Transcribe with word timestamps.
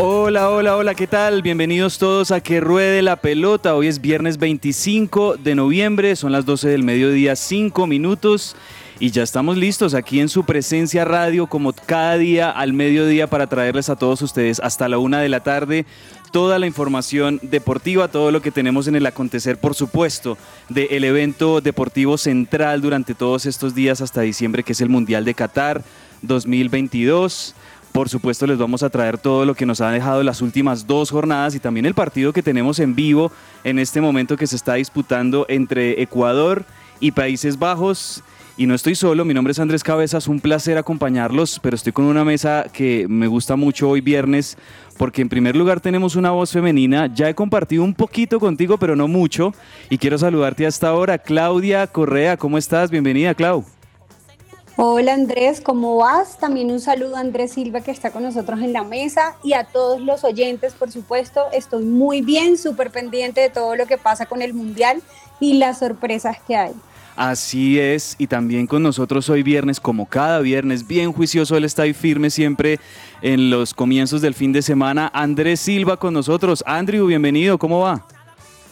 Hola, 0.00 0.48
hola, 0.50 0.76
hola, 0.76 0.94
¿qué 0.94 1.08
tal? 1.08 1.42
Bienvenidos 1.42 1.98
todos 1.98 2.30
a 2.30 2.40
Que 2.40 2.60
Ruede 2.60 3.02
la 3.02 3.16
Pelota. 3.16 3.74
Hoy 3.74 3.88
es 3.88 4.00
viernes 4.00 4.38
25 4.38 5.38
de 5.38 5.56
noviembre, 5.56 6.14
son 6.14 6.30
las 6.30 6.46
12 6.46 6.68
del 6.68 6.84
mediodía, 6.84 7.34
5 7.34 7.84
minutos. 7.88 8.54
Y 9.00 9.10
ya 9.10 9.24
estamos 9.24 9.56
listos 9.56 9.94
aquí 9.94 10.20
en 10.20 10.28
su 10.28 10.44
presencia 10.44 11.04
radio, 11.04 11.48
como 11.48 11.72
cada 11.72 12.16
día 12.16 12.48
al 12.48 12.74
mediodía, 12.74 13.26
para 13.26 13.48
traerles 13.48 13.88
a 13.88 13.96
todos 13.96 14.22
ustedes 14.22 14.60
hasta 14.60 14.88
la 14.88 14.98
una 14.98 15.20
de 15.20 15.28
la 15.30 15.42
tarde 15.42 15.84
toda 16.30 16.58
la 16.58 16.66
información 16.66 17.40
deportiva, 17.42 18.08
todo 18.08 18.30
lo 18.30 18.42
que 18.42 18.50
tenemos 18.50 18.86
en 18.86 18.96
el 18.96 19.06
acontecer, 19.06 19.58
por 19.58 19.74
supuesto, 19.74 20.36
del 20.68 21.04
evento 21.04 21.60
deportivo 21.60 22.18
central 22.18 22.80
durante 22.80 23.14
todos 23.14 23.46
estos 23.46 23.74
días 23.74 24.00
hasta 24.00 24.20
diciembre, 24.20 24.62
que 24.62 24.72
es 24.72 24.80
el 24.80 24.90
Mundial 24.90 25.24
de 25.24 25.34
Qatar 25.34 25.82
2022. 26.22 27.54
Por 27.98 28.08
supuesto, 28.08 28.46
les 28.46 28.58
vamos 28.58 28.84
a 28.84 28.90
traer 28.90 29.18
todo 29.18 29.44
lo 29.44 29.56
que 29.56 29.66
nos 29.66 29.80
ha 29.80 29.90
dejado 29.90 30.22
las 30.22 30.40
últimas 30.40 30.86
dos 30.86 31.10
jornadas 31.10 31.56
y 31.56 31.58
también 31.58 31.84
el 31.84 31.94
partido 31.94 32.32
que 32.32 32.44
tenemos 32.44 32.78
en 32.78 32.94
vivo 32.94 33.32
en 33.64 33.80
este 33.80 34.00
momento 34.00 34.36
que 34.36 34.46
se 34.46 34.54
está 34.54 34.74
disputando 34.74 35.46
entre 35.48 36.00
Ecuador 36.00 36.64
y 37.00 37.10
Países 37.10 37.58
Bajos. 37.58 38.22
Y 38.56 38.66
no 38.66 38.76
estoy 38.76 38.94
solo, 38.94 39.24
mi 39.24 39.34
nombre 39.34 39.50
es 39.50 39.58
Andrés 39.58 39.82
Cabezas, 39.82 40.28
un 40.28 40.38
placer 40.38 40.78
acompañarlos, 40.78 41.58
pero 41.60 41.74
estoy 41.74 41.92
con 41.92 42.04
una 42.04 42.24
mesa 42.24 42.66
que 42.72 43.06
me 43.08 43.26
gusta 43.26 43.56
mucho 43.56 43.88
hoy 43.88 44.00
viernes, 44.00 44.56
porque 44.96 45.20
en 45.20 45.28
primer 45.28 45.56
lugar 45.56 45.80
tenemos 45.80 46.14
una 46.14 46.30
voz 46.30 46.52
femenina, 46.52 47.12
ya 47.12 47.28
he 47.28 47.34
compartido 47.34 47.82
un 47.82 47.94
poquito 47.94 48.38
contigo, 48.38 48.78
pero 48.78 48.94
no 48.94 49.08
mucho, 49.08 49.52
y 49.90 49.98
quiero 49.98 50.18
saludarte 50.18 50.68
hasta 50.68 50.86
ahora, 50.86 51.18
Claudia 51.18 51.88
Correa, 51.88 52.36
¿cómo 52.36 52.58
estás? 52.58 52.92
Bienvenida, 52.92 53.34
Clau. 53.34 53.64
Hola 54.80 55.14
Andrés, 55.14 55.60
¿cómo 55.60 55.96
vas? 55.96 56.38
También 56.38 56.70
un 56.70 56.78
saludo 56.78 57.16
a 57.16 57.20
Andrés 57.20 57.50
Silva 57.50 57.80
que 57.80 57.90
está 57.90 58.12
con 58.12 58.22
nosotros 58.22 58.60
en 58.60 58.72
la 58.72 58.84
mesa 58.84 59.34
y 59.42 59.54
a 59.54 59.64
todos 59.64 60.00
los 60.00 60.22
oyentes, 60.22 60.74
por 60.74 60.92
supuesto. 60.92 61.40
Estoy 61.52 61.84
muy 61.84 62.20
bien, 62.20 62.56
súper 62.56 62.92
pendiente 62.92 63.40
de 63.40 63.50
todo 63.50 63.74
lo 63.74 63.86
que 63.86 63.98
pasa 63.98 64.26
con 64.26 64.40
el 64.40 64.54
Mundial 64.54 65.02
y 65.40 65.54
las 65.54 65.80
sorpresas 65.80 66.36
que 66.46 66.54
hay. 66.54 66.70
Así 67.16 67.80
es, 67.80 68.14
y 68.18 68.28
también 68.28 68.68
con 68.68 68.84
nosotros 68.84 69.28
hoy 69.28 69.42
viernes, 69.42 69.80
como 69.80 70.06
cada 70.06 70.38
viernes, 70.38 70.86
bien 70.86 71.12
juicioso, 71.12 71.56
él 71.56 71.64
está 71.64 71.82
ahí 71.82 71.92
firme 71.92 72.30
siempre 72.30 72.78
en 73.20 73.50
los 73.50 73.74
comienzos 73.74 74.20
del 74.20 74.34
fin 74.34 74.52
de 74.52 74.62
semana. 74.62 75.10
Andrés 75.12 75.58
Silva 75.58 75.96
con 75.96 76.14
nosotros. 76.14 76.62
Andrew, 76.64 77.04
bienvenido, 77.04 77.58
¿cómo 77.58 77.80
va? 77.80 78.06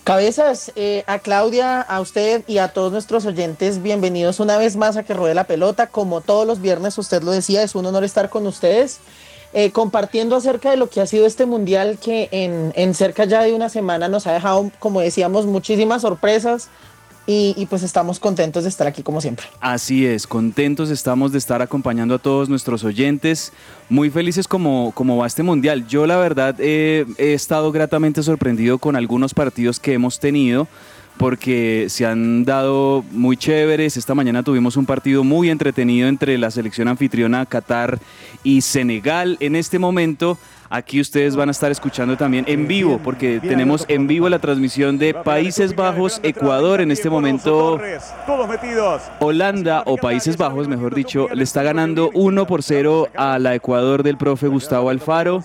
Cabezas, 0.06 0.70
eh, 0.76 1.02
a 1.08 1.18
Claudia, 1.18 1.80
a 1.80 2.00
usted 2.00 2.44
y 2.46 2.58
a 2.58 2.68
todos 2.68 2.92
nuestros 2.92 3.26
oyentes, 3.26 3.82
bienvenidos 3.82 4.38
una 4.38 4.56
vez 4.56 4.76
más 4.76 4.96
a 4.96 5.02
Que 5.02 5.14
Ruede 5.14 5.34
la 5.34 5.48
Pelota. 5.48 5.88
Como 5.88 6.20
todos 6.20 6.46
los 6.46 6.60
viernes, 6.60 6.96
usted 6.96 7.24
lo 7.24 7.32
decía, 7.32 7.64
es 7.64 7.74
un 7.74 7.86
honor 7.86 8.04
estar 8.04 8.30
con 8.30 8.46
ustedes, 8.46 9.00
eh, 9.52 9.72
compartiendo 9.72 10.36
acerca 10.36 10.70
de 10.70 10.76
lo 10.76 10.88
que 10.88 11.00
ha 11.00 11.06
sido 11.06 11.26
este 11.26 11.44
mundial 11.44 11.98
que 12.00 12.28
en, 12.30 12.72
en 12.76 12.94
cerca 12.94 13.24
ya 13.24 13.42
de 13.42 13.52
una 13.52 13.68
semana 13.68 14.06
nos 14.06 14.28
ha 14.28 14.32
dejado, 14.32 14.70
como 14.78 15.00
decíamos, 15.00 15.44
muchísimas 15.44 16.02
sorpresas, 16.02 16.68
y, 17.26 17.66
pues 17.68 17.82
estamos 17.82 18.20
contentos 18.20 18.62
de 18.62 18.68
estar 18.68 18.86
aquí 18.86 19.02
como 19.02 19.20
siempre. 19.20 19.46
Así 19.60 20.06
es, 20.06 20.26
contentos 20.26 20.90
estamos 20.90 21.32
de 21.32 21.38
estar 21.38 21.60
acompañando 21.60 22.14
a 22.14 22.18
todos 22.18 22.48
nuestros 22.48 22.84
oyentes, 22.84 23.52
muy 23.88 24.10
felices 24.10 24.46
como, 24.46 24.92
como 24.94 25.16
va 25.16 25.26
este 25.26 25.42
mundial. 25.42 25.86
Yo 25.88 26.06
la 26.06 26.16
verdad 26.16 26.60
he 26.60 27.04
estado 27.18 27.72
gratamente 27.72 28.22
sorprendido 28.22 28.78
con 28.78 28.96
algunos 28.96 29.34
partidos 29.34 29.80
que 29.80 29.94
hemos 29.94 30.20
tenido 30.20 30.68
porque 31.16 31.86
se 31.88 32.06
han 32.06 32.44
dado 32.44 33.04
muy 33.10 33.36
chéveres. 33.36 33.96
Esta 33.96 34.14
mañana 34.14 34.42
tuvimos 34.42 34.76
un 34.76 34.86
partido 34.86 35.24
muy 35.24 35.50
entretenido 35.50 36.08
entre 36.08 36.38
la 36.38 36.50
selección 36.50 36.88
anfitriona 36.88 37.46
Qatar 37.46 37.98
y 38.44 38.60
Senegal. 38.60 39.36
En 39.40 39.56
este 39.56 39.78
momento 39.78 40.38
Aquí 40.68 41.00
ustedes 41.00 41.36
van 41.36 41.48
a 41.48 41.52
estar 41.52 41.70
escuchando 41.70 42.16
también 42.16 42.44
en 42.48 42.66
vivo, 42.66 43.00
porque 43.02 43.40
tenemos 43.40 43.84
en 43.88 44.06
vivo 44.06 44.28
la 44.28 44.38
transmisión 44.38 44.98
de 44.98 45.14
Países 45.14 45.74
Bajos, 45.74 46.20
Ecuador. 46.22 46.80
En 46.80 46.90
este 46.90 47.10
momento, 47.10 47.80
Holanda 49.20 49.82
o 49.86 49.96
Países 49.96 50.36
Bajos, 50.36 50.68
mejor 50.68 50.94
dicho, 50.94 51.28
le 51.32 51.44
está 51.44 51.62
ganando 51.62 52.10
1 52.14 52.46
por 52.46 52.62
0 52.62 53.08
a 53.14 53.38
la 53.38 53.54
Ecuador 53.54 54.02
del 54.02 54.16
profe 54.16 54.48
Gustavo 54.48 54.90
Alfaro. 54.90 55.42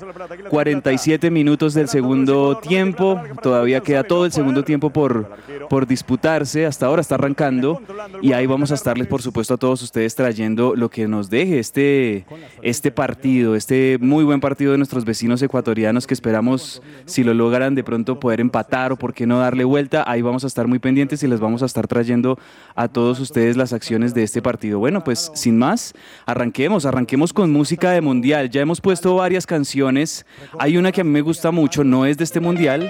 47 0.49 1.29
minutos 1.29 1.73
del 1.73 1.87
segundo 1.87 2.57
tiempo. 2.57 3.21
Todavía 3.41 3.81
queda 3.81 4.03
todo 4.03 4.25
el 4.25 4.31
segundo 4.31 4.63
tiempo 4.63 4.89
por, 4.89 5.29
por 5.69 5.87
disputarse. 5.87 6.65
Hasta 6.65 6.85
ahora 6.85 7.01
está 7.01 7.15
arrancando. 7.15 7.81
Y 8.21 8.33
ahí 8.33 8.45
vamos 8.45 8.71
a 8.71 8.75
estarles, 8.75 9.07
por 9.07 9.21
supuesto, 9.21 9.53
a 9.53 9.57
todos 9.57 9.81
ustedes 9.81 10.15
trayendo 10.15 10.75
lo 10.75 10.89
que 10.89 11.07
nos 11.07 11.29
deje 11.29 11.59
este, 11.59 12.25
este 12.61 12.91
partido, 12.91 13.55
este 13.55 13.97
muy 13.99 14.23
buen 14.23 14.39
partido 14.39 14.71
de 14.71 14.77
nuestros 14.77 15.05
vecinos 15.11 15.41
ecuatorianos 15.41 16.07
que 16.07 16.13
esperamos 16.13 16.81
si 17.05 17.25
lo 17.25 17.33
logran 17.33 17.75
de 17.75 17.83
pronto 17.83 18.17
poder 18.17 18.39
empatar 18.39 18.93
o 18.93 18.95
por 18.95 19.13
qué 19.13 19.27
no 19.27 19.39
darle 19.39 19.65
vuelta. 19.65 20.05
Ahí 20.07 20.21
vamos 20.21 20.45
a 20.45 20.47
estar 20.47 20.67
muy 20.67 20.79
pendientes 20.79 21.21
y 21.21 21.27
les 21.27 21.41
vamos 21.41 21.61
a 21.63 21.65
estar 21.65 21.85
trayendo 21.85 22.39
a 22.75 22.87
todos 22.87 23.19
ustedes 23.19 23.57
las 23.57 23.73
acciones 23.73 24.13
de 24.13 24.23
este 24.23 24.41
partido. 24.41 24.79
Bueno, 24.79 25.03
pues 25.03 25.29
sin 25.35 25.57
más, 25.57 25.93
arranquemos, 26.25 26.85
arranquemos 26.85 27.33
con 27.33 27.51
música 27.51 27.91
de 27.91 27.99
mundial. 27.99 28.49
Ya 28.49 28.61
hemos 28.61 28.79
puesto 28.79 29.15
varias 29.15 29.45
canciones. 29.45 30.25
Hay 30.57 30.77
una 30.77 30.93
que 30.93 31.01
a 31.01 31.03
mí 31.03 31.09
me 31.09 31.21
gusta 31.21 31.51
mucho, 31.51 31.83
no 31.83 32.05
es 32.05 32.17
de 32.17 32.23
este 32.23 32.39
mundial, 32.39 32.89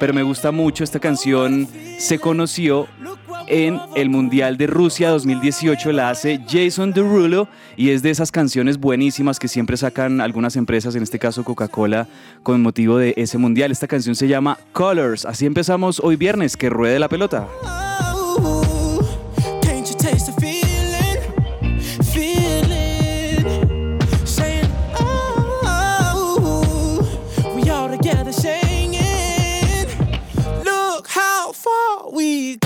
pero 0.00 0.14
me 0.14 0.22
gusta 0.22 0.50
mucho 0.50 0.84
esta 0.84 1.00
canción. 1.00 1.68
Se 1.98 2.18
conoció 2.18 2.88
en 3.48 3.80
el 3.94 4.10
Mundial 4.10 4.56
de 4.56 4.66
Rusia 4.66 5.10
2018 5.10 5.92
la 5.92 6.10
hace 6.10 6.40
Jason 6.48 6.92
Derulo 6.92 7.48
y 7.76 7.90
es 7.90 8.02
de 8.02 8.10
esas 8.10 8.30
canciones 8.30 8.78
buenísimas 8.78 9.38
que 9.38 9.48
siempre 9.48 9.76
sacan 9.76 10.20
algunas 10.20 10.56
empresas, 10.56 10.94
en 10.94 11.02
este 11.02 11.18
caso 11.18 11.44
Coca-Cola, 11.44 12.08
con 12.42 12.62
motivo 12.62 12.98
de 12.98 13.14
ese 13.16 13.38
Mundial. 13.38 13.70
Esta 13.70 13.86
canción 13.86 14.14
se 14.14 14.28
llama 14.28 14.58
Colors. 14.72 15.24
Así 15.24 15.46
empezamos 15.46 16.00
hoy 16.00 16.16
viernes, 16.16 16.56
que 16.56 16.70
ruede 16.70 16.98
la 16.98 17.08
pelota. 17.08 17.48
We 32.10 32.58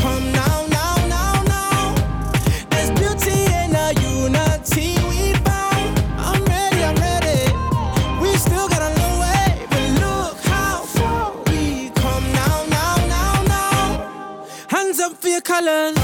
colors. 15.53 15.99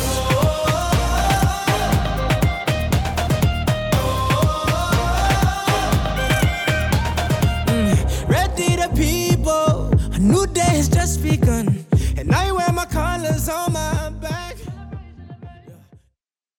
Mm, 7.67 8.29
Ready 8.29 8.77
the 8.77 8.89
people, 8.95 9.91
a 10.15 10.19
new 10.19 10.47
day 10.47 10.77
has 10.77 10.89
just 10.89 11.23
begun, 11.23 11.85
and 12.17 12.35
I 12.35 12.53
wear 12.53 12.73
my 12.73 12.87
colors 12.87 13.49
on 13.49 13.73
my 13.73 14.11
back. 14.21 14.57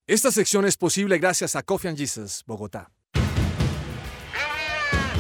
Esta 0.08 0.32
sección 0.32 0.66
es 0.66 0.76
posible 0.76 1.20
gracias 1.20 1.56
a 1.56 1.62
Coffee 1.62 1.90
and 1.90 1.98
Jesus, 1.98 2.44
Bogotá. 2.48 2.90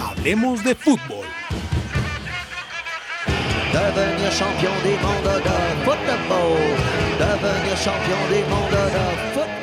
Hablemos 0.01 0.63
de 0.63 0.73
fútbol. 0.73 1.25
Devenir 3.71 4.31
champion 4.31 4.73
des 4.83 4.97
mondes 4.99 5.43
de 5.43 5.85
football. 5.85 6.98
Devenir 7.19 7.75
champion 7.75 8.17
football. 9.33 9.59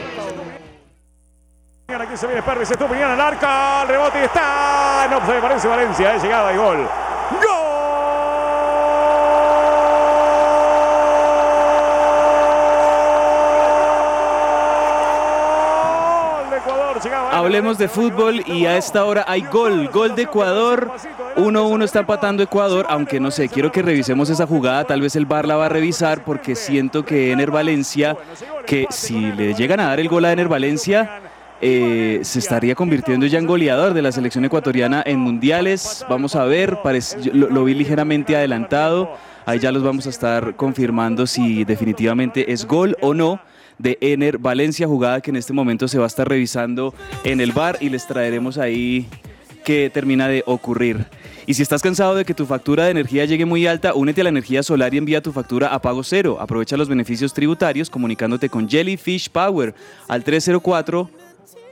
Aquí 1.89 2.15
se 2.19 2.27
viene 2.27 2.43
Pervis, 2.43 2.71
al 2.71 3.21
arca, 3.21 3.81
el 3.83 3.89
rebote 3.89 4.25
está. 4.25 5.09
No, 5.11 5.25
se 5.25 5.41
parece 5.41 5.67
Valencia, 5.67 6.15
es 6.15 6.23
llegada 6.23 6.53
y. 6.53 6.57
¡Gol! 6.57 6.89
De 16.51 16.57
Ecuador. 16.59 17.01
Llegaba 17.03 17.36
Hablemos 17.47 17.79
de 17.79 17.87
fútbol 17.87 18.43
y 18.45 18.67
a 18.67 18.77
esta 18.77 19.05
hora 19.05 19.25
hay 19.29 19.43
gol, 19.43 19.87
gol 19.91 20.17
de 20.17 20.23
Ecuador. 20.23 20.91
1-1 21.37 21.85
está 21.85 22.01
empatando 22.01 22.43
Ecuador, 22.43 22.87
aunque 22.89 23.21
no 23.21 23.31
sé, 23.31 23.49
quiero 23.49 23.71
que 23.71 23.83
revisemos 23.83 24.29
esa 24.31 24.49
jugada, 24.49 24.83
tal 24.83 25.01
vez 25.01 25.15
el 25.15 25.27
VAR 25.27 25.47
la 25.47 25.55
va 25.55 25.67
a 25.67 25.69
revisar 25.69 26.25
porque 26.25 26.57
siento 26.57 27.05
que 27.05 27.31
Ener 27.31 27.53
Valencia, 27.53 28.17
que 28.67 28.89
si 28.91 29.31
le 29.31 29.55
llegan 29.55 29.79
a 29.79 29.87
dar 29.87 30.01
el 30.01 30.09
gol 30.09 30.25
a 30.25 30.33
Ener 30.33 30.49
Valencia, 30.49 31.21
eh, 31.61 32.19
se 32.25 32.41
estaría 32.41 32.75
convirtiendo 32.75 33.27
ya 33.27 33.39
en 33.39 33.47
goleador 33.47 33.95
de 33.95 34.03
la 34.03 34.11
selección 34.11 34.45
ecuatoriana 34.45 35.05
en 35.07 35.21
mundiales. 35.21 36.05
Vamos 36.09 36.35
a 36.35 36.47
ver, 36.47 36.77
lo, 37.33 37.49
lo 37.49 37.63
vi 37.63 37.75
ligeramente 37.75 38.35
adelantado. 38.35 39.15
Ahí 39.45 39.61
ya 39.61 39.71
los 39.71 39.85
vamos 39.85 40.09
a 40.09 40.11
estar 40.11 40.57
confirmando 40.57 41.29
si 41.29 41.63
definitivamente 41.63 42.51
es 42.53 42.67
gol 42.67 42.97
o 43.01 43.15
no 43.15 43.41
de 43.79 43.99
Ener 44.01 44.39
Valencia, 44.39 44.87
jugada 44.87 45.21
que 45.21 45.31
en 45.31 45.37
este 45.37 45.53
momento 45.53 45.89
se 45.89 45.99
va 45.99 46.05
a 46.05 46.07
estar 46.07 46.29
revisando 46.29 46.95
en 47.25 47.41
el 47.41 47.53
bar 47.53 47.79
y 47.81 47.89
les 47.89 48.07
traeremos 48.07 48.59
ahí 48.59 49.07
qué 49.65 49.91
termina 49.93 50.29
de 50.29 50.43
ocurrir. 50.47 51.07
Y 51.47 51.55
si 51.55 51.63
estás 51.63 51.83
cansado 51.83 52.15
de 52.15 52.25
que 52.25 52.35
tu 52.35 52.47
factura 52.47 52.85
de 52.85 52.91
energía 52.91 53.25
llegue 53.25 53.45
muy 53.45 53.67
alta, 53.67 53.95
únete 53.95 54.21
a 54.21 54.25
la 54.25 54.31
energía 54.31 54.63
solar 54.63 54.95
y 54.95 54.99
envía 54.99 55.23
tu 55.23 55.33
factura 55.33 55.69
a 55.69 55.81
pago 55.81 56.03
cero. 56.03 56.39
Aprovecha 56.41 56.77
los 56.77 56.89
beneficios 56.89 57.33
tributarios 57.33 57.89
comunicándote 57.89 58.49
con 58.49 58.69
Jellyfish 58.69 59.31
Power 59.31 59.75
al 60.09 60.25
304 60.25 61.09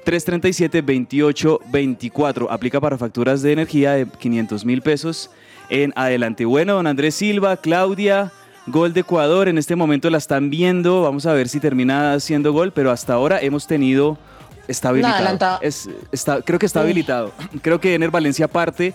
337-2824. 0.04 2.46
Aplica 2.50 2.80
para 2.80 2.98
facturas 2.98 3.42
de 3.42 3.52
energía 3.52 3.94
de 3.94 4.06
500 4.06 4.64
mil 4.64 4.82
pesos 4.82 5.30
en 5.70 5.92
adelante. 5.96 6.44
Bueno, 6.44 6.74
don 6.74 6.86
Andrés 6.86 7.14
Silva, 7.14 7.56
Claudia, 7.56 8.30
gol 8.66 8.92
de 8.92 9.00
Ecuador. 9.00 9.48
En 9.48 9.58
este 9.58 9.76
momento 9.76 10.10
la 10.10 10.18
están 10.18 10.50
viendo. 10.50 11.02
Vamos 11.02 11.26
a 11.26 11.32
ver 11.32 11.48
si 11.48 11.60
termina 11.60 12.18
siendo 12.20 12.52
gol, 12.52 12.72
pero 12.72 12.90
hasta 12.90 13.12
ahora 13.14 13.40
hemos 13.40 13.66
tenido. 13.66 14.18
Está 14.66 14.88
habilitado. 14.90 15.16
adelantado. 15.16 15.58
Es- 15.62 15.90
está, 16.10 16.40
creo 16.42 16.58
que 16.58 16.66
está 16.66 16.80
habilitado. 16.80 17.32
Creo 17.60 17.80
que 17.80 17.94
Ener 17.94 18.10
Valencia 18.10 18.48
parte. 18.48 18.94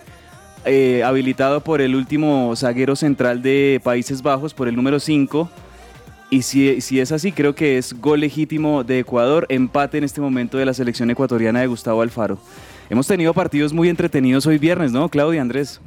eh, 0.66 1.02
habilitado 1.04 1.62
por 1.62 1.80
el 1.80 1.94
último 1.94 2.54
zaguero 2.54 2.94
central 2.94 3.40
de 3.40 3.80
Países 3.82 4.20
Bajos, 4.20 4.52
por 4.52 4.68
el 4.68 4.76
número 4.76 5.00
5. 5.00 5.48
Y 6.28 6.42
si, 6.42 6.82
si 6.82 7.00
es 7.00 7.12
así, 7.12 7.32
creo 7.32 7.54
que 7.54 7.78
es 7.78 7.98
gol 7.98 8.20
legítimo 8.20 8.84
de 8.84 8.98
Ecuador, 8.98 9.46
empate 9.48 9.96
en 9.96 10.04
este 10.04 10.20
momento 10.20 10.58
de 10.58 10.66
la 10.66 10.74
selección 10.74 11.10
ecuatoriana 11.10 11.60
de 11.60 11.66
Gustavo 11.66 12.02
Alfaro. 12.02 12.36
Hemos 12.90 13.06
tenido 13.06 13.32
partidos 13.32 13.72
muy 13.72 13.88
entretenidos 13.88 14.46
hoy 14.46 14.58
viernes, 14.58 14.92
¿no, 14.92 15.08
Claudia 15.08 15.40
Andrés? 15.40 15.80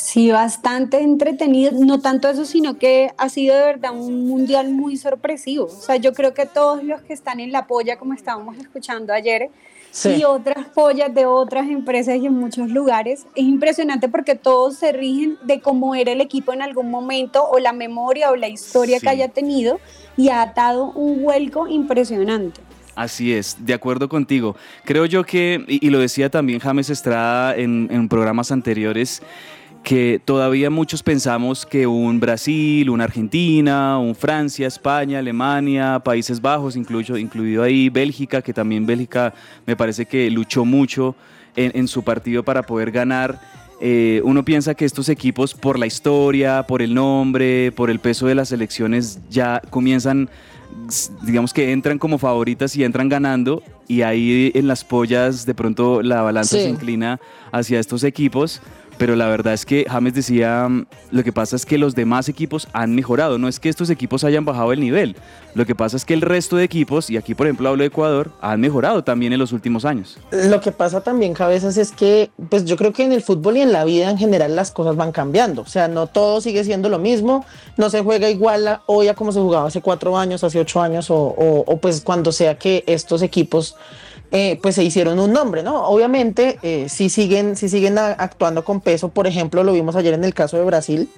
Sí, 0.00 0.30
bastante 0.30 1.00
entretenido, 1.00 1.72
no 1.74 2.00
tanto 2.00 2.28
eso, 2.28 2.44
sino 2.44 2.78
que 2.78 3.10
ha 3.18 3.28
sido 3.28 3.56
de 3.56 3.62
verdad 3.62 3.92
un 3.92 4.28
mundial 4.28 4.70
muy 4.70 4.96
sorpresivo. 4.96 5.64
O 5.64 5.68
sea, 5.68 5.96
yo 5.96 6.12
creo 6.12 6.32
que 6.34 6.46
todos 6.46 6.84
los 6.84 7.02
que 7.02 7.12
están 7.12 7.40
en 7.40 7.50
la 7.50 7.66
polla, 7.66 7.98
como 7.98 8.14
estábamos 8.14 8.56
escuchando 8.58 9.12
ayer, 9.12 9.50
Sí. 9.90 10.10
y 10.20 10.24
otras 10.24 10.66
pollas 10.68 11.12
de 11.12 11.26
otras 11.26 11.68
empresas 11.68 12.16
y 12.16 12.26
en 12.26 12.34
muchos 12.34 12.68
lugares, 12.70 13.26
es 13.34 13.44
impresionante 13.44 14.08
porque 14.08 14.36
todos 14.36 14.76
se 14.76 14.92
rigen 14.92 15.36
de 15.42 15.60
cómo 15.60 15.94
era 15.96 16.12
el 16.12 16.20
equipo 16.20 16.52
en 16.52 16.62
algún 16.62 16.90
momento 16.90 17.42
o 17.44 17.58
la 17.58 17.72
memoria 17.72 18.30
o 18.30 18.36
la 18.36 18.48
historia 18.48 18.98
Sí. 19.00 19.02
que 19.04 19.08
haya 19.10 19.28
tenido 19.28 19.80
y 20.16 20.28
ha 20.28 20.42
atado 20.42 20.92
un 20.92 21.22
vuelco 21.24 21.66
impresionante. 21.66 22.60
Así 22.94 23.32
es, 23.32 23.56
de 23.64 23.74
acuerdo 23.74 24.08
contigo. 24.08 24.56
Creo 24.84 25.06
yo 25.06 25.24
que, 25.24 25.64
y, 25.66 25.84
y 25.86 25.90
lo 25.90 25.98
decía 25.98 26.30
también 26.30 26.60
James 26.60 26.88
Estrada 26.90 27.56
en, 27.56 27.88
en 27.90 28.08
programas 28.08 28.50
anteriores, 28.52 29.22
que 29.82 30.20
todavía 30.22 30.68
muchos 30.70 31.02
pensamos 31.02 31.64
que 31.64 31.86
un 31.86 32.20
Brasil, 32.20 32.90
una 32.90 33.04
Argentina, 33.04 33.98
un 33.98 34.14
Francia, 34.14 34.66
España, 34.66 35.18
Alemania, 35.18 35.98
Países 36.04 36.40
Bajos, 36.42 36.76
incluyo, 36.76 37.16
incluido 37.16 37.62
ahí 37.62 37.88
Bélgica, 37.88 38.42
que 38.42 38.52
también 38.52 38.84
Bélgica 38.84 39.32
me 39.66 39.76
parece 39.76 40.04
que 40.06 40.30
luchó 40.30 40.64
mucho 40.64 41.14
en, 41.56 41.72
en 41.74 41.88
su 41.88 42.02
partido 42.02 42.42
para 42.42 42.62
poder 42.62 42.90
ganar. 42.90 43.40
Eh, 43.80 44.20
uno 44.24 44.44
piensa 44.44 44.74
que 44.74 44.84
estos 44.84 45.08
equipos, 45.08 45.54
por 45.54 45.78
la 45.78 45.86
historia, 45.86 46.64
por 46.64 46.82
el 46.82 46.92
nombre, 46.94 47.72
por 47.72 47.90
el 47.90 48.00
peso 48.00 48.26
de 48.26 48.34
las 48.34 48.50
elecciones, 48.52 49.20
ya 49.30 49.62
comienzan, 49.70 50.28
digamos 51.22 51.52
que 51.54 51.70
entran 51.72 51.98
como 51.98 52.18
favoritas 52.18 52.74
y 52.76 52.82
entran 52.84 53.08
ganando, 53.08 53.62
y 53.86 54.02
ahí 54.02 54.50
en 54.54 54.66
las 54.66 54.84
pollas 54.84 55.46
de 55.46 55.54
pronto 55.54 56.02
la 56.02 56.22
balanza 56.22 56.56
Sí. 56.56 56.64
se 56.64 56.68
inclina 56.68 57.20
hacia 57.52 57.78
estos 57.78 58.02
equipos. 58.04 58.60
Pero 58.98 59.14
la 59.14 59.28
verdad 59.28 59.54
es 59.54 59.64
que 59.64 59.86
James 59.88 60.12
decía, 60.12 60.66
mm, 60.68 60.86
lo 61.12 61.22
que 61.22 61.32
pasa 61.32 61.54
es 61.56 61.64
que 61.64 61.78
los 61.78 61.94
demás 61.94 62.28
equipos 62.28 62.66
han 62.72 62.94
mejorado, 62.96 63.38
no 63.38 63.46
es 63.48 63.60
que 63.60 63.68
estos 63.68 63.90
equipos 63.90 64.24
hayan 64.24 64.44
bajado 64.44 64.72
el 64.72 64.80
nivel, 64.80 65.14
lo 65.54 65.64
que 65.66 65.74
pasa 65.76 65.96
es 65.96 66.04
que 66.04 66.14
el 66.14 66.20
resto 66.20 66.56
de 66.56 66.64
equipos, 66.64 67.08
y 67.08 67.16
aquí 67.16 67.34
por 67.34 67.46
ejemplo 67.46 67.68
hablo 67.68 67.82
de 67.82 67.86
Ecuador, 67.88 68.30
han 68.40 68.60
mejorado 68.60 69.04
también 69.04 69.32
en 69.32 69.38
los 69.38 69.52
últimos 69.52 69.84
años. 69.84 70.18
Lo 70.32 70.60
que 70.60 70.72
pasa 70.72 71.00
también, 71.00 71.32
cabezas, 71.32 71.76
es 71.76 71.92
que, 71.92 72.30
pues 72.50 72.64
yo 72.64 72.76
creo 72.76 72.92
que 72.92 73.04
en 73.04 73.12
el 73.12 73.22
fútbol 73.22 73.56
y 73.56 73.60
en 73.60 73.72
la 73.72 73.84
vida 73.84 74.10
en 74.10 74.18
general 74.18 74.56
las 74.56 74.72
cosas 74.72 74.96
van 74.96 75.12
cambiando. 75.12 75.62
O 75.62 75.66
sea, 75.66 75.86
no 75.86 76.08
todo 76.08 76.40
sigue 76.40 76.64
siendo 76.64 76.88
lo 76.88 76.98
mismo, 76.98 77.44
no 77.76 77.90
se 77.90 78.02
juega 78.02 78.28
igual 78.30 78.66
a- 78.66 78.82
hoy 78.86 79.06
a 79.08 79.14
como 79.14 79.30
se 79.30 79.38
jugaba 79.40 79.68
hace 79.68 79.80
cuatro 79.80 80.18
años, 80.18 80.42
hace 80.42 80.58
ocho 80.58 80.80
años, 80.82 81.08
o, 81.10 81.16
o- 81.16 81.64
o, 81.66 81.76
pues 81.78 82.00
cuando 82.00 82.32
sea 82.32 82.58
que 82.58 82.82
estos 82.88 83.22
equipos 83.22 83.76
eh, 84.30 84.58
pues 84.62 84.74
se 84.74 84.84
hicieron 84.84 85.18
un 85.18 85.32
nombre, 85.32 85.62
¿no? 85.62 85.86
Obviamente, 85.88 86.58
eh, 86.62 86.86
sí 86.88 87.08
siguen, 87.08 87.56
sí 87.56 87.68
siguen 87.68 87.96
actuando 87.98 88.64
con 88.64 88.80
peso. 88.80 89.08
Por 89.08 89.26
ejemplo, 89.26 89.62
lo 89.64 89.72
vimos 89.72 89.96
ayer 89.96 90.14
en 90.14 90.24
el 90.24 90.34
caso 90.34 90.56
de 90.56 90.64
Brasil. 90.64 91.08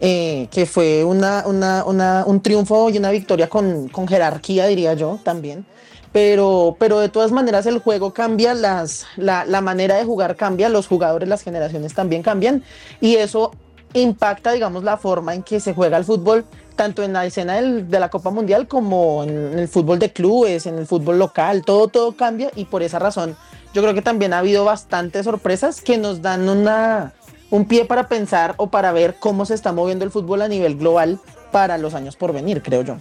eh, 0.00 0.48
que 0.50 0.66
fue 0.66 1.04
una, 1.04 1.44
una- 1.46 1.84
una- 1.84 2.24
un 2.26 2.40
triunfo 2.42 2.90
y 2.90 2.98
una 2.98 3.12
victoria 3.12 3.48
con, 3.48 3.88
con 3.88 4.08
jerarquía, 4.08 4.66
diría 4.66 4.94
yo, 4.94 5.20
también 5.22 5.64
pero, 6.12 6.76
pero 6.78 6.98
de 7.00 7.08
todas 7.08 7.32
maneras 7.32 7.66
el 7.66 7.78
juego 7.78 8.12
cambia, 8.12 8.54
las, 8.54 9.04
la, 9.16 9.44
la 9.44 9.60
manera 9.60 9.96
de 9.96 10.04
jugar 10.04 10.36
cambia, 10.36 10.68
los 10.68 10.86
jugadores, 10.86 11.28
las 11.28 11.42
generaciones 11.42 11.92
también 11.94 12.22
cambian 12.22 12.62
y 13.00 13.16
eso 13.16 13.50
impacta, 13.94 14.52
digamos, 14.52 14.84
la 14.84 14.96
forma 14.96 15.34
en 15.34 15.42
que 15.42 15.60
se 15.60 15.74
juega 15.74 15.96
el 15.96 16.04
fútbol, 16.04 16.44
tanto 16.76 17.02
en 17.02 17.12
la 17.12 17.24
escena 17.24 17.60
de 17.60 18.00
la 18.00 18.10
Copa 18.10 18.30
Mundial 18.30 18.68
como 18.68 19.22
en 19.24 19.58
el 19.58 19.68
fútbol 19.68 19.98
de 19.98 20.12
clubes, 20.12 20.66
en 20.66 20.78
el 20.78 20.86
fútbol 20.86 21.18
local, 21.18 21.64
todo, 21.64 21.88
todo 21.88 22.12
cambia 22.12 22.50
y 22.56 22.64
por 22.64 22.82
esa 22.82 22.98
razón 22.98 23.36
yo 23.74 23.82
creo 23.82 23.92
que 23.92 24.02
también 24.02 24.32
ha 24.32 24.38
habido 24.38 24.64
bastantes 24.64 25.24
sorpresas 25.24 25.80
que 25.80 25.98
nos 25.98 26.22
dan 26.22 26.48
una, 26.48 27.12
un 27.50 27.66
pie 27.66 27.84
para 27.84 28.08
pensar 28.08 28.54
o 28.56 28.70
para 28.70 28.92
ver 28.92 29.16
cómo 29.18 29.44
se 29.44 29.54
está 29.54 29.72
moviendo 29.72 30.04
el 30.04 30.12
fútbol 30.12 30.42
a 30.42 30.48
nivel 30.48 30.76
global 30.76 31.18
para 31.50 31.76
los 31.76 31.94
años 31.94 32.16
por 32.16 32.32
venir, 32.32 32.62
creo 32.62 32.82
yo. 32.82 32.96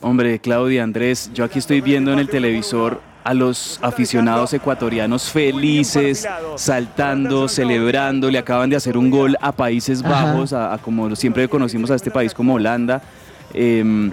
Hombre, 0.00 0.38
Claudia, 0.38 0.82
Andrés, 0.82 1.30
yo 1.34 1.44
aquí 1.44 1.58
estoy 1.58 1.82
viendo 1.82 2.12
en 2.12 2.18
el 2.18 2.28
televisor 2.28 3.00
a 3.24 3.32
los 3.34 3.78
aficionados 3.82 4.52
ecuatorianos 4.52 5.30
felices, 5.30 6.28
saltando, 6.56 7.48
celebrando, 7.48 8.30
le 8.30 8.38
acaban 8.38 8.68
de 8.70 8.76
hacer 8.76 8.96
un 8.98 9.10
gol 9.10 9.36
a 9.40 9.50
Países. 9.52 10.02
Bajos, 10.02 10.52
a, 10.52 10.74
a 10.74 10.78
como 10.78 11.16
siempre 11.16 11.48
conocimos 11.48 11.90
a 11.90 11.94
este 11.94 12.10
país 12.10 12.34
como 12.34 12.54
Holanda. 12.54 13.02
Em, 13.56 14.10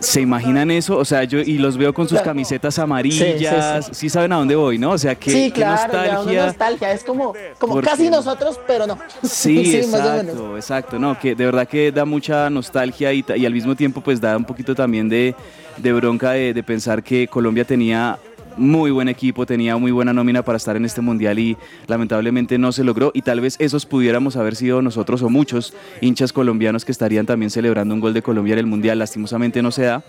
¿Se 0.00 0.20
imaginan 0.20 0.68
eso? 0.72 0.96
O 0.96 1.04
sea, 1.04 1.22
yo 1.22 1.38
y 1.38 1.58
los 1.58 1.76
veo 1.76 1.94
con 1.94 2.06
sus 2.08 2.18
Claro. 2.18 2.30
camisetas 2.32 2.76
amarillas, 2.80 3.84
Sí, 3.86 3.92
sí, 3.92 4.00
sí, 4.00 4.08
saben 4.08 4.32
a 4.32 4.36
dónde 4.36 4.56
voy, 4.56 4.78
¿no? 4.78 4.90
O 4.90 4.98
sea, 4.98 5.14
qué, 5.14 5.30
sí, 5.30 5.50
claro, 5.52 5.92
nostalgia. 5.92 6.46
nostalgia. 6.46 6.92
Es 6.92 7.04
como, 7.04 7.32
como 7.58 7.74
Porque- 7.74 7.88
casi 7.88 8.10
nosotros, 8.10 8.58
pero 8.66 8.88
no. 8.88 8.98
Sí, 9.22 9.76
exacto, 9.76 10.56
exacto. 10.56 10.98
No, 10.98 11.16
que 11.16 11.36
de 11.36 11.44
verdad 11.46 11.68
que 11.68 11.92
da 11.92 12.04
mucha 12.04 12.50
nostalgia 12.50 13.12
y, 13.12 13.24
y 13.36 13.46
al 13.46 13.52
mismo 13.52 13.76
tiempo 13.76 14.00
pues 14.00 14.20
da 14.20 14.36
un 14.36 14.44
poquito 14.44 14.74
también 14.74 15.08
de, 15.08 15.36
de 15.76 15.92
bronca 15.92 16.32
de, 16.32 16.52
de 16.52 16.62
pensar 16.64 17.00
que 17.00 17.28
Colombia 17.28 17.64
tenía 17.64 18.18
muy 18.56 18.90
buen 18.90 19.08
equipo, 19.08 19.46
tenía 19.46 19.76
muy 19.76 19.92
buena 19.92 20.12
nómina 20.12 20.42
para 20.42 20.56
estar 20.56 20.76
en 20.76 20.84
este 20.84 21.00
mundial 21.00 21.38
y 21.38 21.56
lamentablemente 21.86 22.58
no 22.58 22.72
se 22.72 22.84
logró. 22.84 23.10
Y 23.14 23.22
tal 23.22 23.40
vez 23.40 23.56
esos 23.58 23.86
pudiéramos 23.86 24.36
haber 24.36 24.56
sido 24.56 24.82
nosotros 24.82 25.22
o 25.22 25.28
muchos 25.28 25.74
hinchas 26.00 26.32
colombianos 26.32 26.84
que 26.84 26.92
estarían 26.92 27.26
también 27.26 27.50
celebrando 27.50 27.94
un 27.94 28.00
gol 28.00 28.14
de 28.14 28.22
Colombia 28.22 28.52
en 28.54 28.60
el 28.60 28.66
mundial, 28.66 28.98
lastimosamente 28.98 29.62
no 29.62 29.70
se 29.70 29.82
da. 29.82 30.02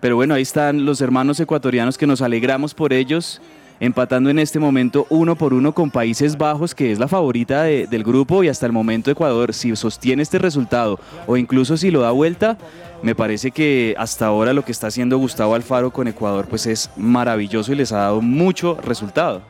Pero 0.00 0.16
bueno, 0.16 0.34
ahí 0.34 0.42
están 0.42 0.84
los 0.84 1.00
hermanos 1.00 1.40
ecuatorianos 1.40 1.96
que 1.96 2.06
nos 2.06 2.20
alegramos 2.20 2.74
por 2.74 2.92
ellos, 2.92 3.40
empatando 3.80 4.30
en 4.30 4.38
este 4.38 4.58
momento 4.58 5.06
uno 5.10 5.36
por 5.36 5.52
uno 5.54 5.72
con 5.74 5.90
Países 5.90 6.38
Bajos, 6.38 6.74
que 6.74 6.92
es 6.92 6.98
la 6.98 7.08
favorita 7.08 7.62
de- 7.64 7.86
del 7.86 8.04
grupo 8.04 8.42
y 8.42 8.48
hasta 8.48 8.66
el 8.66 8.72
momento 8.72 9.10
Ecuador, 9.10 9.52
si 9.52 9.74
sostiene 9.76 10.22
este 10.22 10.38
resultado 10.38 10.98
o 11.26 11.36
incluso 11.36 11.76
si 11.76 11.90
lo 11.90 12.00
da 12.00 12.10
vuelta, 12.10 12.56
me 13.02 13.14
parece 13.14 13.50
que 13.50 13.94
hasta 13.98 14.26
ahora 14.26 14.52
lo 14.54 14.64
que 14.64 14.72
está 14.72 14.86
haciendo 14.86 15.18
Gustavo 15.18 15.54
Alfaro 15.54 15.90
con 15.92 16.08
Ecuador 16.08 16.46
pues 16.48 16.66
es 16.66 16.90
maravilloso 16.96 17.72
y 17.72 17.76
les 17.76 17.92
ha 17.92 17.98
dado 17.98 18.20
mucho 18.22 18.74
resultado. 18.82 19.42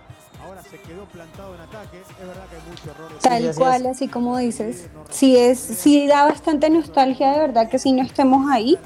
Tal 3.22 3.54
cual, 3.54 3.86
así 3.86 4.08
como 4.08 4.36
dices. 4.38 4.88
Sí, 5.10 5.36
es, 5.36 5.58
sí 5.58 6.06
da 6.06 6.24
bastante 6.26 6.70
nostalgia 6.70 7.32
de 7.32 7.38
verdad 7.38 7.68
que 7.68 7.78
sí 7.78 7.92
no 7.92 8.02
estemos 8.02 8.50
ahí, 8.50 8.76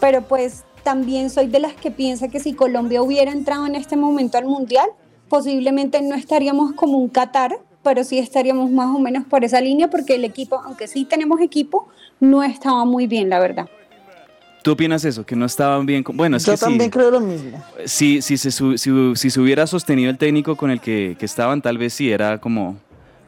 pero 0.00 0.22
pues 0.22 0.64
también 0.84 1.30
soy 1.30 1.46
de 1.48 1.58
las 1.58 1.72
que 1.74 1.90
piensa 1.90 2.28
que 2.28 2.38
si 2.38 2.52
Colombia 2.52 3.02
hubiera 3.02 3.32
entrado 3.32 3.66
en 3.66 3.74
este 3.74 3.96
momento 3.96 4.38
al 4.38 4.44
Mundial, 4.44 4.86
posiblemente 5.28 6.00
no 6.02 6.14
estaríamos 6.14 6.72
como 6.74 6.98
un 6.98 7.08
Qatar, 7.08 7.58
pero 7.82 8.04
sí 8.04 8.18
estaríamos 8.18 8.70
más 8.70 8.94
o 8.94 8.98
menos 8.98 9.24
por 9.24 9.44
esa 9.44 9.60
línea 9.60 9.88
porque 9.90 10.14
el 10.14 10.24
equipo, 10.24 10.60
aunque 10.64 10.86
sí 10.86 11.04
tenemos 11.04 11.40
equipo, 11.40 11.88
no 12.20 12.42
estaba 12.44 12.84
muy 12.84 13.06
bien, 13.06 13.28
la 13.28 13.40
verdad. 13.40 13.68
¿Tú 14.62 14.72
opinas 14.72 15.04
eso? 15.04 15.26
Que 15.26 15.36
no 15.36 15.44
estaban 15.44 15.84
bien. 15.84 16.02
con- 16.02 16.16
Bueno, 16.16 16.36
es 16.38 16.46
Yo 16.46 16.52
que 16.52 16.56
sí. 16.56 16.64
también 16.64 16.90
creo 16.90 17.10
lo 17.10 17.20
mismo. 17.20 17.62
Si, 17.84 18.22
si, 18.22 18.38
se, 18.38 18.50
si 18.50 19.30
se 19.30 19.40
hubiera 19.40 19.66
sostenido 19.66 20.10
el 20.10 20.16
técnico 20.16 20.56
con 20.56 20.70
el 20.70 20.80
que, 20.80 21.16
que 21.18 21.26
estaban, 21.26 21.60
tal 21.60 21.76
vez 21.76 21.92
sí 21.92 22.10
era 22.10 22.38
como 22.38 22.76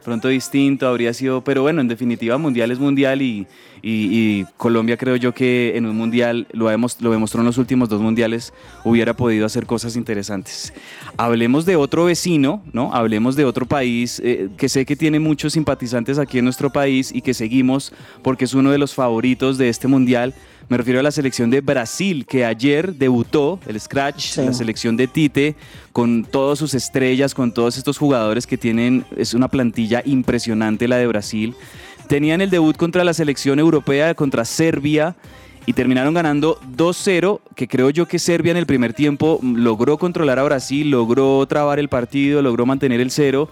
pronto 0.07 0.29
distinto, 0.29 0.87
habría 0.87 1.13
sido, 1.13 1.41
pero 1.43 1.63
bueno, 1.63 1.81
en 1.81 1.89
definitiva, 1.89 2.37
mundial 2.37 2.71
es 2.71 2.79
mundial 2.79 3.21
y, 3.21 3.45
y- 3.83 4.45
Colombia 4.55 4.95
creo 4.95 5.17
yo 5.17 5.33
que 5.33 5.75
en 5.75 5.85
un 5.85 5.97
mundial, 5.97 6.47
lo, 6.53 6.69
lo 6.69 7.11
demostró 7.11 7.41
en 7.41 7.45
los 7.45 7.57
últimos 7.57 7.89
dos 7.89 7.99
mundiales, 7.99 8.53
hubiera 8.85 9.13
podido 9.13 9.45
hacer 9.45 9.65
cosas 9.65 9.97
interesantes. 9.97 10.73
Hablemos 11.17 11.65
de 11.65 11.75
otro 11.75 12.05
vecino, 12.05 12.63
¿no? 12.71 12.93
Hablemos 12.93 13.35
de 13.35 13.43
otro 13.43 13.65
país 13.65 14.21
eh, 14.23 14.47
que 14.55 14.69
sé 14.69 14.85
que 14.85 14.95
tiene 14.95 15.19
muchos 15.19 15.51
simpatizantes 15.51 16.19
aquí 16.19 16.37
en 16.37 16.45
nuestro 16.45 16.69
país 16.69 17.11
y 17.13 17.21
que 17.21 17.33
seguimos 17.33 17.91
porque 18.21 18.45
es 18.45 18.53
uno 18.53 18.71
de 18.71 18.77
los 18.77 18.93
favoritos 18.95 19.57
de 19.57 19.67
este 19.67 19.89
mundial. 19.89 20.33
Me 20.69 20.75
refiero 20.75 20.99
a 20.99 21.03
la 21.03 21.11
selección 21.11 21.49
de 21.49 21.61
Brasil, 21.61 22.25
que 22.25 22.43
ayer 22.43 22.93
debutó 22.93 23.57
el 23.67 23.79
Scratch, 23.79 24.19
Sí. 24.19 24.41
la 24.45 24.51
selección 24.51 24.97
de 24.97 25.07
Tite, 25.07 25.55
con 25.93 26.25
todas 26.25 26.59
sus 26.59 26.73
estrellas, 26.73 27.33
con 27.33 27.53
todos 27.53 27.77
estos 27.77 27.97
jugadores 27.97 28.45
que 28.45 28.57
tienen, 28.57 29.05
es 29.15 29.33
una 29.33 29.47
plantilla 29.47 30.01
impresionante 30.05 30.89
la 30.89 30.97
de 30.97 31.07
Brasil. 31.07 31.55
Tenían 32.09 32.41
el 32.41 32.49
debut 32.49 32.75
contra 32.75 33.05
la 33.05 33.13
selección 33.13 33.59
europea, 33.59 34.13
contra 34.13 34.43
Serbia, 34.43 35.15
y 35.65 35.71
terminaron 35.73 36.13
ganando 36.13 36.59
2-0, 36.75 37.39
que 37.55 37.67
creo 37.69 37.89
yo 37.89 38.05
que 38.05 38.19
Serbia 38.19 38.51
en 38.51 38.57
el 38.57 38.65
primer 38.65 38.93
tiempo 38.93 39.39
logró 39.41 39.97
controlar 39.97 40.39
a 40.39 40.43
Brasil, 40.43 40.89
logró 40.89 41.45
trabar 41.47 41.79
el 41.79 41.87
partido, 41.87 42.41
logró 42.41 42.65
mantener 42.65 42.99
el 42.99 43.11
cero. 43.11 43.49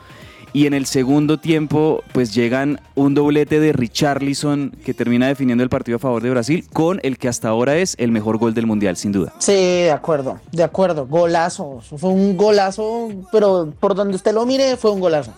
Y 0.55 0.67
en 0.67 0.74
el 0.74 0.85
segundo 0.85 1.38
tiempo, 1.38 2.01
pues 2.13 2.33
llegan 2.33 2.79
un 2.95 3.13
doblete 3.13 3.59
de 3.59 3.74
Richarlison 3.74 4.71
que 4.85 4.93
termina 4.93 5.27
definiendo 5.27 5.65
el 5.65 5.69
partido 5.69 5.97
a 5.97 6.00
favor 6.00 6.24
de 6.24 6.29
Brasil 6.29 6.65
con 6.71 7.01
el 7.03 7.17
que 7.17 7.27
hasta 7.27 7.50
ahora 7.50 7.75
es 7.75 7.93
el 8.00 8.13
mejor 8.13 8.38
gol 8.38 8.53
del 8.53 8.65
mundial, 8.65 8.95
sin 8.95 9.12
duda. 9.12 9.33
Sí, 9.39 9.51
de 9.51 9.91
acuerdo, 9.91 10.39
de 10.53 10.63
acuerdo. 10.63 11.07
Golazo. 11.07 11.81
Fue 11.97 12.09
un 12.09 12.38
golazo, 12.38 13.09
pero 13.33 13.74
por 13.81 13.95
donde 13.95 14.15
usted 14.15 14.33
lo 14.33 14.45
mire, 14.45 14.77
fue 14.77 14.91
un 14.91 15.01
golazo. 15.01 15.33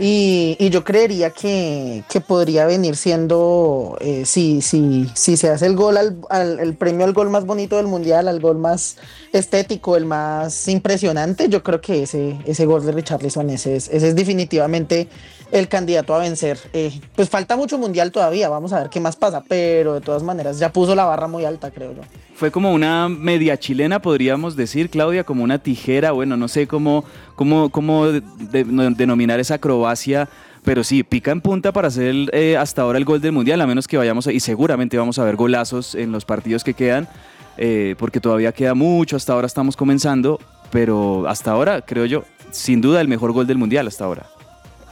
Y, 0.00 0.56
y 0.60 0.70
yo 0.70 0.84
creería 0.84 1.30
que, 1.30 2.04
que 2.08 2.20
podría 2.20 2.66
venir 2.66 2.94
siendo, 2.94 3.96
eh, 4.00 4.24
si, 4.26 4.62
si, 4.62 5.10
si 5.14 5.36
se 5.36 5.50
hace 5.50 5.66
el 5.66 5.74
gol, 5.74 5.96
al, 5.96 6.16
al- 6.30 6.60
el 6.60 6.74
premio 6.74 7.04
al 7.04 7.12
gol 7.12 7.30
más 7.30 7.44
bonito 7.44 7.76
del 7.76 7.88
mundial, 7.88 8.28
al 8.28 8.38
gol 8.38 8.58
más 8.58 8.96
estético, 9.32 9.96
el 9.96 10.04
más 10.06 10.68
impresionante, 10.68 11.48
yo 11.48 11.64
creo 11.64 11.80
que 11.80 12.04
ese, 12.04 12.36
ese 12.46 12.64
gol 12.64 12.86
de 12.86 12.92
Richarlison, 12.92 13.50
ese 13.50 13.74
es, 13.74 13.88
ese 13.88 14.08
es 14.08 14.14
definitivamente 14.14 15.08
el 15.52 15.68
candidato 15.68 16.14
a 16.14 16.18
vencer. 16.18 16.58
Eh, 16.72 17.00
pues 17.16 17.28
falta 17.28 17.56
mucho 17.56 17.78
mundial 17.78 18.12
todavía, 18.12 18.48
vamos 18.48 18.72
a 18.72 18.80
ver 18.80 18.90
qué 18.90 19.00
más 19.00 19.16
pasa, 19.16 19.42
pero 19.48 19.94
de 19.94 20.00
todas 20.00 20.22
maneras 20.22 20.58
ya 20.58 20.72
puso 20.72 20.94
la 20.94 21.04
barra 21.04 21.26
muy 21.28 21.44
alta, 21.44 21.70
creo 21.70 21.92
yo. 21.94 22.02
Fue 22.34 22.50
como 22.50 22.72
una 22.72 23.08
media 23.08 23.58
chilena, 23.58 24.00
podríamos 24.00 24.54
decir, 24.56 24.90
Claudia, 24.90 25.24
como 25.24 25.42
una 25.42 25.58
tijera, 25.58 26.12
bueno, 26.12 26.36
no 26.36 26.46
sé 26.48 26.66
cómo, 26.68 27.04
cómo, 27.34 27.70
cómo 27.70 28.06
de- 28.06 28.20
de- 28.50 28.64
denominar 28.96 29.40
esa 29.40 29.54
acrobacia, 29.54 30.28
pero 30.64 30.84
sí, 30.84 31.02
pica 31.02 31.30
en 31.32 31.40
punta 31.40 31.72
para 31.72 31.88
hacer 31.88 32.14
eh, 32.32 32.56
hasta 32.56 32.82
ahora 32.82 32.98
el 32.98 33.04
gol 33.04 33.20
del 33.20 33.32
Mundial, 33.32 33.60
a 33.60 33.66
menos 33.66 33.88
que 33.88 33.96
vayamos, 33.96 34.26
a- 34.26 34.32
y 34.32 34.40
seguramente 34.40 34.98
vamos 34.98 35.18
a 35.18 35.24
ver 35.24 35.34
golazos 35.36 35.94
en 35.94 36.12
los 36.12 36.24
partidos 36.24 36.62
que 36.62 36.74
quedan, 36.74 37.08
eh, 37.56 37.96
porque 37.98 38.20
todavía 38.20 38.52
queda 38.52 38.74
mucho, 38.74 39.16
hasta 39.16 39.32
ahora 39.32 39.46
estamos 39.46 39.76
comenzando, 39.76 40.38
pero 40.70 41.26
hasta 41.26 41.50
ahora, 41.50 41.80
creo 41.80 42.04
yo, 42.04 42.22
sin 42.52 42.80
duda 42.80 43.00
el 43.00 43.08
mejor 43.08 43.32
gol 43.32 43.46
del 43.46 43.58
Mundial 43.58 43.88
hasta 43.88 44.04
ahora. 44.04 44.26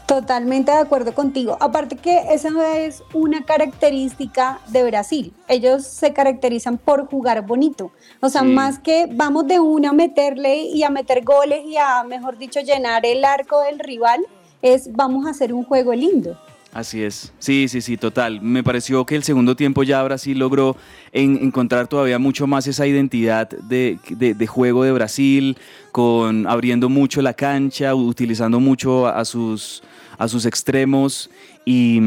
Totalmente 0.06 0.70
de 0.70 0.78
acuerdo 0.78 1.12
contigo. 1.14 1.56
Aparte 1.58 1.96
que 1.96 2.16
esa 2.32 2.76
es 2.78 3.02
una 3.12 3.44
característica 3.44 4.60
de 4.68 4.84
Brasil. 4.84 5.32
Ellos 5.48 5.84
se 5.84 6.12
caracterizan 6.12 6.78
por 6.78 7.06
jugar 7.06 7.44
bonito. 7.44 7.90
O 8.20 8.28
sea, 8.28 8.42
Sí. 8.42 8.46
más 8.48 8.78
que 8.78 9.08
vamos 9.10 9.48
de 9.48 9.58
una 9.58 9.90
a 9.90 9.92
meterle 9.92 10.62
y 10.62 10.84
a 10.84 10.90
meter 10.90 11.24
goles 11.24 11.62
y 11.66 11.76
a, 11.76 12.04
mejor 12.04 12.38
dicho, 12.38 12.60
llenar 12.60 13.04
el 13.04 13.24
arco 13.24 13.60
del 13.62 13.80
rival, 13.80 14.24
es 14.62 14.92
vamos 14.92 15.26
a 15.26 15.30
hacer 15.30 15.52
un 15.52 15.64
juego 15.64 15.92
lindo. 15.92 16.38
Así 16.72 17.02
es, 17.02 17.32
sí, 17.38 17.68
sí, 17.68 17.80
sí, 17.80 17.96
total. 17.96 18.42
Me 18.42 18.62
pareció 18.62 19.06
que 19.06 19.16
el 19.16 19.22
segundo 19.24 19.56
tiempo 19.56 19.82
ya 19.82 20.02
Brasil 20.02 20.38
logró 20.38 20.76
en- 21.10 21.38
encontrar 21.42 21.88
todavía 21.88 22.18
mucho 22.18 22.46
más 22.46 22.66
esa 22.66 22.86
identidad 22.86 23.48
de, 23.48 23.98
de- 24.10 24.34
de 24.34 24.46
juego 24.46 24.84
de 24.84 24.92
Brasil, 24.92 25.56
con 25.90 26.46
abriendo 26.46 26.90
mucho 26.90 27.22
la 27.22 27.32
cancha, 27.32 27.94
utilizando 27.94 28.60
mucho 28.60 29.06
a 29.06 29.24
sus, 29.24 29.82
a 30.18 30.28
sus 30.28 30.46
extremos 30.46 31.30
y, 31.64 32.00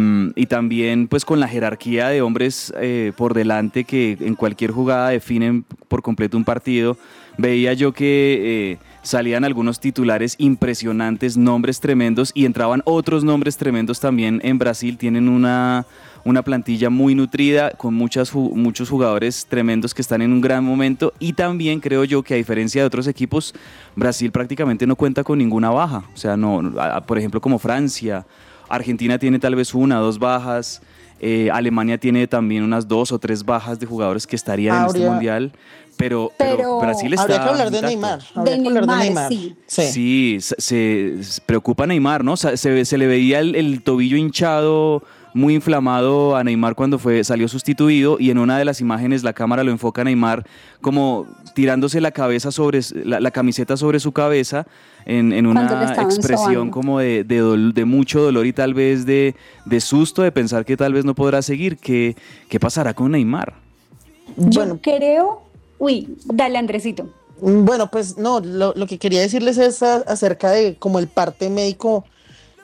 también 0.48 1.08
pues 1.08 1.26
con 1.26 1.40
la 1.40 1.48
jerarquía 1.48 2.08
de 2.08 2.22
hombres 2.22 2.74
eh, 2.80 3.12
por 3.16 3.34
delante 3.34 3.84
que 3.84 4.18
en 4.20 4.36
cualquier 4.36 4.72
jugada 4.72 5.10
definen 5.10 5.64
por 5.88 6.02
completo 6.02 6.38
un 6.38 6.44
partido. 6.44 6.98
Veía 7.38 7.74
yo 7.74 7.94
que 7.94 8.72
eh, 8.72 8.78
salían 9.02 9.46
algunos 9.46 9.80
titulares 9.80 10.36
impresionantes, 10.40 11.38
nombres 11.38 11.80
tremendos 11.80 12.32
y 12.34 12.46
entraban 12.46 12.82
otros 12.86 13.24
nombres 13.24 13.58
tremendos 13.58 14.00
también 14.00 14.42
en 14.44 14.58
Brasil. 14.58 14.98
Tienen 14.98 15.30
una, 15.30 15.86
una 16.26 16.44
plantilla 16.44 16.90
muy 16.90 17.16
nutrida 17.16 17.72
con 17.72 17.94
muchas, 17.94 18.34
muchos 18.34 18.90
jugadores 18.90 19.46
tremendos 19.50 19.94
que 19.94 20.02
están 20.02 20.22
en 20.22 20.32
un 20.34 20.42
gran 20.42 20.64
momento 20.64 21.14
y 21.20 21.34
también 21.34 21.80
creo 21.80 22.04
yo 22.04 22.24
que 22.24 22.34
a 22.34 22.38
diferencia 22.38 22.82
de 22.82 22.88
otros 22.88 23.08
equipos, 23.08 23.54
Brasil 23.96 24.32
prácticamente 24.32 24.86
no 24.86 24.96
cuenta 24.96 25.24
con 25.24 25.38
ninguna 25.40 25.70
baja. 25.70 26.04
O 26.14 26.18
sea, 26.18 26.36
no, 26.38 26.72
por 27.08 27.18
ejemplo 27.18 27.40
como 27.42 27.60
Francia, 27.60 28.26
Argentina 28.68 29.18
tiene 29.18 29.40
tal 29.40 29.56
vez 29.56 29.74
una, 29.74 29.98
dos 29.98 30.20
bajas. 30.20 30.82
eh, 31.22 31.50
Alemania 31.52 31.98
tiene 31.98 32.28
también 32.28 32.64
unas 32.64 32.88
dos 32.88 33.12
o 33.12 33.20
tres 33.20 33.44
bajas 33.44 33.80
de 33.80 33.86
jugadores 33.86 34.26
que 34.28 34.36
estarían 34.36 34.82
en 34.82 34.86
este 34.88 35.10
mundial, 35.10 35.52
pero, 35.98 36.32
pero, 36.38 36.56
Pero 36.56 36.80
Brasil 36.80 37.12
está 37.12 37.24
Habría 37.24 37.44
que 37.44 37.50
hablar 37.50 37.72
de. 37.72 37.82
Neymar. 37.82 38.20
Habría 38.34 38.56
De 38.56 38.62
que 38.64 38.68
hablar 38.70 38.86
de 38.86 38.96
Neymar, 39.04 39.28
sí. 39.30 39.56
Sí. 39.68 39.92
Sí, 39.92 40.38
se, 40.40 41.42
preocupa 41.46 41.86
Neymar, 41.86 42.24
¿no? 42.24 42.34
O 42.34 42.38
sea, 42.38 42.56
se, 42.56 42.86
se 42.86 42.98
le 42.98 43.06
veía 43.06 43.40
el, 43.40 43.54
el 43.56 43.82
tobillo 43.84 44.16
hinchado, 44.16 45.04
muy 45.34 45.54
inflamado 45.56 46.36
a 46.36 46.44
Neymar 46.44 46.76
cuando 46.76 46.98
fue, 47.00 47.24
salió 47.24 47.48
sustituido 47.48 48.18
y 48.20 48.32
en 48.32 48.38
una 48.40 48.58
de 48.58 48.66
las 48.66 48.82
imágenes 48.82 49.24
la 49.24 49.34
cámara 49.34 49.64
lo 49.64 49.72
enfoca 49.72 50.02
a 50.02 50.06
Neymar 50.06 50.46
como 50.82 51.28
tirándose 51.54 52.02
la 52.02 52.12
cabeza 52.12 52.52
sobre, 52.52 52.80
la, 53.06 53.20
la 53.20 53.32
camiseta 53.32 53.78
sobre 53.78 54.00
su 54.00 54.12
cabeza 54.12 54.66
en, 55.06 55.46
una 55.46 55.94
expresión 56.02 56.54
sobando. 56.54 56.72
como 56.72 57.00
de, 57.00 57.24
de, 57.24 57.42
dol- 57.44 57.74
de 57.74 57.86
mucho 57.86 58.22
dolor 58.22 58.46
y 58.48 58.54
tal 58.54 58.74
vez 58.74 59.06
de, 59.06 59.36
de 59.66 59.82
susto 59.82 60.22
de 60.24 60.32
pensar 60.32 60.66
que 60.66 60.76
tal 60.78 60.94
vez 60.94 61.06
no 61.06 61.14
podrá 61.16 61.42
seguir. 61.42 61.78
¿Qué, 61.78 62.16
qué 62.50 62.60
pasará 62.60 62.94
con 62.94 63.12
Neymar? 63.12 63.54
Yo 64.38 64.62
Bueno, 64.62 64.80
creo... 64.82 65.44
Uy, 65.78 66.18
dale 66.26 66.58
Andresito. 66.58 67.10
Bueno, 67.42 67.90
pues 67.90 68.18
no, 68.18 68.42
lo, 68.42 68.74
lo 68.76 68.86
que 68.86 68.98
quería 68.98 69.22
decirles 69.22 69.58
es 69.58 69.82
a- 69.82 69.98
acerca 70.08 70.52
de 70.52 70.76
como 70.76 71.00
el 71.00 71.08
parte 71.08 71.50
médico 71.50 72.04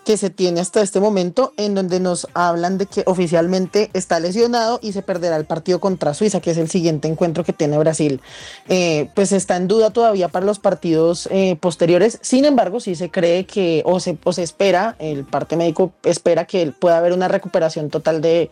que 0.05 0.17
se 0.17 0.29
tiene 0.29 0.62
hasta 0.62 0.81
este 0.81 1.00
momento, 1.00 1.51
en 1.57 1.74
donde 1.74 2.00
nos 2.00 2.27
hablan 2.33 2.77
de 2.77 2.85
que 2.85 3.03
oficialmente 3.07 3.89
está 3.93 4.19
lesionado 4.19 4.79
y 4.81 4.93
se 4.93 5.01
perderá 5.01 5.35
el 5.35 5.45
partido 5.45 5.79
contra 5.79 6.13
Suiza, 6.13 6.39
que 6.39 6.51
es 6.51 6.57
el 6.57 6.69
siguiente 6.69 7.07
encuentro 7.07 7.43
que 7.43 7.53
tiene 7.53 7.77
Brasil. 7.77 8.21
Eh, 8.69 9.09
pues 9.15 9.31
está 9.31 9.57
en 9.57 9.67
duda 9.67 9.89
todavía 9.89 10.29
para 10.29 10.45
los 10.45 10.59
partidos 10.59 11.27
eh, 11.31 11.57
posteriores. 11.59 12.19
Sin 12.21 12.45
embargo, 12.45 12.79
sí 12.79 12.95
se 12.95 13.09
cree 13.09 13.45
que, 13.45 13.81
o 13.85 14.00
se, 14.00 14.17
o 14.24 14.31
se 14.31 14.43
espera, 14.43 14.95
el 15.00 15.25
parte 15.25 15.57
médico 15.57 15.91
espera 16.03 16.45
que 16.45 16.71
pueda 16.71 16.97
haber 16.97 17.12
una 17.12 17.27
recuperación 17.27 17.89
total 17.89 18.21
de, 18.21 18.51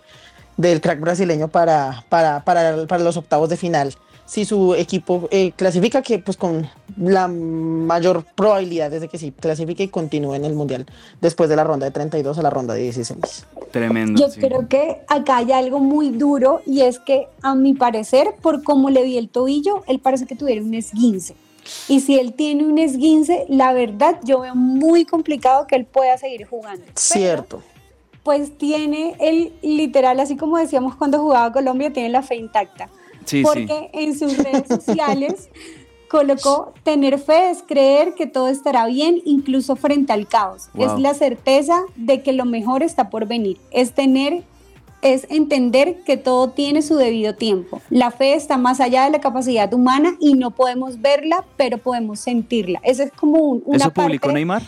del 0.57 0.81
crack 0.81 1.00
brasileño 1.00 1.50
para, 1.50 2.03
para, 2.10 2.43
para, 2.43 2.88
para 2.88 3.03
los 3.03 3.15
octavos 3.15 3.50
de 3.50 3.57
final. 3.57 3.93
Si 4.25 4.46
su 4.46 4.74
equipo 4.75 5.27
eh, 5.32 5.51
clasifica, 5.56 6.01
que 6.01 6.20
pues 6.20 6.38
con 6.38 6.70
la 6.98 7.27
mayor 7.27 8.25
probabilidad 8.36 8.94
es 8.94 9.01
de 9.01 9.08
que 9.08 9.18
sí 9.18 9.32
clasifique 9.32 9.84
y 9.84 9.88
continúe 9.89 10.36
en 10.36 10.46
el 10.46 10.53
Mundial 10.53 10.86
después 11.22 11.50
de 11.50 11.56
la 11.56 11.63
ronda 11.63 11.86
de 11.86 11.92
32 11.92 12.38
a 12.38 12.42
la 12.42 12.50
ronda 12.50 12.74
de 12.74 12.84
16. 12.84 13.46
Tremendo. 13.72 14.22
Yo 14.22 14.30
sí. 14.30 14.39
creo 14.39 14.68
que 14.70 15.01
acá 15.08 15.38
hay 15.38 15.51
algo 15.51 15.80
muy 15.80 16.10
duro 16.10 16.62
y 16.65 16.82
es 16.82 17.00
que 17.00 17.27
a 17.42 17.56
mi 17.56 17.74
parecer, 17.74 18.36
por 18.42 18.63
cómo 18.63 18.89
le 18.89 19.03
vi 19.03 19.18
el 19.18 19.30
tobillo, 19.30 19.84
él 19.88 20.00
parece 20.00 20.25
que 20.25 20.36
tuviera 20.36 20.62
un 20.62 20.74
esguince. 20.74 21.36
Y 21.88 22.01
si 22.01 22.20
él 22.20 22.34
tiene 22.34 22.65
un 22.65 22.77
esguince, 22.77 23.46
la 23.50 23.74
verdad 23.74 24.20
yo 24.24 24.42
veo 24.42 24.56
muy 24.56 25.06
complicado 25.06 25.68
que 25.68 25.75
él 25.75 25.86
pueda 25.86 26.18
seguir 26.18 26.46
jugando. 26.46 26.84
Pero, 26.86 26.94
Cierto. 26.96 27.62
pues 28.24 28.58
tiene 28.58 29.15
el 29.20 29.53
literal, 29.62 30.20
así 30.20 30.36
como 30.36 30.58
decíamos 30.58 30.96
cuando 30.96 31.20
jugaba 31.20 31.51
Colombia, 31.51 31.92
tiene 31.92 32.10
la 32.10 32.22
fe 32.22 32.36
intacta. 32.36 32.89
Sí, 33.25 33.38
sí. 33.38 33.44
porque 33.44 33.89
en 33.94 34.18
sus 34.18 34.38
redes 34.38 34.68
sociales 34.68 35.50
colocó 36.10 36.74
tener 36.84 37.18
fe 37.20 37.50
es 37.50 37.63
creer 37.63 38.13
que 38.13 38.27
todo 38.27 38.48
estará 38.48 38.86
bien 38.86 39.22
incluso 39.25 39.75
frente 39.75 40.13
al 40.13 40.27
caos. 40.27 40.70
Wow. 40.74 40.86
Es 40.96 41.00
la 41.00 41.13
certeza 41.13 41.82
de 41.96 42.22
que 42.22 42.34
lo 42.34 42.46
mejor 42.46 42.84
está 42.84 43.10
por 43.10 43.27
venir. 43.27 43.58
Es 43.72 43.94
tener 43.94 44.44
es 45.01 45.27
entender 45.30 45.98
que 46.06 46.15
todo 46.15 46.51
tiene 46.51 46.82
su 46.82 46.96
debido 46.96 47.36
tiempo. 47.36 47.82
La 47.89 48.10
fe 48.10 48.36
está 48.36 48.56
más 48.58 48.80
allá 48.80 49.03
de 49.03 49.10
la 49.10 49.20
capacidad 49.20 49.74
humana 49.74 50.15
y 50.22 50.34
no 50.34 50.51
podemos 50.51 51.01
verla, 51.01 51.44
pero 51.58 51.77
podemos 51.77 52.22
sentirla. 52.22 52.80
Esa 52.84 53.03
es 53.03 53.12
como 53.12 53.39
un- 53.39 53.63
una 53.65 53.77
¿Eso 53.80 53.92
publicó 53.92 54.27
parte- 54.27 54.34
Neymar? 54.36 54.62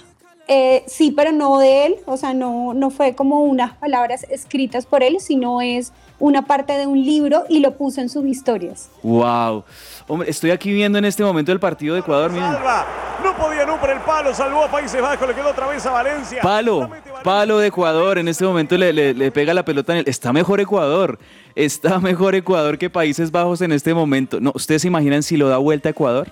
Eh, 0.50 0.84
sí, 0.88 1.12
pero 1.12 1.32
no 1.32 1.58
de 1.58 1.86
él, 1.86 1.96
o 2.06 2.18
sea, 2.18 2.34
no, 2.34 2.74
no 2.74 2.90
fue 2.90 3.16
como 3.16 3.44
unas 3.44 3.78
palabras 3.78 4.26
escritas 4.30 4.86
por 4.86 5.04
él, 5.04 5.22
sino 5.22 5.62
es 5.62 5.94
una 6.20 6.44
parte 6.44 6.74
de 6.78 6.88
un 6.88 7.02
libro 7.04 7.44
y 7.50 7.60
lo 7.60 7.72
puso 7.72 8.00
en 8.02 8.10
sus 8.10 8.26
historias. 8.26 8.90
Wow. 9.04 9.64
Hombre, 10.08 10.30
estoy 10.30 10.52
aquí 10.52 10.72
viendo 10.74 10.98
en 10.98 11.06
este 11.06 11.24
momento 11.24 11.52
el 11.52 11.60
partido 11.60 11.94
de 11.96 12.02
Ecuador. 12.02 12.32
Salva. 12.32 12.86
No 13.24 13.36
podía 13.36 13.66
no 13.66 13.80
por 13.80 13.90
el 13.90 14.00
palo. 14.02 14.34
Salvó 14.34 14.64
a 14.64 14.72
Países 14.72 15.02
Bajos. 15.02 15.28
Le 15.28 15.34
quedó 15.34 15.50
otra 15.50 15.68
vez 15.68 15.86
a 15.86 15.92
Valencia. 15.92 16.42
Palo, 16.42 16.90
palo 17.24 17.58
de 17.58 17.68
Ecuador. 17.68 18.18
En 18.18 18.28
este 18.28 18.46
momento 18.46 18.78
le, 18.78 18.94
le- 18.94 19.14
le 19.14 19.32
pega 19.32 19.54
la 19.54 19.66
pelota 19.66 19.94
en 19.94 20.00
el. 20.00 20.08
Está 20.08 20.32
mejor 20.32 20.60
Ecuador. 20.62 21.18
Está 21.56 22.00
mejor 22.02 22.36
Ecuador 22.36 22.78
que 22.78 22.90
Países 22.90 23.32
Bajos 23.32 23.62
en 23.62 23.72
este 23.72 23.94
momento. 23.94 24.40
No, 24.40 24.52
¿ustedes 24.54 24.84
se 24.84 24.88
imaginan 24.88 25.24
si 25.24 25.38
lo 25.38 25.50
da 25.50 25.58
vuelta 25.58 25.90
a 25.90 25.92
Ecuador? 25.92 26.32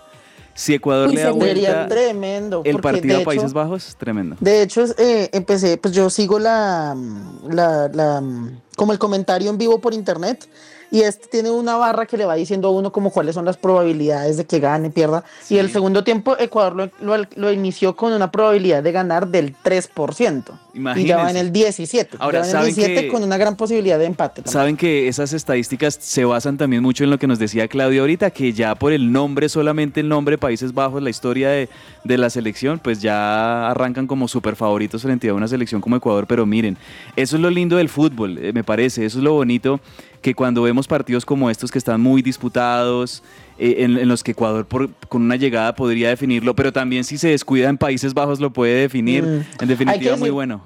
Si 0.56 0.74
Ecuador 0.74 1.10
Uy, 1.10 1.16
le 1.16 1.22
da 1.24 1.32
vuelta 1.32 1.88
tremendo. 1.88 2.62
el 2.64 2.80
partido 2.80 3.18
a 3.20 3.24
Países 3.24 3.46
hecho- 3.50 3.56
Bajos, 3.56 3.96
tremendo. 3.98 4.36
De 4.40 4.62
hecho, 4.62 4.86
eh, 4.98 5.30
empecé, 5.34 5.78
pues 5.78 5.94
yo 5.96 6.10
sigo 6.10 6.38
la, 6.40 6.96
la, 7.50 7.88
la- 7.92 8.24
como 8.76 8.92
el 8.94 9.00
comentario 9.00 9.50
en 9.50 9.58
vivo 9.58 9.80
por 9.80 9.94
internet 9.94 10.48
y 10.94 11.02
este 11.02 11.28
tiene 11.28 11.50
una 11.50 11.76
barra 11.76 12.06
que 12.06 12.18
le 12.18 12.26
va 12.26 12.36
diciendo 12.36 12.68
a 12.68 12.72
uno 12.72 12.92
como 12.92 13.10
cuáles 13.10 13.34
son 13.34 13.46
las 13.46 13.58
probabilidades 13.58 14.38
de 14.38 14.46
que 14.46 14.60
gane, 14.60 14.92
pierda. 14.92 15.24
Y 15.50 15.58
el 15.58 15.72
segundo 15.72 16.04
tiempo 16.04 16.36
Ecuador 16.38 16.76
lo, 16.76 16.90
lo- 17.18 17.26
lo 17.36 17.52
inició 17.52 17.96
con 17.96 18.14
una 18.14 18.30
probabilidad 18.32 18.84
de 18.84 18.92
ganar 18.92 19.28
del 19.28 19.56
3%. 19.56 20.44
Y 20.76 20.80
ya 21.06 21.18
va 21.18 21.30
en 21.32 21.38
Imagínense. 21.38 21.40
el 21.40 21.52
17. 21.52 22.18
Ahora, 22.20 22.40
ya 22.40 22.42
va 22.42 22.46
en 22.46 22.46
el 22.46 22.52
¿saben 22.52 22.76
17 22.76 23.02
que- 23.02 23.08
con 23.12 23.24
una 23.24 23.38
gran 23.38 23.56
posibilidad 23.58 23.98
de 23.98 24.06
empate. 24.06 24.44
también. 24.44 24.54
Saben 24.54 24.78
que 24.78 25.08
esas 25.08 25.34
estadísticas 25.34 25.98
se 26.00 26.26
basan 26.26 26.58
también 26.58 26.84
mucho 26.84 27.04
en 27.04 27.10
lo 27.10 27.18
que 27.18 27.26
nos 27.26 27.40
decía 27.40 27.68
Claudio 27.68 28.02
ahorita, 28.02 28.30
que 28.30 28.54
ya 28.54 28.76
por 28.76 28.92
el 28.94 29.12
nombre, 29.12 29.50
solamente 29.50 30.00
el 30.00 30.10
nombre 30.10 30.38
Países 30.38 30.74
Bajos, 30.76 31.02
la 31.02 31.10
historia 31.10 31.50
de, 31.50 31.70
de 32.04 32.18
la 32.20 32.30
selección, 32.30 32.78
pues 32.80 33.02
ya 33.02 33.70
arrancan 33.72 34.06
como 34.06 34.28
súper 34.28 34.56
favoritos 34.56 35.02
frente 35.02 35.28
a 35.30 35.34
una 35.34 35.48
selección 35.48 35.82
como 35.82 35.96
Ecuador. 35.96 36.28
Pero 36.28 36.46
miren, 36.46 36.78
eso 37.16 37.36
es 37.36 37.42
lo 37.42 37.50
lindo 37.50 37.78
del 37.78 37.90
fútbol, 37.90 38.38
eh, 38.38 38.54
me 38.54 38.64
parece, 38.64 39.06
eso 39.06 39.18
es 39.18 39.24
lo 39.24 39.34
bonito, 39.34 39.80
que 40.24 40.34
cuando 40.34 40.64
vemos 40.64 40.88
partidos 40.88 41.24
como 41.26 41.52
estos 41.52 41.70
que 41.72 41.78
están 41.78 42.02
muy 42.02 42.24
disputados, 42.24 43.22
eh, 43.60 43.76
en, 43.80 43.98
en 44.00 44.08
los 44.08 44.24
que 44.24 44.32
Ecuador 44.32 44.66
por- 44.66 44.90
con 45.10 45.22
una 45.22 45.36
llegada 45.36 45.76
podría 45.76 46.10
definirlo, 46.10 46.56
pero 46.56 46.74
también 46.74 47.04
si 47.04 47.20
se 47.20 47.28
descuida 47.28 47.70
en 47.70 47.78
Países 47.78 48.16
Bajos 48.16 48.40
lo 48.40 48.52
puede 48.52 48.74
definir. 48.74 49.24
Mm. 49.24 49.46
En 49.62 49.68
definitiva, 49.68 50.14
muy 50.16 50.30
decir- 50.30 50.34
bueno. 50.34 50.66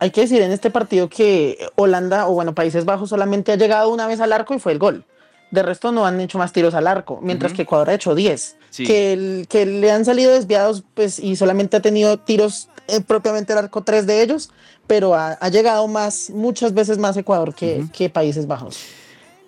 Hay 0.00 0.10
que 0.10 0.22
decir 0.22 0.40
en 0.40 0.50
este 0.50 0.70
partido 0.70 1.10
que 1.10 1.58
Holanda, 1.76 2.26
o 2.26 2.32
bueno, 2.32 2.54
Países 2.54 2.86
Bajos 2.86 3.10
solamente 3.10 3.52
ha 3.52 3.56
llegado 3.56 3.90
una 3.90 4.06
vez 4.06 4.18
al 4.20 4.32
arco 4.32 4.54
y 4.54 4.58
fue 4.58 4.72
el 4.72 4.78
gol. 4.78 5.04
De 5.50 5.62
resto 5.62 5.92
no 5.92 6.06
han 6.06 6.18
hecho 6.20 6.38
más 6.38 6.52
tiros 6.52 6.72
al 6.74 6.86
arco, 6.86 7.20
mientras 7.22 7.52
que 7.52 7.62
Ecuador 7.62 7.90
ha 7.90 7.94
hecho 7.94 8.14
10. 8.14 8.56
Sí. 8.70 8.84
Que, 8.86 9.12
el- 9.12 9.46
que 9.48 9.66
le 9.66 9.90
han 9.90 10.04
salido 10.04 10.32
desviados 10.32 10.82
pues, 10.94 11.18
y 11.18 11.36
solamente 11.36 11.76
ha 11.76 11.82
tenido 11.82 12.18
tiros 12.18 12.68
eh, 12.88 13.00
propiamente 13.00 13.52
al 13.52 13.58
arco, 13.60 13.82
tres 13.82 14.06
de 14.06 14.22
ellos, 14.22 14.50
pero 14.86 15.14
ha, 15.14 15.32
ha 15.32 15.48
llegado 15.48 15.86
más, 15.88 16.30
muchas 16.30 16.72
veces 16.74 16.98
más 16.98 17.16
Ecuador 17.16 17.54
que, 17.54 17.84
que 17.92 18.08
Países 18.10 18.46
Bajos. 18.46 18.78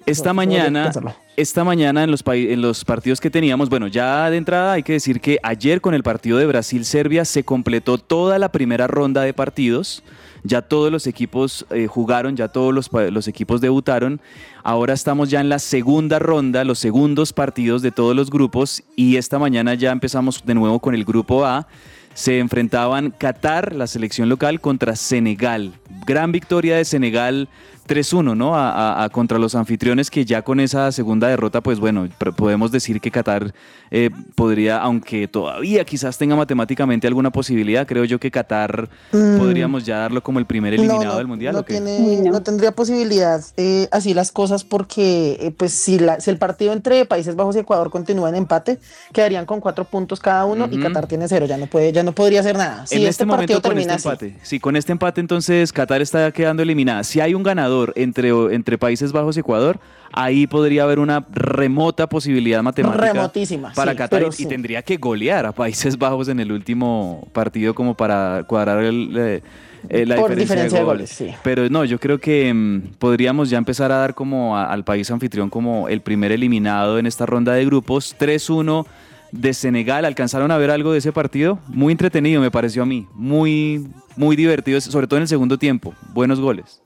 Esta 0.07 0.33
mañana, 0.33 0.91
esta 1.37 1.65
mañana 1.65 2.05
en 2.05 2.11
los, 2.11 2.25
en 2.27 2.61
los 2.61 2.85
partidos 2.85 3.21
que 3.21 3.31
teníamos, 3.31 3.69
bueno, 3.69 3.87
ya 3.87 4.29
de 4.31 4.37
entrada 4.37 4.73
hay 4.73 4.83
que 4.83 4.95
decir 4.95 5.21
que 5.21 5.39
ayer 5.43 5.81
con 5.81 5.95
el 5.95 6.03
partido 6.03 6.39
de 6.39 6.47
Brasil-Serbia 6.47 7.25
se 7.25 7.45
completó 7.45 7.99
toda 7.99 8.39
la 8.39 8.51
primera 8.51 8.87
ronda 8.87 9.23
de 9.23 9.33
partidos. 9.33 10.03
Ya 10.45 10.61
todos 10.61 10.91
los 10.91 11.07
equipos 11.07 11.65
eh, 11.71 11.87
jugaron, 11.87 12.37
ya 12.37 12.49
todos 12.49 12.75
los, 12.75 12.91
los 12.93 13.29
equipos 13.29 13.61
debutaron. 13.61 14.21
Ahora 14.65 14.93
estamos 14.93 15.31
ya 15.31 15.41
en 15.41 15.49
la 15.49 15.61
segunda 15.61 16.19
ronda, 16.19 16.65
los 16.65 16.81
segundos 16.81 17.33
partidos 17.33 17.81
de 17.81 17.93
todos 17.93 18.17
los 18.17 18.29
grupos 18.29 18.83
y 18.97 19.17
esta 19.17 19.39
mañana 19.39 19.75
ya 19.75 19.93
empezamos 19.93 20.45
de 20.45 20.55
nuevo 20.55 20.81
con 20.81 20.95
el 20.95 21.05
grupo 21.05 21.45
A. 21.45 21.69
Se 22.15 22.41
enfrentaban 22.41 23.11
Qatar, 23.11 23.75
la 23.75 23.87
selección 23.87 24.29
local, 24.29 24.61
contra 24.61 24.97
Senegal. 24.97 25.73
Gran 26.05 26.33
victoria 26.33 26.77
de 26.77 26.85
Senegal 26.85 27.49
3-1, 27.87 28.37
¿no? 28.37 28.55
A, 28.55 28.71
a- 28.71 29.05
a 29.05 29.09
contra 29.09 29.39
los 29.39 29.55
anfitriones 29.55 30.11
que 30.11 30.25
ya 30.25 30.43
con 30.43 30.61
esa 30.61 30.91
segunda 30.93 31.29
derrota, 31.29 31.61
pues 31.61 31.79
bueno, 31.81 32.09
podemos 32.37 32.71
decir 32.73 33.01
que 33.01 33.11
Qatar 33.11 33.53
eh, 33.91 34.11
podría, 34.35 34.79
aunque 34.79 35.29
todavía 35.29 35.85
quizás 35.85 36.17
tenga 36.17 36.35
matemáticamente 36.37 37.07
alguna 37.07 37.31
posibilidad, 37.31 37.87
creo 37.87 38.05
yo 38.05 38.19
que 38.21 38.31
Qatar 38.31 38.89
Mm. 39.13 39.39
podríamos 39.39 39.85
ya 39.85 39.99
darlo 39.99 40.23
como 40.23 40.39
el 40.39 40.47
primer 40.47 40.73
eliminado 40.75 41.19
del 41.19 41.27
Mundial. 41.27 41.53
No, 41.55 41.61
¿o 41.61 41.65
qué? 41.65 41.75
tiene, 41.75 41.99
Uy, 42.01 42.17
no. 42.25 42.33
no 42.33 42.43
tendría 42.43 42.73
posibilidad 42.73 43.41
eh, 43.57 43.89
así 43.91 44.15
las 44.15 44.33
cosas 44.33 44.65
porque 44.65 45.37
eh, 45.41 45.51
pues 45.57 45.73
si, 45.73 45.99
la- 45.99 46.21
si 46.21 46.31
el 46.31 46.39
partido 46.39 46.73
entre 46.73 47.05
Países 47.05 47.37
Bajos 47.37 47.57
y 47.57 47.61
Ecuador 47.61 47.91
continúa 47.91 48.29
en 48.29 48.37
empate, 48.37 48.79
quedarían 49.13 49.45
con 49.47 49.61
cuatro 49.61 49.85
puntos 49.85 50.21
cada 50.21 50.45
uno 50.45 50.69
y. 50.71 50.79
Qatar 50.83 51.07
tiene 51.07 51.29
cero, 51.29 51.47
ya 51.47 51.57
no 51.59 51.67
puede, 51.67 51.93
ya 51.93 52.03
no 52.03 52.13
podría 52.13 52.41
hacer 52.41 52.57
nada. 52.57 52.87
Si 52.87 52.95
en 52.97 53.01
este, 53.03 53.11
este, 53.11 53.27
partido 53.27 53.37
momento 53.37 53.55
con 53.55 53.71
termina 53.77 53.95
este 53.95 54.09
así, 54.09 54.25
empate. 54.27 54.39
Sí, 54.43 54.59
con 54.61 54.77
este 54.77 54.93
empate 54.93 55.21
entonces 55.21 55.73
Qatar 55.73 56.01
está 56.03 56.31
quedando 56.33 56.63
eliminada. 56.63 57.05
Si 57.05 57.21
hay 57.21 57.35
un 57.35 57.43
ganador 57.43 57.72
entre, 57.97 58.31
entre 58.55 58.79
Países 58.79 59.13
Bajos 59.13 59.37
y 59.37 59.41
Ecuador, 59.41 59.79
ahí 60.13 60.47
podría 60.47 60.83
haber 60.85 60.99
una 60.99 61.25
remota 61.33 62.07
posibilidad 62.09 62.63
matemática 62.63 63.13
Remotísima, 63.13 63.73
para 63.75 63.93
sí, 63.93 63.99
Qatar 63.99 64.23
y, 64.29 64.33
sí. 64.33 64.47
tendría 64.47 64.83
que 64.83 64.97
golear 64.97 65.47
a 65.47 65.53
Países 65.53 65.97
Bajos 65.99 66.29
en 66.29 66.41
el 66.41 66.53
último 66.53 67.27
partido 67.33 67.75
como 67.75 67.95
para 67.97 68.45
cuadrar 68.47 68.83
el, 68.85 69.17
eh, 69.17 69.43
eh, 69.89 70.07
la 70.07 70.17
Por 70.17 70.31
diferencia, 70.31 70.35
diferencia 70.65 70.79
de 70.79 70.85
de 70.85 70.91
goles. 70.91 71.11
sí. 71.11 71.29
Pero 71.43 71.69
no, 71.69 71.85
yo 71.85 71.99
creo 71.99 72.19
que 72.19 72.53
mm, 72.53 72.95
podríamos 72.99 73.51
ya 73.51 73.59
empezar 73.59 73.91
a 73.91 73.97
dar 73.97 74.15
como 74.15 74.57
a- 74.57 74.71
al 74.73 74.85
país 74.85 75.11
anfitrión 75.11 75.49
como 75.51 75.89
el 75.89 76.01
primer 76.03 76.31
eliminado 76.33 76.99
en 76.99 77.07
esta 77.07 77.27
ronda 77.27 77.55
de 77.55 77.65
grupos. 77.65 78.15
3-1 78.19 78.85
de 79.33 79.55
Senegal. 79.55 80.05
¿Alcanzaron 80.05 80.51
a 80.51 80.59
ver 80.59 80.71
algo 80.71 80.93
de 80.93 80.99
ese 80.99 81.11
partido? 81.11 81.59
Muy 81.69 81.93
entretenido 81.93 82.41
me 82.43 82.51
pareció 82.51 82.83
a 82.83 82.87
mí. 82.87 83.07
Muy, 83.15 83.89
muy 84.15 84.37
divertido, 84.37 84.79
sobre 84.83 85.07
todo 85.07 85.17
en 85.17 85.23
el 85.23 85.29
segundo 85.29 85.57
tiempo. 85.57 85.95
Buenos 86.13 86.39
goles. 86.39 86.82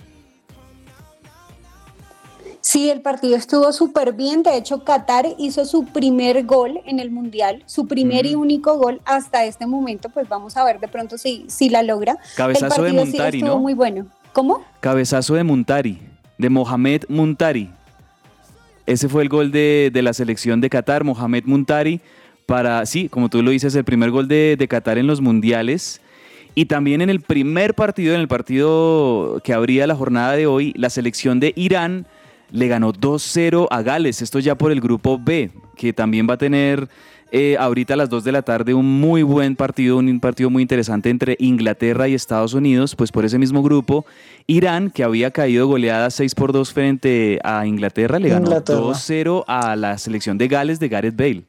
Sí, 2.67 2.91
el 2.91 3.01
partido 3.01 3.37
estuvo 3.37 3.73
súper 3.73 4.13
bien. 4.13 4.43
De 4.43 4.57
hecho, 4.57 4.83
Qatar 4.83 5.25
hizo 5.39 5.65
su 5.65 5.85
primer 5.85 6.45
gol 6.47 6.81
en 6.85 6.99
el 6.99 7.13
Mundial, 7.13 7.63
su 7.65 7.87
primer 7.87 8.27
y 8.27 8.35
único 8.35 8.77
gol 8.77 9.01
hasta 9.05 9.45
este 9.45 9.69
momento. 9.69 10.09
Pues 10.09 10.29
vamos 10.29 10.57
a 10.57 10.65
ver 10.65 10.81
de 10.81 10.89
pronto 10.89 11.17
si, 11.17 11.45
si 11.47 11.69
la 11.69 11.85
logra. 11.85 12.19
Cabezazo 12.35 12.83
de 12.83 12.89
el 12.89 12.97
partido 12.97 13.05
sí 13.05 13.11
Muntari, 13.13 13.39
estuvo 13.39 13.55
¿no? 13.55 13.61
muy 13.61 13.75
bueno. 13.75 14.07
¿Cómo? 14.33 14.65
Cabezazo 14.81 15.35
de 15.35 15.45
Muntari, 15.45 16.01
de 16.39 16.51
Mohamed 16.51 17.05
Muntari. 17.09 17.71
Ese 18.85 19.09
fue 19.09 19.23
el 19.23 19.29
gol 19.29 19.53
de, 19.53 19.93
de 19.93 20.03
la 20.03 20.13
selección 20.13 20.61
de 20.61 20.69
Qatar, 20.69 21.05
Mohamed 21.05 21.45
Muntari, 21.45 22.01
para, 22.47 22.85
sí, 22.85 23.09
como 23.09 23.29
tú 23.29 23.45
lo 23.45 23.53
dices, 23.53 23.77
el 23.77 23.85
primer 23.85 24.11
gol 24.11 24.27
de, 24.27 24.57
de 24.59 24.67
Qatar 24.67 24.99
en 24.99 25.07
los 25.07 25.21
mundiales. 25.21 26.01
Y 26.57 26.65
también 26.65 27.01
en 27.01 27.11
el 27.11 27.21
primer 27.21 27.75
partido, 27.75 28.13
en 28.13 28.21
el 28.21 28.27
partido 28.27 29.41
que 29.45 29.53
abría 29.53 29.87
la 29.87 29.95
jornada 29.95 30.33
de 30.33 30.49
hoy, 30.49 30.73
la 30.77 30.91
selección 30.91 31.39
de 31.39 31.53
Irán 31.55 32.09
le 32.51 32.69
ganó 32.69 32.93
2-0 32.93 33.69
a 33.71 33.83
Gales. 33.83 34.23
Esto 34.23 34.39
ya 34.39 34.57
por 34.57 34.73
el 34.73 34.81
grupo 34.81 35.19
B, 35.19 35.51
que 35.77 35.93
también 35.93 36.27
va 36.29 36.35
a 36.35 36.39
tener 36.39 36.89
eh, 37.33 37.57
ahorita 37.59 37.95
a 37.95 37.97
las 37.97 38.09
2 38.09 38.23
de 38.23 38.33
la 38.33 38.43
tarde 38.43 38.73
un 38.73 39.01
muy 39.01 39.23
buen 39.23 39.57
partido, 39.57 39.99
un 39.99 40.21
partido 40.21 40.49
muy 40.49 40.63
interesante 40.63 41.11
entre 41.11 41.37
Inglaterra 41.41 42.07
y 42.07 42.15
Estados 42.15 42.55
Unidos, 42.55 42.95
pues 42.95 43.11
por 43.11 43.25
ese 43.25 43.39
mismo 43.39 43.63
grupo. 43.63 44.07
Irán, 44.47 44.91
que 44.91 45.03
había 45.03 45.33
caído 45.33 45.67
goleada 45.67 46.11
6 46.11 46.35
por 46.37 46.53
2 46.53 46.73
frente 46.73 47.41
a 47.43 47.67
Inglaterra, 47.67 48.19
le 48.19 48.29
ganó 48.29 48.47
Inglaterra. 48.47 48.81
2-0 48.81 49.45
a 49.49 49.75
la 49.75 49.99
selección 49.99 50.39
de 50.39 50.49
Gales 50.49 50.79
de 50.79 50.89
Gareth 50.89 51.17
Bale. 51.17 51.45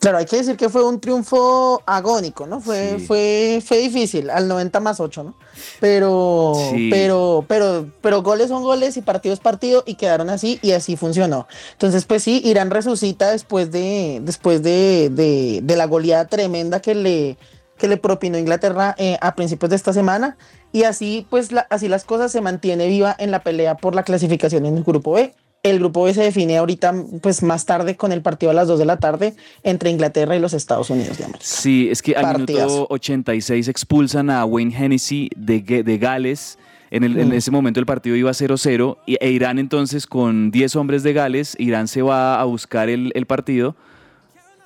Claro, 0.00 0.16
hay 0.16 0.24
que 0.24 0.36
decir 0.38 0.56
que 0.56 0.70
fue 0.70 0.82
un 0.82 0.98
triunfo 0.98 1.82
agónico, 1.84 2.46
¿no? 2.46 2.60
Fue, 2.60 2.96
Sí. 2.98 3.06
fue, 3.06 3.62
fue 3.64 3.78
difícil, 3.78 4.30
al 4.30 4.48
90 4.48 4.80
más 4.80 4.98
8, 4.98 5.22
¿no? 5.24 5.34
Pero, 5.78 6.54
Sí. 6.70 6.88
pero, 6.90 7.44
pero, 7.46 7.86
pero 8.00 8.22
goles 8.22 8.48
son 8.48 8.62
goles 8.62 8.96
y 8.96 9.02
partido 9.02 9.34
es 9.34 9.40
partido 9.40 9.82
y 9.86 9.94
quedaron 9.96 10.30
así 10.30 10.58
y 10.62 10.72
así 10.72 10.96
funcionó. 10.96 11.46
Entonces, 11.72 12.06
pues 12.06 12.22
sí, 12.22 12.40
Irán 12.44 12.70
resucita 12.70 13.30
después 13.30 13.70
de, 13.72 14.20
después 14.22 14.62
de, 14.62 15.10
de, 15.10 15.60
de 15.62 15.76
la 15.76 15.84
goleada 15.86 16.26
tremenda 16.28 16.80
que 16.80 16.94
le, 16.94 17.36
que 17.76 17.86
le 17.86 17.96
propinó 17.98 18.38
Inglaterra 18.38 18.94
eh, 18.98 19.18
a 19.20 19.34
principios 19.34 19.68
de 19.70 19.76
esta 19.76 19.92
semana. 19.92 20.38
Y 20.72 20.84
así, 20.84 21.26
pues, 21.28 21.52
la- 21.52 21.66
así 21.68 21.88
las 21.88 22.04
cosas 22.04 22.32
se 22.32 22.40
mantiene 22.40 22.86
viva 22.86 23.14
en 23.18 23.30
la 23.30 23.42
pelea 23.42 23.76
por 23.76 23.94
la 23.94 24.02
clasificación 24.04 24.64
en 24.64 24.78
el 24.78 24.84
grupo 24.84 25.12
B. 25.12 25.34
El 25.62 25.78
grupo 25.78 26.04
B 26.04 26.14
se 26.14 26.22
define 26.22 26.56
ahorita, 26.56 26.94
pues 27.20 27.42
más 27.42 27.66
tarde 27.66 27.94
con 27.94 28.12
el 28.12 28.22
partido 28.22 28.50
a 28.50 28.54
las 28.54 28.66
2 28.66 28.78
de 28.78 28.86
la 28.86 28.96
tarde 28.96 29.34
entre 29.62 29.90
Inglaterra 29.90 30.34
y 30.34 30.40
los 30.40 30.54
Estados 30.54 30.88
Unidos 30.88 31.18
de 31.18 31.24
América. 31.24 31.44
Sí, 31.44 31.88
es 31.90 32.00
que 32.00 32.16
al 32.16 32.22
Partidazo. 32.22 32.66
minuto 32.74 32.86
86 32.94 33.68
expulsan 33.68 34.30
a 34.30 34.44
Wayne 34.46 34.74
Hennessy 34.74 35.28
de, 35.36 35.60
de 35.60 35.98
Gales. 35.98 36.58
En, 36.90 37.04
el- 37.04 37.18
en 37.18 37.28
Mm. 37.28 37.32
ese 37.34 37.50
momento 37.50 37.78
el 37.78 37.84
partido 37.86 38.16
iba 38.16 38.32
0-0 38.32 38.96
y- 39.06 39.16
e 39.20 39.30
Irán 39.30 39.58
entonces 39.58 40.06
con 40.06 40.50
10 40.50 40.74
hombres 40.76 41.02
de 41.02 41.12
Gales, 41.12 41.54
Irán 41.58 41.88
se 41.88 42.00
va 42.02 42.40
a 42.40 42.44
buscar 42.44 42.88
el, 42.88 43.12
el 43.14 43.26
partido 43.26 43.76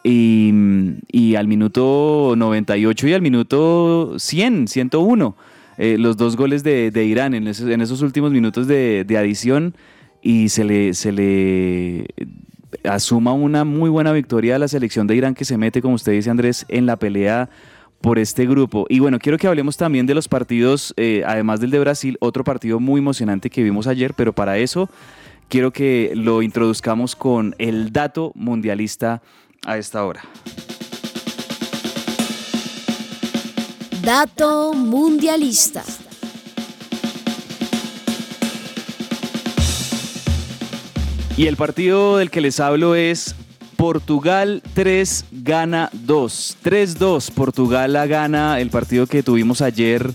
y, 0.05 0.53
y 1.11 1.35
al 1.35 1.49
minuto 1.49 2.35
98 2.37 3.09
y 3.09 3.13
al 3.15 3.21
minuto 3.23 4.15
100, 4.19 4.69
101, 4.69 5.37
eh, 5.77 5.97
los 5.99 6.17
dos 6.17 6.37
goles 6.37 6.63
de, 6.63 6.91
de 6.91 7.05
Irán 7.05 7.35
en 7.35 7.49
esos, 7.49 7.69
en 7.69 7.81
esos 7.81 8.01
últimos 8.01 8.31
minutos 8.31 8.67
de, 8.69 9.05
de 9.05 9.19
adición 9.19 9.75
y 10.25 10.49
se 10.49 10.65
le, 10.65 10.95
se 10.95 11.13
le 11.13 12.07
asuma 12.83 13.35
una 13.35 13.65
muy 13.65 13.91
buena 13.91 14.11
victoria 14.11 14.57
a 14.57 14.59
la 14.59 14.69
selección 14.69 15.07
de 15.07 15.15
Irán 15.15 15.35
que 15.35 15.45
se 15.45 15.59
mete, 15.59 15.83
como 15.83 15.95
usted 15.95 16.13
dice 16.13 16.31
Andrés, 16.31 16.65
en 16.69 16.87
la 16.87 16.97
pelea 16.97 17.51
por 18.01 18.19
este 18.19 18.47
grupo. 18.47 18.87
Y 18.89 19.01
bueno, 19.01 19.19
quiero 19.19 19.37
que 19.37 19.47
hablemos 19.47 19.77
también 19.77 20.07
de 20.07 20.15
los 20.15 20.27
partidos, 20.27 20.95
eh, 20.97 21.23
además 21.27 21.61
del 21.61 21.71
de 21.71 21.79
Brasil, 21.79 22.17
otro 22.21 22.43
partido 22.43 22.81
muy 22.81 23.01
emocionante 23.01 23.51
que 23.51 23.63
vimos 23.63 23.87
ayer, 23.87 24.15
pero 24.15 24.33
para 24.33 24.57
eso 24.57 24.89
quiero 25.51 25.73
que 25.73 26.13
lo 26.15 26.41
introduzcamos 26.41 27.15
con 27.15 27.55
el 27.59 27.93
dato 27.93 28.33
mundialista 28.35 29.21
a 29.67 29.77
esta 29.77 30.07
hora. 30.07 30.23
Dato 34.03 34.73
mundialista. 34.73 35.83
Y 41.37 41.49
el 41.49 41.57
partido 41.57 42.19
del 42.19 42.31
que 42.31 42.41
les 42.41 42.61
hablo 42.61 42.95
es 42.95 43.35
Portugal 43.77 44.63
3, 44.75 45.25
gana 45.33 45.91
2. 45.93 46.59
3-2, 46.63 47.33
Portugal 47.33 47.93
la 47.93 48.07
gana 48.07 48.61
el 48.61 48.71
partido 48.71 49.09
que 49.09 49.25
tuvimos 49.25 49.61
ayer 49.61 50.13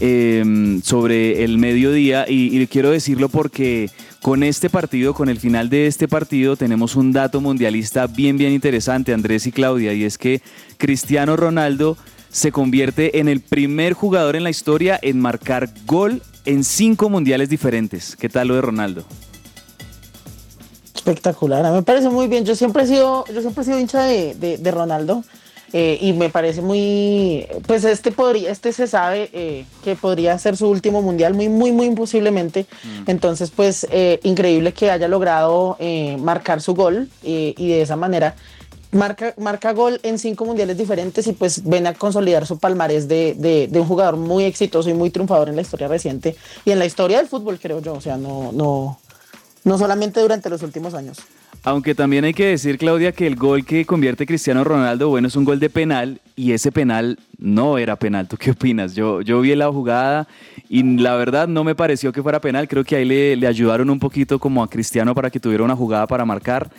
eh, 0.00 0.80
sobre 0.82 1.44
el 1.44 1.58
mediodía 1.58 2.24
y, 2.26 2.58
y 2.58 2.66
quiero 2.66 2.90
decirlo 2.90 3.28
porque 3.28 3.90
con 4.22 4.42
este 4.42 4.70
partido, 4.70 5.12
con 5.12 5.28
el 5.28 5.38
final 5.38 5.68
de 5.68 5.86
este 5.86 6.08
partido, 6.08 6.56
tenemos 6.56 6.96
un 6.96 7.12
dato 7.12 7.42
mundialista 7.42 8.06
bien, 8.06 8.38
bien 8.38 8.52
interesante, 8.52 9.12
Andrés 9.12 9.46
y 9.46 9.52
Claudia, 9.52 9.92
y 9.92 10.04
es 10.04 10.16
que 10.16 10.40
Cristiano 10.78 11.36
Ronaldo 11.36 11.98
se 12.30 12.52
convierte 12.52 13.20
en 13.20 13.28
el 13.28 13.40
primer 13.40 13.92
jugador 13.92 14.34
en 14.34 14.44
la 14.44 14.50
historia 14.50 14.98
en 15.02 15.20
marcar 15.20 15.68
gol 15.84 16.22
en 16.46 16.64
cinco 16.64 17.10
mundiales 17.10 17.50
diferentes. 17.50 18.16
¿Qué 18.16 18.30
tal 18.30 18.48
lo 18.48 18.54
de 18.54 18.62
Ronaldo? 18.62 19.04
Espectacular, 21.04 21.64
a 21.66 21.68
mí 21.70 21.76
me 21.76 21.82
parece 21.82 22.08
muy 22.08 22.28
bien. 22.28 22.46
Yo 22.46 22.54
siempre 22.56 22.84
he 22.84 22.86
sido, 22.86 23.26
yo 23.26 23.42
siempre 23.42 23.60
he 23.60 23.64
sido 23.66 23.78
hincha 23.78 24.04
de, 24.04 24.34
de- 24.36 24.56
de 24.56 24.70
Ronaldo 24.70 25.22
eh, 25.74 25.98
y 26.00 26.14
me 26.14 26.30
parece 26.30 26.62
muy, 26.62 27.46
pues 27.66 27.84
este 27.84 28.10
podría, 28.10 28.50
este 28.50 28.72
se 28.72 28.86
sabe 28.86 29.28
eh, 29.34 29.66
que 29.84 29.96
podría 29.96 30.38
ser 30.38 30.56
su 30.56 30.66
último 30.66 31.02
mundial, 31.02 31.34
muy, 31.34 31.50
muy, 31.50 31.72
muy 31.72 31.90
posiblemente. 31.90 32.64
Entonces, 33.06 33.50
pues 33.50 33.86
eh, 33.90 34.18
increíble 34.22 34.72
que 34.72 34.90
haya 34.90 35.06
logrado 35.06 35.76
marcar 36.20 36.62
su 36.62 36.74
gol 36.74 37.10
y 37.22 37.52
de 37.68 37.82
esa 37.82 37.96
manera 37.96 38.34
marca, 38.90 39.34
marca 39.36 39.72
gol 39.74 40.00
en 40.04 40.18
cinco 40.18 40.46
mundiales 40.46 40.78
diferentes 40.78 41.26
y 41.26 41.32
pues 41.32 41.64
ven 41.64 41.86
a 41.86 41.92
consolidar 41.92 42.46
su 42.46 42.58
palmarés 42.58 43.08
de, 43.08 43.34
de- 43.36 43.68
de 43.68 43.78
un 43.80 43.86
jugador 43.86 44.16
muy 44.16 44.44
exitoso 44.44 44.88
y 44.88 44.94
muy 44.94 45.10
triunfador 45.10 45.50
en 45.50 45.56
la 45.56 45.62
historia 45.62 45.86
reciente 45.86 46.34
y 46.64 46.70
en 46.70 46.78
la 46.78 46.86
historia 46.86 47.18
del 47.18 47.26
fútbol, 47.26 47.58
creo 47.60 47.80
yo. 47.82 47.92
O 47.92 48.00
sea, 48.00 48.16
no, 48.16 48.52
no, 48.52 48.98
no 49.64 49.78
solamente 49.78 50.20
durante 50.20 50.48
los 50.50 50.62
últimos 50.62 50.94
años. 50.94 51.18
Aunque 51.66 51.94
también 51.94 52.24
hay 52.24 52.34
que 52.34 52.46
decir, 52.46 52.76
Claudia, 52.76 53.12
que 53.12 53.26
el 53.26 53.36
gol 53.36 53.64
que 53.64 53.86
convierte 53.86 54.26
Cristiano 54.26 54.64
Ronaldo, 54.64 55.08
bueno, 55.08 55.28
es 55.28 55.36
un 55.36 55.44
gol 55.44 55.58
de 55.58 55.70
penal 55.70 56.20
y 56.36 56.52
ese 56.52 56.70
penal 56.70 57.18
no 57.38 57.78
era 57.78 57.96
penal. 57.96 58.28
¿Tú 58.28 58.36
qué 58.36 58.50
opinas? 58.50 58.94
Yo, 58.94 59.22
yo 59.22 59.40
vi 59.40 59.54
la 59.54 59.72
jugada 59.72 60.28
y 60.68 60.82
la 60.98 61.16
verdad 61.16 61.48
no 61.48 61.64
me 61.64 61.74
pareció 61.74 62.12
que 62.12 62.22
fuera 62.22 62.40
penal. 62.40 62.68
Creo 62.68 62.84
que 62.84 62.96
ahí 62.96 63.06
le, 63.06 63.34
le 63.36 63.46
ayudaron 63.46 63.88
un 63.88 63.98
poquito 63.98 64.38
como 64.38 64.62
a 64.62 64.68
Cristiano 64.68 65.14
para 65.14 65.30
que 65.30 65.40
tuviera 65.40 65.64
una 65.64 65.74
jugada 65.74 66.06
para 66.06 66.26
marcar, 66.26 66.70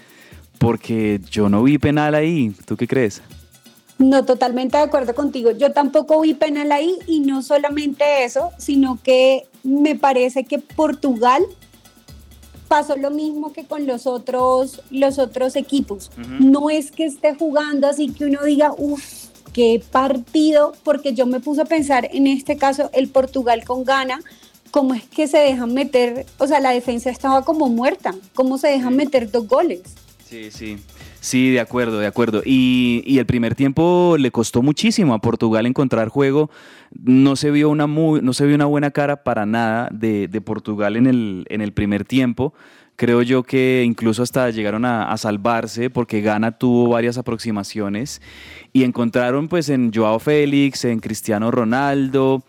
porque 0.60 1.20
yo 1.32 1.50
no 1.50 1.64
vi 1.64 1.80
penal 1.80 2.14
ahí. 2.14 2.54
¿Tú 2.66 2.78
qué 2.78 2.88
crees? 2.88 3.24
No, 3.98 4.24
totalmente 4.26 4.78
de 4.78 4.84
acuerdo 4.84 5.16
contigo. 5.16 5.52
Yo 5.52 5.72
tampoco 5.72 6.22
vi 6.22 6.34
penal 6.34 6.72
ahí 6.72 6.96
y 7.08 7.22
no 7.22 7.42
solamente 7.42 8.24
eso, 8.24 8.52
sino 8.60 9.00
que 9.02 9.48
me 9.64 9.96
parece 9.96 10.44
que 10.44 10.60
Portugal 10.60 11.42
pasó 12.68 12.96
lo 12.96 13.12
mismo 13.12 13.54
que 13.54 13.66
con 13.66 13.86
los 13.86 14.08
otros, 14.08 14.82
los 14.90 15.20
otros 15.20 15.56
equipos. 15.56 16.12
No 16.40 16.70
es 16.70 16.92
que 16.92 17.06
esté 17.06 17.36
jugando 17.36 17.88
así 17.88 18.10
que 18.10 18.26
uno 18.26 18.44
diga, 18.44 18.74
uff, 18.78 19.26
qué 19.54 19.82
partido, 19.92 20.74
porque 20.84 21.14
yo 21.14 21.26
me 21.26 21.40
puse 21.40 21.62
a 21.62 21.66
pensar 21.66 22.10
en 22.12 22.28
este 22.28 22.58
caso 22.58 22.90
el 22.94 23.08
Portugal 23.08 23.64
con 23.64 23.84
Ghana, 23.86 24.20
cómo 24.72 24.94
es 24.94 25.04
que 25.04 25.28
se 25.28 25.38
dejan 25.38 25.74
meter, 25.74 26.26
o 26.38 26.48
sea, 26.48 26.60
la 26.60 26.72
defensa 26.72 27.10
estaba 27.10 27.46
como 27.46 27.70
muerta, 27.70 28.14
cómo 28.34 28.58
se 28.58 28.68
dejan 28.68 28.96
meter 28.96 29.32
dos 29.32 29.48
goles. 29.48 29.82
Sí, 30.28 30.52
sí. 30.52 30.78
Sí, 31.26 31.50
de 31.50 31.60
acuerdo, 31.60 31.98
de 31.98 32.06
acuerdo. 32.06 32.44
Y, 32.46 33.02
y 33.04 33.18
el 33.18 33.26
primer 33.26 33.56
tiempo 33.56 34.16
le 34.20 34.30
costó 34.30 34.62
muchísimo 34.62 35.16
a 35.16 35.22
Portugal 35.22 35.66
encontrar 35.66 36.08
juego. 36.10 36.52
No 37.04 37.36
se 37.36 37.50
vio 37.50 37.72
una, 37.72 37.88
muy, 37.88 38.22
no 38.22 38.32
se 38.32 38.46
vio 38.46 38.54
una 38.54 38.66
buena 38.66 38.92
cara 38.92 39.24
para 39.24 39.48
nada 39.48 39.90
de, 39.92 40.28
de 40.28 40.42
Portugal 40.42 40.96
en 40.96 41.08
el, 41.08 41.48
en 41.50 41.62
el 41.62 41.74
primer 41.74 42.06
tiempo. 42.06 42.54
Creo 42.96 43.24
yo 43.24 43.42
que 43.42 43.82
incluso 43.84 44.22
hasta 44.22 44.52
llegaron 44.52 44.86
a, 44.86 45.12
a 45.12 45.18
salvarse 45.18 45.90
porque 45.90 46.22
Ghana 46.22 46.60
tuvo 46.60 46.90
varias 46.90 47.18
aproximaciones 47.18 48.22
y 48.72 48.84
encontraron 48.84 49.48
pues 49.48 49.70
en 49.70 49.92
Joao 49.92 50.20
Félix, 50.20 50.86
en 50.86 51.00
Cristiano 51.00 51.50
Ronaldo 51.50 52.44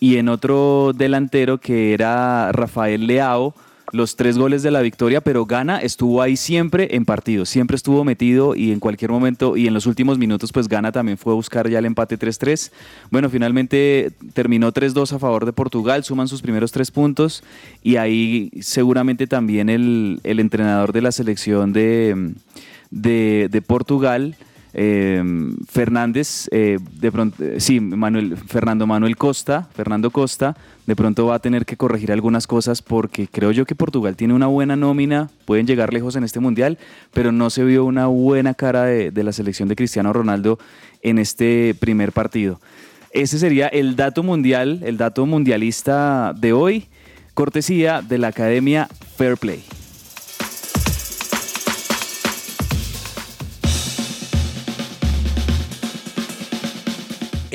y 0.00 0.18
en 0.18 0.28
otro 0.28 0.92
delantero 0.94 1.60
que 1.60 1.94
era 1.94 2.52
Rafael 2.52 3.06
Leao 3.06 3.54
los 3.92 4.16
tres 4.16 4.38
goles 4.38 4.62
de 4.62 4.70
la 4.70 4.80
victoria, 4.80 5.20
pero 5.20 5.46
Gana 5.46 5.78
estuvo 5.78 6.22
ahí 6.22 6.36
siempre 6.36 6.96
en 6.96 7.04
partido, 7.04 7.46
siempre 7.46 7.76
estuvo 7.76 8.04
metido 8.04 8.54
y 8.54 8.72
en 8.72 8.80
cualquier 8.80 9.10
momento 9.10 9.56
y 9.56 9.66
en 9.66 9.74
los 9.74 9.86
últimos 9.86 10.18
minutos 10.18 10.52
pues 10.52 10.68
Gana 10.68 10.92
también 10.92 11.18
fue 11.18 11.32
a 11.32 11.36
buscar 11.36 11.68
ya 11.68 11.78
el 11.78 11.86
empate 11.86 12.18
3-3. 12.18 12.70
Bueno, 13.10 13.30
finalmente 13.30 14.12
terminó 14.32 14.72
3-2 14.72 15.12
a 15.12 15.18
favor 15.18 15.46
de 15.46 15.52
Portugal, 15.52 16.04
suman 16.04 16.28
sus 16.28 16.42
primeros 16.42 16.72
tres 16.72 16.90
puntos 16.90 17.42
y 17.82 17.96
ahí 17.96 18.50
seguramente 18.60 19.26
también 19.26 19.68
el, 19.68 20.20
el 20.24 20.40
entrenador 20.40 20.92
de 20.92 21.02
la 21.02 21.12
selección 21.12 21.72
de, 21.72 22.34
de, 22.90 23.48
de 23.50 23.62
Portugal. 23.62 24.36
Eh, 24.72 25.22
Fernández, 25.68 26.48
eh, 26.50 26.78
de 27.00 27.12
pronto, 27.12 27.42
eh, 27.42 27.60
sí, 27.60 27.80
Manuel, 27.80 28.36
Fernando 28.36 28.86
Manuel 28.86 29.16
Costa, 29.16 29.68
Fernando 29.74 30.10
Costa, 30.10 30.56
de 30.86 30.96
pronto 30.96 31.26
va 31.26 31.36
a 31.36 31.38
tener 31.38 31.64
que 31.64 31.76
corregir 31.76 32.12
algunas 32.12 32.46
cosas 32.46 32.82
porque 32.82 33.28
creo 33.28 33.50
yo 33.50 33.64
que 33.64 33.74
Portugal 33.74 34.16
tiene 34.16 34.34
una 34.34 34.46
buena 34.46 34.76
nómina, 34.76 35.30
pueden 35.44 35.66
llegar 35.66 35.92
lejos 35.92 36.16
en 36.16 36.24
este 36.24 36.40
mundial, 36.40 36.78
pero 37.12 37.32
no 37.32 37.50
se 37.50 37.64
vio 37.64 37.84
una 37.84 38.06
buena 38.06 38.54
cara 38.54 38.84
de, 38.84 39.10
de 39.10 39.24
la 39.24 39.32
selección 39.32 39.68
de 39.68 39.76
Cristiano 39.76 40.12
Ronaldo 40.12 40.58
en 41.02 41.18
este 41.18 41.74
primer 41.78 42.12
partido. 42.12 42.60
Ese 43.10 43.38
sería 43.38 43.68
el 43.68 43.96
dato 43.96 44.22
mundial, 44.22 44.80
el 44.84 44.98
dato 44.98 45.24
mundialista 45.24 46.34
de 46.36 46.52
hoy, 46.52 46.88
cortesía 47.34 48.02
de 48.02 48.18
la 48.18 48.28
Academia 48.28 48.88
Fair 49.16 49.36
Play. 49.36 49.77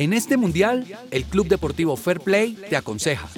En 0.04 0.12
este 0.12 0.36
mundial, 0.36 0.86
el 1.12 1.24
Club 1.24 1.48
Deportivo 1.48 1.96
Fair 1.96 2.20
Play 2.20 2.58
te 2.70 2.76
aconseja. 2.76 3.30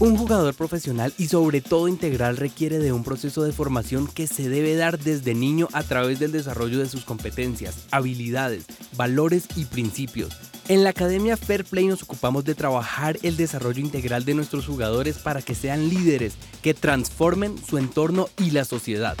Un 0.00 0.16
jugador 0.16 0.54
profesional 0.54 1.14
y 1.16 1.28
sobre 1.28 1.60
todo 1.60 1.86
integral 1.86 2.36
requiere 2.36 2.80
de 2.80 2.90
un 2.90 3.04
proceso 3.04 3.44
de 3.44 3.52
formación 3.52 4.08
que 4.08 4.26
se 4.26 4.48
debe 4.48 4.74
dar 4.74 4.98
desde 4.98 5.36
niño 5.36 5.68
a 5.72 5.84
través 5.84 6.18
del 6.18 6.32
desarrollo 6.32 6.80
de 6.80 6.88
sus 6.88 7.04
competencias, 7.04 7.86
habilidades, 7.92 8.64
valores 8.96 9.44
y 9.54 9.66
principios. 9.66 10.36
En 10.66 10.82
la 10.82 10.90
Academia 10.90 11.36
Fair 11.36 11.64
Play 11.64 11.86
nos 11.86 12.02
ocupamos 12.02 12.44
de 12.44 12.56
trabajar 12.56 13.20
el 13.22 13.36
desarrollo 13.36 13.78
integral 13.78 14.24
de 14.24 14.34
nuestros 14.34 14.66
jugadores 14.66 15.18
para 15.18 15.42
que 15.42 15.54
sean 15.54 15.88
líderes 15.88 16.34
que 16.60 16.74
transformen 16.74 17.54
su 17.64 17.78
entorno 17.78 18.28
y 18.36 18.50
la 18.50 18.64
sociedad. 18.64 19.16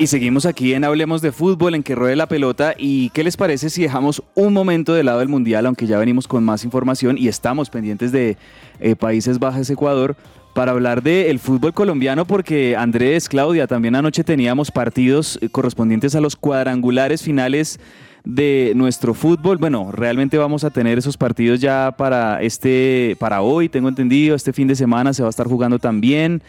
Y 0.00 0.06
seguimos 0.06 0.46
aquí 0.46 0.72
en 0.72 0.84
Hablemos 0.84 1.20
de 1.20 1.30
Fútbol, 1.30 1.74
en 1.74 1.82
que 1.82 1.94
ruede 1.94 2.16
la 2.16 2.26
pelota. 2.26 2.72
¿Y 2.78 3.10
qué 3.10 3.22
les 3.22 3.36
parece 3.36 3.68
si 3.68 3.82
dejamos 3.82 4.22
un 4.34 4.54
momento 4.54 4.94
de 4.94 5.04
lado 5.04 5.20
el 5.20 5.28
Mundial, 5.28 5.66
aunque 5.66 5.86
ya 5.86 5.98
venimos 5.98 6.26
con 6.26 6.42
más 6.42 6.64
información 6.64 7.18
y 7.18 7.28
estamos 7.28 7.68
pendientes 7.68 8.10
de 8.10 8.38
eh, 8.80 8.96
Países 8.96 9.38
Bajos, 9.38 9.68
Ecuador, 9.68 10.16
para 10.54 10.72
hablar 10.72 11.02
del 11.02 11.38
fútbol 11.38 11.74
colombiano? 11.74 12.24
Porque 12.24 12.76
Andrés, 12.78 13.28
Claudia, 13.28 13.66
también 13.66 13.94
anoche 13.94 14.24
teníamos 14.24 14.70
partidos 14.70 15.38
eh, 15.42 15.50
correspondientes 15.50 16.14
a 16.14 16.22
los 16.22 16.34
cuadrangulares 16.34 17.22
finales 17.22 17.78
de 18.24 18.72
nuestro 18.76 19.12
fútbol. 19.12 19.58
Bueno, 19.58 19.92
realmente 19.92 20.38
vamos 20.38 20.64
a 20.64 20.70
tener 20.70 20.96
esos 20.96 21.18
partidos 21.18 21.60
ya 21.60 21.94
para 21.94 22.40
este, 22.40 23.16
para 23.18 23.42
hoy, 23.42 23.68
tengo 23.68 23.90
entendido, 23.90 24.34
este 24.34 24.54
fin 24.54 24.66
de 24.66 24.76
semana 24.76 25.12
se 25.12 25.20
va 25.20 25.28
a 25.28 25.30
estar 25.30 25.46
jugando 25.46 25.78
también. 25.78 26.40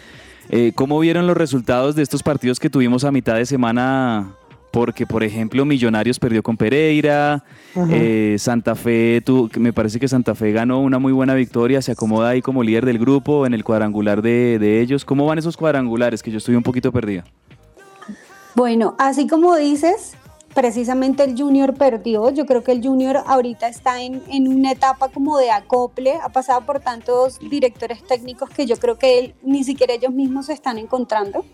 Eh, 0.50 0.72
¿Cómo 0.76 1.00
vieron 1.00 1.28
los 1.28 1.38
resultados 1.38 1.96
de 1.96 2.04
estos 2.04 2.24
partidos 2.24 2.60
que 2.60 2.70
tuvimos 2.70 3.04
a 3.04 3.12
mitad 3.12 3.36
de 3.36 3.46
semana? 3.46 4.32
Porque, 4.72 5.06
por 5.06 5.22
ejemplo, 5.24 5.66
Millonarios 5.66 6.18
perdió 6.18 6.42
con 6.42 6.56
Pereira, 6.56 7.44
eh, 7.90 8.38
Santa 8.40 8.74
Fe, 8.76 9.22
tuvo- 9.22 9.50
me 9.60 9.74
parece 9.74 10.00
que 10.00 10.08
Santa 10.08 10.34
Fe 10.34 10.54
ganó 10.54 10.80
una 10.80 10.98
muy 10.98 11.12
buena 11.12 11.34
victoria, 11.34 11.82
se 11.82 11.92
acomoda 11.92 12.30
ahí 12.30 12.42
como 12.42 12.64
líder 12.64 12.86
del 12.86 12.98
grupo 12.98 13.46
en 13.46 13.54
el 13.54 13.66
cuadrangular 13.66 14.22
de, 14.22 14.60
de 14.60 14.80
ellos. 14.80 15.04
¿Cómo 15.04 15.26
van 15.26 15.40
esos 15.40 15.58
cuadrangulares? 15.58 16.24
Que 16.24 16.32
yo 16.32 16.38
estoy 16.38 16.56
un 16.56 16.64
poquito 16.64 16.92
perdido. 16.94 17.24
Bueno, 18.56 18.96
así 18.98 19.28
como 19.28 19.56
dices, 19.58 20.16
precisamente 20.54 21.24
el 21.24 21.38
Junior 21.38 21.74
perdió. 21.74 22.30
Yo 22.30 22.46
creo 22.46 22.64
que 22.64 22.72
el 22.72 22.82
Junior 22.82 23.24
ahorita 23.26 23.68
está 23.68 24.02
en, 24.02 24.22
en 24.30 24.48
una 24.48 24.72
etapa 24.72 25.10
como 25.10 25.38
de 25.38 25.52
acople, 25.52 26.16
ha 26.22 26.30
pasado 26.30 26.62
por 26.62 26.80
tantos 26.80 27.40
directores 27.40 28.04
técnicos 28.04 28.50
que 28.50 28.66
yo 28.66 28.78
creo 28.78 28.98
que 28.98 29.20
él, 29.20 29.36
ni 29.44 29.64
siquiera 29.64 29.94
ellos 29.94 30.14
mismos 30.14 30.48
se 30.48 30.54
están 30.54 30.78
encontrando. 30.78 31.46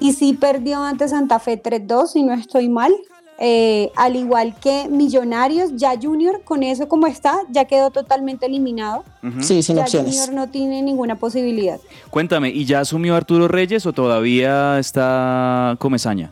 Y 0.00 0.14
sí 0.14 0.32
perdió 0.32 0.82
ante 0.82 1.08
Santa 1.08 1.38
Fe 1.38 1.62
3-2, 1.62 2.06
si 2.08 2.22
no 2.22 2.32
estoy 2.32 2.68
mal. 2.68 2.92
Eh, 3.38 3.90
al 3.96 4.14
igual 4.14 4.54
que 4.60 4.88
Millonarios, 4.88 5.72
ya 5.74 5.94
Junior 6.00 6.42
con 6.44 6.62
eso 6.62 6.86
como 6.86 7.06
está, 7.06 7.38
ya 7.50 7.64
quedó 7.64 7.90
totalmente 7.90 8.46
eliminado. 8.46 9.04
Sí, 9.40 9.62
sin 9.62 9.76
ya 9.76 9.82
opciones. 9.82 10.14
Junior 10.14 10.32
no 10.32 10.48
tiene 10.48 10.82
ninguna 10.82 11.16
posibilidad. 11.16 11.80
Cuéntame, 12.10 12.50
¿y 12.50 12.64
ya 12.64 12.80
asumió 12.80 13.16
Arturo 13.16 13.48
Reyes 13.48 13.84
o 13.86 13.92
todavía 13.92 14.78
está 14.78 15.76
Comesaña? 15.78 16.30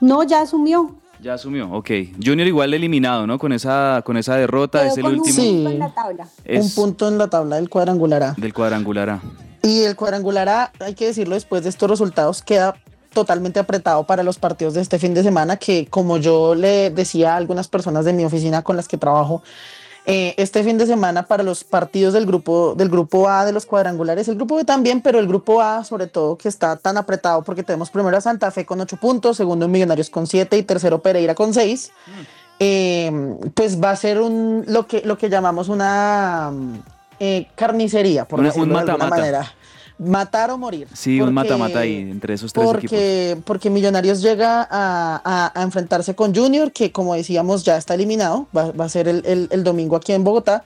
No, 0.00 0.22
ya 0.22 0.40
asumió. 0.42 0.94
Ya 1.24 1.32
asumió, 1.32 1.72
ok. 1.72 1.90
Junior 2.22 2.46
igual 2.46 2.74
eliminado, 2.74 3.26
¿no? 3.26 3.38
Con 3.38 3.54
esa, 3.54 4.02
con 4.04 4.18
esa 4.18 4.36
derrota, 4.36 4.80
Quedó 4.80 4.90
es 4.90 4.96
el 4.98 5.02
con 5.04 5.12
un 5.14 5.20
último 5.20 5.36
punto 5.38 5.68
Sí. 5.70 5.72
en 5.74 5.78
la 5.78 5.94
tabla. 5.94 6.28
Un 6.46 6.70
punto 6.74 7.08
en 7.08 7.16
la 7.16 7.28
tabla 7.28 7.56
del 7.56 7.70
cuadrangular 7.70 8.22
A. 8.22 8.34
del 8.36 8.52
cuadrangular 8.52 9.08
A. 9.08 9.20
Y 9.62 9.84
el 9.84 9.96
cuadrangular 9.96 10.48
A, 10.50 10.72
hay 10.80 10.94
que 10.94 11.06
decirlo, 11.06 11.34
después 11.34 11.62
de 11.62 11.70
estos 11.70 11.88
resultados 11.88 12.42
queda 12.42 12.74
totalmente 13.14 13.58
apretado 13.58 14.04
para 14.04 14.22
los 14.22 14.38
partidos 14.38 14.74
de 14.74 14.82
este 14.82 14.98
fin 14.98 15.14
de 15.14 15.22
semana, 15.22 15.56
que 15.56 15.86
como 15.86 16.18
yo 16.18 16.54
le 16.54 16.90
decía 16.90 17.32
a 17.32 17.36
algunas 17.38 17.68
personas 17.68 18.04
de 18.04 18.12
mi 18.12 18.26
oficina 18.26 18.60
con 18.60 18.76
las 18.76 18.86
que 18.86 18.98
trabajo, 18.98 19.42
eh, 20.06 20.34
este 20.36 20.62
fin 20.64 20.76
de 20.76 20.86
semana 20.86 21.22
para 21.26 21.42
los 21.42 21.64
partidos 21.64 22.12
del 22.14 22.26
grupo, 22.26 22.74
del 22.76 22.88
grupo 22.90 23.28
A 23.28 23.44
de 23.46 23.52
los 23.52 23.64
cuadrangulares, 23.64 24.28
el 24.28 24.34
grupo 24.36 24.56
B 24.56 24.64
también, 24.64 25.00
pero 25.00 25.18
el 25.18 25.26
grupo 25.26 25.62
A 25.62 25.82
sobre 25.84 26.06
todo 26.08 26.36
que 26.36 26.48
está 26.48 26.76
tan 26.76 26.96
apretado 26.98 27.42
porque 27.42 27.62
tenemos 27.62 27.90
primero 27.90 28.16
a 28.16 28.20
Santa 28.20 28.50
Fe 28.50 28.66
con 28.66 28.80
8 28.80 28.96
puntos, 28.98 29.36
segundo 29.38 29.66
Millonarios 29.68 30.10
con 30.10 30.26
7 30.26 30.58
y 30.58 30.62
tercero 30.62 31.00
Pereira 31.00 31.34
con 31.34 31.54
6. 31.54 31.90
eh, 32.60 33.36
pues 33.54 33.82
va 33.82 33.90
a 33.90 33.96
ser 33.96 34.20
un 34.20 34.64
lo 34.68 34.86
que 34.86 35.02
lo 35.04 35.18
que 35.18 35.28
llamamos 35.28 35.68
una 35.68 36.52
eh, 37.18 37.46
carnicería, 37.56 38.26
por 38.26 38.40
Una- 38.40 38.48
decirlo 38.48 38.78
un 38.78 38.84
de 38.84 38.92
alguna 38.92 39.08
manera. 39.10 39.52
Matar 39.98 40.50
o 40.50 40.58
morir. 40.58 40.88
Sí, 40.92 41.20
un 41.20 41.26
Porque- 41.26 41.32
mata-mata 41.34 41.78
ahí 41.80 41.96
entre 42.10 42.34
esos 42.34 42.52
tres 42.52 42.64
equipos. 42.64 42.80
porque, 42.90 43.36
porque 43.44 43.70
Millonarios 43.70 44.20
llega 44.22 44.62
a, 44.68 45.20
a- 45.24 45.52
a 45.54 45.62
enfrentarse 45.62 46.14
con 46.16 46.34
Junior, 46.34 46.72
que 46.72 46.90
como 46.90 47.14
decíamos 47.14 47.62
ya 47.64 47.76
está 47.76 47.94
eliminado, 47.94 48.46
va, 48.56 48.72
va 48.72 48.86
a 48.86 48.88
ser 48.88 49.06
el, 49.06 49.24
el- 49.24 49.48
el 49.52 49.62
domingo 49.62 49.94
aquí 49.96 50.12
en 50.12 50.24
Bogotá. 50.24 50.64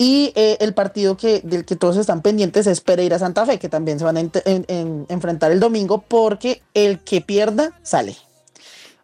Y 0.00 0.32
eh, 0.36 0.58
el 0.60 0.74
partido 0.74 1.16
que, 1.16 1.40
del 1.40 1.64
que 1.64 1.74
todos 1.74 1.96
están 1.96 2.22
pendientes 2.22 2.68
es 2.68 2.80
Pereira 2.80 3.18
Santa 3.18 3.44
Fe, 3.46 3.58
que 3.58 3.68
también 3.68 3.98
se 3.98 4.04
van 4.04 4.16
a 4.16 4.20
ent- 4.20 4.42
en- 4.44 4.64
en- 4.68 5.06
enfrentar 5.08 5.50
el 5.50 5.58
domingo, 5.58 6.04
porque 6.06 6.62
el 6.74 7.00
que 7.00 7.20
pierda 7.20 7.72
sale. 7.82 8.16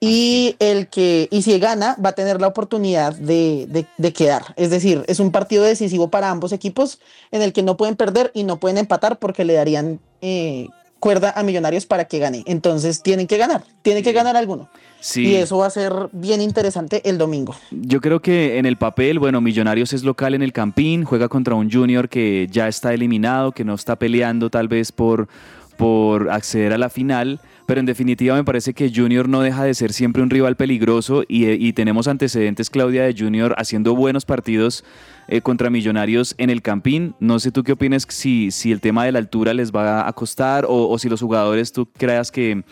Y 0.04 0.56
el 0.58 0.88
que, 0.88 1.28
y 1.30 1.42
si 1.42 1.58
gana, 1.58 1.96
va 2.04 2.10
a 2.10 2.12
tener 2.14 2.40
la 2.40 2.46
oportunidad 2.48 3.14
de, 3.14 3.66
de- 3.68 3.86
de 3.96 4.12
quedar. 4.12 4.42
Es 4.56 4.70
decir, 4.70 5.02
es 5.06 5.20
un 5.20 5.30
partido 5.30 5.64
decisivo 5.64 6.08
para 6.10 6.30
ambos 6.30 6.52
equipos 6.52 6.98
en 7.30 7.42
el 7.42 7.52
que 7.52 7.62
no 7.62 7.76
pueden 7.76 7.96
perder 7.96 8.30
y 8.34 8.44
no 8.44 8.58
pueden 8.58 8.78
empatar 8.78 9.18
porque 9.18 9.44
le 9.44 9.54
darían 9.54 10.00
eh, 10.20 10.68
cuerda 11.00 11.32
a 11.36 11.42
Millonarios 11.42 11.86
para 11.86 12.06
que 12.06 12.18
gane. 12.18 12.42
Entonces 12.46 13.02
tienen 13.02 13.26
que 13.26 13.36
ganar, 13.36 13.62
tienen 13.82 14.02
que 14.02 14.12
ganar 14.12 14.36
alguno. 14.36 14.68
Sí. 15.00 15.26
Y 15.26 15.34
eso 15.34 15.58
va 15.58 15.66
a 15.66 15.70
ser 15.70 15.92
bien 16.12 16.40
interesante 16.40 17.02
el 17.08 17.18
domingo. 17.18 17.54
Yo 17.70 18.00
creo 18.00 18.22
que 18.22 18.56
en 18.56 18.64
el 18.64 18.78
papel, 18.78 19.18
bueno, 19.18 19.42
Millonarios 19.42 19.92
es 19.92 20.02
local 20.02 20.32
en 20.34 20.42
el 20.42 20.54
Campín, 20.54 21.04
juega 21.04 21.28
contra 21.28 21.54
un 21.54 21.70
Junior 21.70 22.08
que 22.08 22.48
ya 22.50 22.68
está 22.68 22.94
eliminado, 22.94 23.52
que 23.52 23.64
no 23.64 23.74
está 23.74 23.96
peleando 23.96 24.48
tal 24.48 24.66
vez 24.68 24.92
por, 24.92 25.28
por 25.76 26.30
acceder 26.30 26.72
a 26.72 26.78
la 26.78 26.88
final, 26.88 27.40
pero 27.66 27.80
en 27.80 27.86
definitiva 27.86 28.34
me 28.34 28.44
parece 28.44 28.74
que 28.74 28.92
Junior 28.94 29.28
no 29.28 29.40
deja 29.40 29.64
de 29.64 29.74
ser 29.74 29.92
siempre 29.92 30.22
un 30.22 30.30
rival 30.30 30.56
peligroso 30.56 31.24
y, 31.28 31.46
y 31.50 31.72
tenemos 31.72 32.08
antecedentes, 32.08 32.70
Claudia, 32.70 33.04
de 33.04 33.14
Junior 33.18 33.54
haciendo 33.58 33.94
buenos 33.94 34.24
partidos 34.24 34.84
eh, 35.28 35.40
contra 35.40 35.70
Millonarios 35.70 36.34
en 36.38 36.50
el 36.50 36.60
Campín. 36.62 37.14
No 37.20 37.38
sé 37.38 37.50
tú 37.52 37.62
qué 37.64 37.72
opinas 37.72 38.06
si, 38.08 38.50
si 38.50 38.70
el 38.72 38.80
tema 38.80 39.04
de 39.04 39.12
la 39.12 39.18
altura 39.18 39.54
les 39.54 39.72
va 39.72 40.06
a 40.06 40.12
costar 40.12 40.66
o, 40.68 40.98
si 40.98 41.08
los 41.08 41.20
jugadores 41.20 41.72
tú 41.72 41.86
creas 41.86 42.30
que 42.30 42.62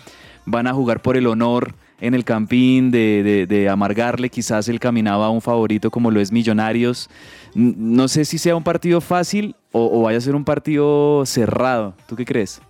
van 0.45 0.67
a 0.67 0.75
jugar 0.75 1.01
por 1.03 1.17
el 1.17 1.27
honor 1.27 1.75
en 2.01 2.15
el 2.15 2.25
campín, 2.25 2.91
de, 2.91 3.23
de- 3.23 3.47
de 3.47 3.69
amargarle 3.69 4.29
quizás 4.29 4.69
el 4.69 4.81
caminado 4.81 5.23
a 5.23 5.31
un 5.31 5.41
favorito 5.41 5.89
como 5.89 6.11
lo 6.11 6.21
es 6.21 6.33
Millonarios. 6.33 7.09
No 7.55 8.09
sé 8.09 8.25
si 8.25 8.39
sea 8.39 8.57
un 8.57 8.65
partido 8.65 9.01
fácil 9.01 9.55
o, 9.71 10.01
o 10.01 10.03
vaya 10.03 10.19
a 10.19 10.21
ser 10.21 10.35
un 10.35 10.45
partido 10.45 11.25
cerrado. 11.27 11.95
¿Tú 12.09 12.17
qué 12.17 12.25
crees? 12.25 12.61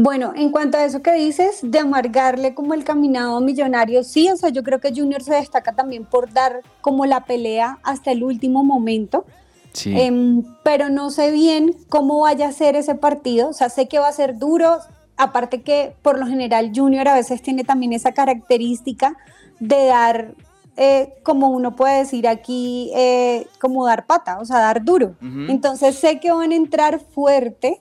Bueno, 0.00 0.32
en 0.36 0.52
cuanto 0.52 0.78
a 0.78 0.84
eso 0.84 1.02
que 1.02 1.12
dices, 1.14 1.58
de 1.60 1.80
amargarle 1.80 2.54
como 2.54 2.72
el 2.72 2.84
caminado 2.84 3.36
a 3.36 3.40
millonario, 3.40 4.04
sí, 4.04 4.30
o 4.30 4.36
sea, 4.36 4.50
yo 4.50 4.62
creo 4.62 4.78
que 4.78 4.94
Junior 4.94 5.24
se 5.24 5.34
destaca 5.34 5.72
también 5.74 6.04
por 6.04 6.32
dar 6.32 6.60
como 6.80 7.04
la 7.04 7.24
pelea 7.24 7.80
hasta 7.82 8.12
el 8.12 8.22
último 8.22 8.62
momento. 8.62 9.24
Sí. 9.72 9.92
Em, 9.98 10.44
pero 10.62 10.88
no 10.88 11.10
sé 11.10 11.32
bien 11.32 11.74
cómo 11.88 12.20
vaya 12.20 12.46
a 12.46 12.52
ser 12.52 12.76
ese 12.76 12.94
partido. 12.94 13.48
O 13.48 13.52
sea, 13.52 13.70
sé 13.70 13.88
que 13.88 13.98
va 13.98 14.06
a 14.06 14.12
ser 14.12 14.38
duro. 14.38 14.78
Aparte 15.16 15.62
que 15.62 15.96
por 16.00 16.16
lo 16.16 16.28
general 16.28 16.70
Junior 16.72 17.08
a 17.08 17.14
veces 17.14 17.42
tiene 17.42 17.64
también 17.64 17.92
esa 17.92 18.12
característica 18.12 19.16
de 19.58 19.86
dar, 19.86 20.34
eh, 20.76 21.12
como 21.24 21.48
uno 21.48 21.74
puede 21.74 21.98
decir 21.98 22.28
aquí, 22.28 22.92
eh, 22.94 23.48
como 23.60 23.84
dar 23.84 24.06
pata, 24.06 24.38
o 24.38 24.44
sea, 24.44 24.60
dar 24.60 24.84
duro. 24.84 25.16
Entonces 25.48 25.96
sé 25.96 26.20
que 26.20 26.30
van 26.30 26.52
a 26.52 26.54
entrar 26.54 27.00
fuerte. 27.00 27.80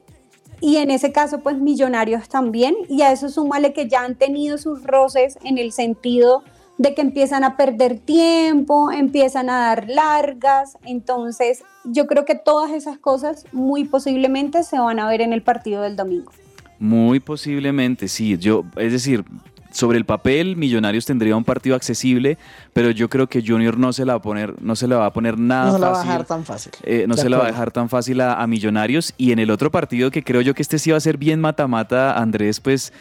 Y 0.60 0.78
en 0.78 0.92
ese 0.92 1.12
caso, 1.12 1.40
pues 1.40 1.58
millonarios 1.58 2.30
también. 2.30 2.76
Y 2.90 3.02
a 3.02 3.12
eso 3.12 3.30
súmale 3.30 3.74
que 3.74 3.88
ya 3.88 4.04
han 4.04 4.16
tenido 4.16 4.58
sus 4.58 4.84
roces 4.84 5.38
en 5.44 5.58
el 5.58 5.72
sentido 5.72 6.44
de 6.78 6.94
que 6.94 7.02
empiezan 7.02 7.44
a 7.44 7.58
perder 7.58 8.00
tiempo, 8.00 8.92
empiezan 8.92 9.50
a 9.50 9.60
dar 9.60 9.90
largas. 9.90 10.78
Entonces, 10.86 11.64
yo 11.86 12.08
creo 12.08 12.26
que 12.26 12.36
todas 12.36 12.72
esas 12.72 12.98
cosas 12.98 13.46
muy 13.52 13.86
posiblemente 13.86 14.64
se 14.64 14.80
van 14.80 15.00
a 15.00 15.08
ver 15.08 15.22
en 15.22 15.34
el 15.34 15.42
partido 15.42 15.82
del 15.82 15.96
domingo. 15.96 16.32
Muy 16.80 17.20
posiblemente, 17.20 18.08
sí. 18.08 18.38
Yo, 18.38 18.64
es 18.78 18.92
decir, 18.92 19.26
sobre 19.78 19.98
el 20.00 20.06
papel, 20.06 20.56
Millonarios 20.56 21.06
tendría 21.06 21.36
un 21.36 21.44
partido 21.44 21.76
accesible, 21.76 22.38
pero 22.74 22.90
yo 22.92 23.10
creo 23.10 23.28
que 23.28 23.44
Junior 23.46 23.78
no 23.78 23.94
se 23.94 24.06
la 24.06 24.14
va 24.14 24.18
a 24.18 24.22
poner, 24.22 24.62
no 24.62 24.76
se 24.76 24.88
le 24.88 24.96
va 24.96 25.06
a 25.06 25.14
poner 25.14 25.38
nada 25.38 25.68
no 25.68 25.74
se 25.74 25.80
la 25.80 25.90
va 25.90 26.00
a 26.02 26.04
dejar 26.04 26.26
tan 26.26 26.44
fácil. 26.46 26.72
Eh, 26.84 27.06
no 27.08 27.16
De 27.16 27.22
se 27.22 27.30
la 27.30 27.38
va 27.38 27.44
a 27.44 27.48
dejar 27.48 27.72
tan 27.72 27.88
fácil 27.90 28.20
a, 28.22 28.42
a 28.42 28.48
Millonarios. 28.48 29.14
Y 29.18 29.32
en 29.32 29.40
el 29.40 29.52
otro 29.52 29.70
partido, 29.72 30.10
que 30.10 30.24
creo 30.24 30.42
yo 30.42 30.54
que 30.56 30.62
este 30.64 30.80
sí 30.80 30.90
va 30.92 30.98
a 30.98 31.00
ser 31.00 31.18
bien 31.18 31.40
mata-mata, 31.40 32.18
Andrés, 32.18 32.60
pues 32.60 32.92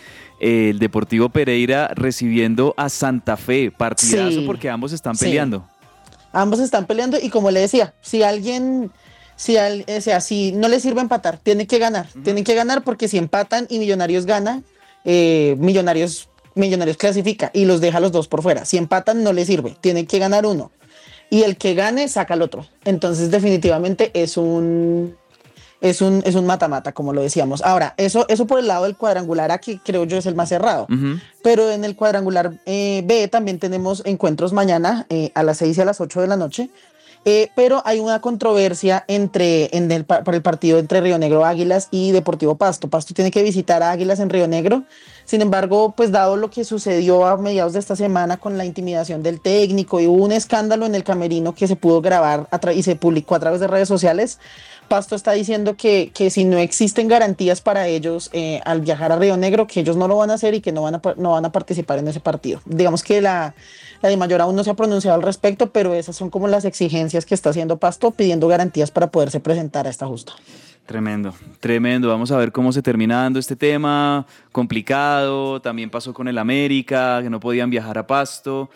eh, 0.41 0.69
el 0.71 0.79
Deportivo 0.79 1.31
Pereira 1.31 1.89
recibiendo 1.95 2.75
a 2.77 2.89
Santa 2.91 3.37
Fe. 3.39 3.71
Partidazo 3.71 4.31
Sí. 4.41 4.45
porque 4.47 4.69
ambos 4.69 4.93
están 4.93 5.17
Sí. 5.17 5.25
peleando. 5.25 5.65
Ambos 6.33 6.61
están 6.61 6.85
peleando 6.87 7.17
y 7.21 7.31
como 7.31 7.51
le 7.51 7.61
decía, 7.61 7.95
si 8.03 8.23
alguien, 8.23 8.91
si, 9.37 9.57
al- 9.57 9.87
o 9.89 10.01
sea, 10.03 10.21
si 10.21 10.53
no 10.53 10.69
le 10.69 10.79
sirve 10.81 11.01
empatar, 11.01 11.39
tiene 11.39 11.67
que 11.67 11.79
ganar, 11.79 12.07
tienen 12.23 12.45
que 12.45 12.55
ganar 12.55 12.85
porque 12.85 13.09
si 13.09 13.17
empatan 13.17 13.67
y 13.71 13.79
Millonarios 13.79 14.27
gana, 14.27 14.63
eh, 15.07 15.57
Millonarios, 15.59 16.29
Millonarios 16.57 16.97
clasifica 16.97 17.51
y 17.55 17.65
los 17.65 17.81
deja 17.81 18.01
los 18.01 18.11
dos 18.11 18.27
por 18.27 18.43
fuera. 18.43 18.65
Si 18.65 18.77
empatan 18.77 19.23
no 19.23 19.33
le 19.33 19.47
sirve, 19.47 19.77
tienen 19.81 20.07
que 20.07 20.19
ganar 20.19 20.45
uno 20.45 20.73
y 21.31 21.43
el 21.43 21.57
que 21.57 21.75
gane 21.75 22.09
saca 22.09 22.35
al 22.35 22.43
otro. 22.43 22.67
Entonces 22.85 23.31
definitivamente 23.31 24.11
es 24.15 24.37
un 24.37 25.17
es 25.83 26.01
un 26.01 26.23
es 26.25 26.35
un 26.35 26.47
mata-mata 26.47 26.93
como 26.93 27.13
lo 27.13 27.23
decíamos. 27.23 27.63
Ahora 27.63 27.95
eso 27.97 28.27
eso 28.29 28.47
por 28.47 28.59
el 28.59 28.67
lado 28.67 28.85
del 28.85 28.97
cuadrangular 28.97 29.51
aquí 29.51 29.81
creo 29.85 30.05
yo 30.05 30.17
es 30.17 30.27
el 30.27 30.35
más 30.35 30.49
cerrado. 30.49 30.87
Pero 31.43 31.71
en 31.71 31.85
el 31.85 31.97
cuadrangular 31.97 32.61
eh, 32.67 33.03
B 33.05 33.29
también 33.29 33.59
tenemos 33.59 34.03
encuentros 34.05 34.53
mañana 34.53 35.07
eh, 35.11 35.31
a 35.35 35.43
las 35.43 35.59
6 35.59 35.77
y 35.77 35.81
a 35.81 35.85
las 35.85 36.01
8 36.01 36.21
de 36.21 36.27
la 36.27 36.37
noche. 36.37 36.71
Eh, 37.29 37.51
pero 37.57 37.83
hay 37.85 37.99
una 37.99 38.21
controversia 38.21 39.05
entre, 39.09 39.77
en 39.77 39.91
el, 39.91 40.05
para 40.05 40.37
el 40.37 40.43
partido 40.43 40.79
entre 40.79 41.01
Río 41.01 41.19
Negro 41.19 41.45
Águilas 41.45 41.89
y 41.91 42.13
Deportivo 42.13 42.55
Pasto. 42.55 42.89
Pasto 42.89 43.15
tiene 43.15 43.33
que 43.33 43.43
visitar 43.43 43.83
a 43.83 43.91
Águilas 43.91 44.21
en 44.21 44.31
Río 44.31 44.47
Negro. 44.47 44.85
Sin 45.25 45.43
embargo, 45.43 45.93
pues 45.97 46.13
dado 46.13 46.37
lo 46.37 46.51
que 46.51 46.63
sucedió 46.63 47.27
a 47.27 47.37
mediados 47.37 47.73
de 47.73 47.81
esta 47.81 47.97
semana 47.97 48.37
con 48.37 48.57
la 48.57 48.65
intimidación 48.65 49.25
del 49.25 49.41
técnico 49.41 49.99
y 49.99 50.07
hubo 50.07 50.23
un 50.23 50.31
escándalo 50.31 50.87
en 50.87 50.95
el 50.95 51.03
camerino 51.03 51.53
que 51.53 51.67
se 51.67 51.75
pudo 51.75 52.01
grabar 52.01 52.47
y 52.73 52.85
se 52.85 52.95
publicó 52.95 53.35
a 53.35 53.41
través 53.41 53.59
de 53.59 53.67
redes 53.67 53.89
sociales, 53.89 54.39
Pasto 54.87 55.17
está 55.17 55.33
diciendo 55.33 55.77
que, 55.77 56.13
que 56.15 56.31
si 56.31 56.45
no 56.45 56.59
existen 56.59 57.09
garantías 57.09 57.61
para 57.61 57.89
ellos 57.89 58.31
eh, 58.33 58.61
al 58.65 58.83
viajar 58.83 59.11
a 59.11 59.17
Río 59.17 59.37
Negro, 59.37 59.67
que 59.67 59.81
ellos 59.81 59.97
no 59.97 60.07
lo 60.07 60.17
van 60.17 60.31
a 60.31 60.35
hacer 60.35 60.55
y 60.55 60.61
que 60.61 60.71
no 60.71 60.83
van 60.83 60.95
a, 60.95 61.03
no 61.17 61.33
van 61.33 61.45
a 61.45 61.51
participar 61.51 61.99
en 61.99 62.07
ese 62.07 62.21
partido. 62.21 62.61
Digamos 62.67 63.03
que 63.03 63.21
la, 63.21 63.57
la 64.11 64.17
mayor 64.17 64.41
aún 64.41 64.57
no 64.57 64.65
se 64.65 64.71
ha 64.71 64.75
pronunciado 64.75 65.17
al 65.17 65.23
respecto, 65.23 65.71
pero 65.71 65.95
esas 65.95 66.17
son 66.17 66.31
como 66.31 66.49
las 66.49 66.65
exigencias 66.65 67.27
que 67.27 67.35
está 67.35 67.51
haciendo 67.51 67.79
Pasto 67.79 68.11
pidiendo 68.11 68.49
garantías 68.49 68.91
para 68.91 69.11
poderse 69.11 69.41
presentar 69.41 69.87
a 69.87 69.91
esta 69.91 70.07
justa. 70.07 70.33
Tremendo, 70.87 71.35
tremendo. 71.59 72.09
Vamos 72.09 72.31
a 72.31 72.37
ver 72.37 72.53
cómo 72.53 72.73
se 72.73 72.81
termina 72.81 73.23
dando 73.23 73.41
este 73.41 73.57
tema. 73.57 74.25
Complicado. 74.53 75.61
También 75.61 75.91
pasó 75.91 76.15
con 76.15 76.29
el 76.29 76.39
América, 76.39 77.21
que 77.23 77.29
no 77.29 77.41
podían 77.41 77.71
viajar 77.71 77.99
a 77.99 78.07
Pasto. 78.07 78.71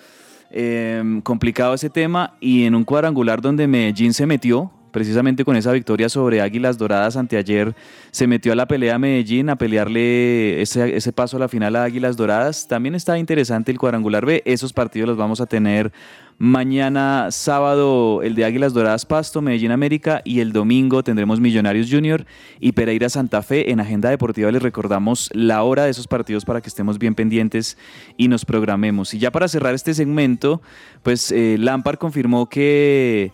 Eh, 0.50 1.20
complicado 1.22 1.74
ese 1.74 1.88
tema. 1.88 2.34
Y 2.40 2.64
en 2.64 2.74
un 2.74 2.82
cuadrangular 2.82 3.40
donde 3.40 3.68
Medellín 3.68 4.12
se 4.12 4.26
metió, 4.26 4.72
precisamente 4.90 5.44
con 5.44 5.56
esa 5.56 5.72
victoria 5.72 6.08
sobre 6.08 6.40
Águilas 6.40 6.78
Doradas 6.78 7.16
anteayer, 7.16 7.74
se 8.10 8.26
metió 8.26 8.52
a 8.52 8.56
la 8.56 8.66
pelea 8.66 8.96
a 8.96 8.98
Medellín 8.98 9.50
a 9.50 9.56
pelearle 9.56 10.60
ese, 10.62 10.96
ese 10.96 11.12
paso 11.12 11.36
a 11.36 11.40
la 11.40 11.48
final 11.48 11.76
a 11.76 11.84
Águilas 11.84 12.16
Doradas. 12.16 12.68
También 12.68 12.94
está 12.94 13.18
interesante 13.18 13.72
el 13.72 13.78
cuadrangular 13.78 14.26
B. 14.26 14.42
Esos 14.44 14.72
partidos 14.72 15.08
los 15.08 15.16
vamos 15.16 15.40
a 15.40 15.46
tener 15.46 15.92
mañana 16.40 17.28
sábado 17.32 18.22
el 18.22 18.34
de 18.34 18.46
Águilas 18.46 18.72
Doradas 18.72 19.04
Pasto, 19.04 19.42
Medellín 19.42 19.72
América 19.72 20.22
y 20.24 20.40
el 20.40 20.54
domingo 20.54 21.02
tendremos 21.02 21.38
Millonarios 21.38 21.88
Junior 21.90 22.24
y 22.58 22.72
Pereira 22.72 23.10
Santa 23.10 23.42
Fe. 23.42 23.70
En 23.70 23.78
Agenda 23.78 24.08
Deportiva 24.08 24.50
les 24.50 24.62
recordamos 24.62 25.28
la 25.34 25.62
hora 25.62 25.84
de 25.84 25.90
esos 25.90 26.08
partidos 26.08 26.46
para 26.46 26.62
que 26.62 26.70
estemos 26.70 26.98
bien 26.98 27.14
pendientes 27.14 27.76
y 28.16 28.28
nos 28.28 28.46
programemos. 28.46 29.12
Y 29.12 29.18
ya 29.18 29.30
para 29.30 29.48
cerrar 29.48 29.74
este 29.74 29.92
segmento, 29.92 30.62
pues 31.02 31.30
eh, 31.30 31.56
Lampard 31.58 31.98
confirmó 31.98 32.48
que 32.48 33.32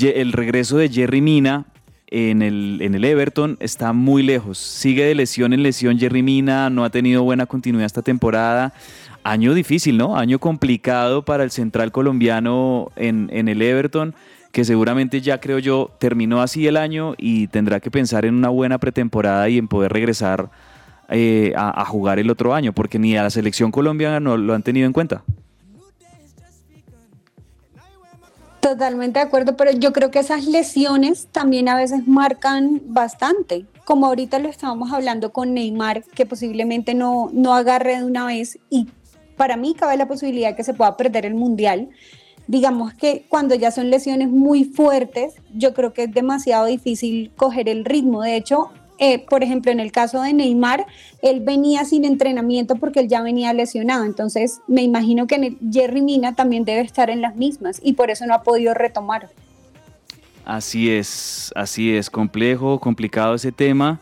el 0.00 0.32
regreso 0.32 0.76
de 0.78 0.88
Jerry 0.88 1.20
Mina 1.20 1.66
en 2.10 2.42
el, 2.42 2.78
en 2.80 2.94
el 2.94 3.04
Everton 3.04 3.56
está 3.60 3.92
muy 3.92 4.22
lejos. 4.22 4.58
Sigue 4.58 5.04
de 5.04 5.14
lesión 5.14 5.52
en 5.52 5.62
lesión 5.62 5.98
Jerry 5.98 6.22
Mina, 6.22 6.70
no 6.70 6.84
ha 6.84 6.90
tenido 6.90 7.22
buena 7.22 7.46
continuidad 7.46 7.86
esta 7.86 8.02
temporada. 8.02 8.72
Año 9.24 9.52
difícil, 9.52 9.98
¿no? 9.98 10.16
Año 10.16 10.38
complicado 10.38 11.24
para 11.24 11.44
el 11.44 11.50
central 11.50 11.92
colombiano 11.92 12.90
en, 12.96 13.28
en 13.32 13.48
el 13.48 13.60
Everton, 13.60 14.14
que 14.52 14.64
seguramente 14.64 15.20
ya 15.20 15.38
creo 15.40 15.58
yo 15.58 15.90
terminó 15.98 16.40
así 16.40 16.66
el 16.66 16.76
año 16.76 17.14
y 17.18 17.48
tendrá 17.48 17.80
que 17.80 17.90
pensar 17.90 18.24
en 18.24 18.34
una 18.34 18.48
buena 18.48 18.78
pretemporada 18.78 19.48
y 19.48 19.58
en 19.58 19.68
poder 19.68 19.92
regresar 19.92 20.50
eh, 21.10 21.52
a, 21.56 21.82
a 21.82 21.84
jugar 21.84 22.18
el 22.18 22.30
otro 22.30 22.54
año, 22.54 22.72
porque 22.72 22.98
ni 22.98 23.16
a 23.16 23.22
la 23.22 23.30
selección 23.30 23.70
colombiana 23.70 24.20
no 24.20 24.36
lo 24.36 24.54
han 24.54 24.62
tenido 24.62 24.86
en 24.86 24.92
cuenta. 24.92 25.22
Totalmente 28.68 29.18
de 29.18 29.24
acuerdo, 29.24 29.56
pero 29.56 29.70
yo 29.70 29.94
creo 29.94 30.10
que 30.10 30.18
esas 30.18 30.44
lesiones 30.44 31.28
también 31.32 31.70
a 31.70 31.74
veces 31.74 32.06
marcan 32.06 32.82
bastante. 32.84 33.64
Como 33.86 34.06
ahorita 34.06 34.38
lo 34.40 34.50
estábamos 34.50 34.92
hablando 34.92 35.32
con 35.32 35.54
Neymar, 35.54 36.04
que 36.04 36.26
posiblemente 36.26 36.92
no, 36.92 37.30
no 37.32 37.54
agarre 37.54 37.96
de 37.96 38.04
una 38.04 38.26
vez 38.26 38.58
y 38.68 38.88
para 39.38 39.56
mí 39.56 39.72
cabe 39.72 39.96
la 39.96 40.06
posibilidad 40.06 40.54
que 40.54 40.64
se 40.64 40.74
pueda 40.74 40.98
perder 40.98 41.24
el 41.24 41.34
mundial. 41.34 41.88
Digamos 42.46 42.92
que 42.92 43.24
cuando 43.30 43.54
ya 43.54 43.70
son 43.70 43.88
lesiones 43.88 44.28
muy 44.28 44.64
fuertes, 44.64 45.36
yo 45.54 45.72
creo 45.72 45.94
que 45.94 46.02
es 46.02 46.12
demasiado 46.12 46.66
difícil 46.66 47.32
coger 47.38 47.70
el 47.70 47.86
ritmo. 47.86 48.20
De 48.20 48.36
hecho, 48.36 48.68
eh, 48.98 49.24
por 49.28 49.42
ejemplo, 49.42 49.70
en 49.70 49.80
el 49.80 49.92
caso 49.92 50.20
de 50.22 50.32
Neymar, 50.32 50.86
él 51.22 51.40
venía 51.40 51.84
sin 51.84 52.04
entrenamiento 52.04 52.76
porque 52.76 53.00
él 53.00 53.08
ya 53.08 53.22
venía 53.22 53.52
lesionado. 53.52 54.04
Entonces, 54.04 54.60
me 54.66 54.82
imagino 54.82 55.26
que 55.26 55.56
Jerry 55.72 56.02
Mina 56.02 56.34
también 56.34 56.64
debe 56.64 56.80
estar 56.80 57.10
en 57.10 57.22
las 57.22 57.36
mismas 57.36 57.80
y 57.82 57.94
por 57.94 58.10
eso 58.10 58.26
no 58.26 58.34
ha 58.34 58.42
podido 58.42 58.74
retomar. 58.74 59.28
Así 60.44 60.90
es, 60.90 61.52
así 61.54 61.94
es, 61.94 62.08
complejo, 62.08 62.80
complicado 62.80 63.34
ese 63.34 63.52
tema, 63.52 64.00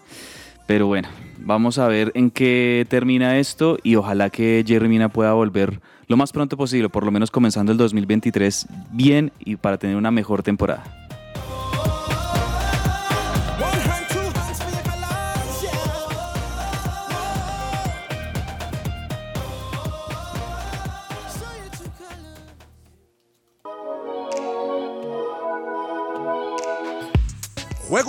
pero 0.67 0.87
bueno, 0.87 1.09
vamos 1.39 1.79
a 1.79 1.89
ver 1.89 2.13
en 2.15 2.31
qué 2.31 2.87
termina 2.89 3.39
esto 3.39 3.79
y 3.83 3.97
ojalá 3.97 4.31
que 4.31 4.65
Jerry 4.67 4.89
Mina 4.89 5.09
pueda 5.09 5.33
volver 5.33 5.81
lo 6.07 6.17
más 6.17 6.33
pronto 6.33 6.57
posible, 6.57 6.89
por 6.89 7.05
lo 7.05 7.11
menos 7.11 7.33
comenzando 7.33 7.73
el 7.73 7.79
2023 7.79 8.67
bien 8.93 9.33
y 9.41 9.57
para 9.57 9.77
tener 9.77 9.97
una 9.97 10.13
mejor 10.13 10.45
temporada. 10.45 11.06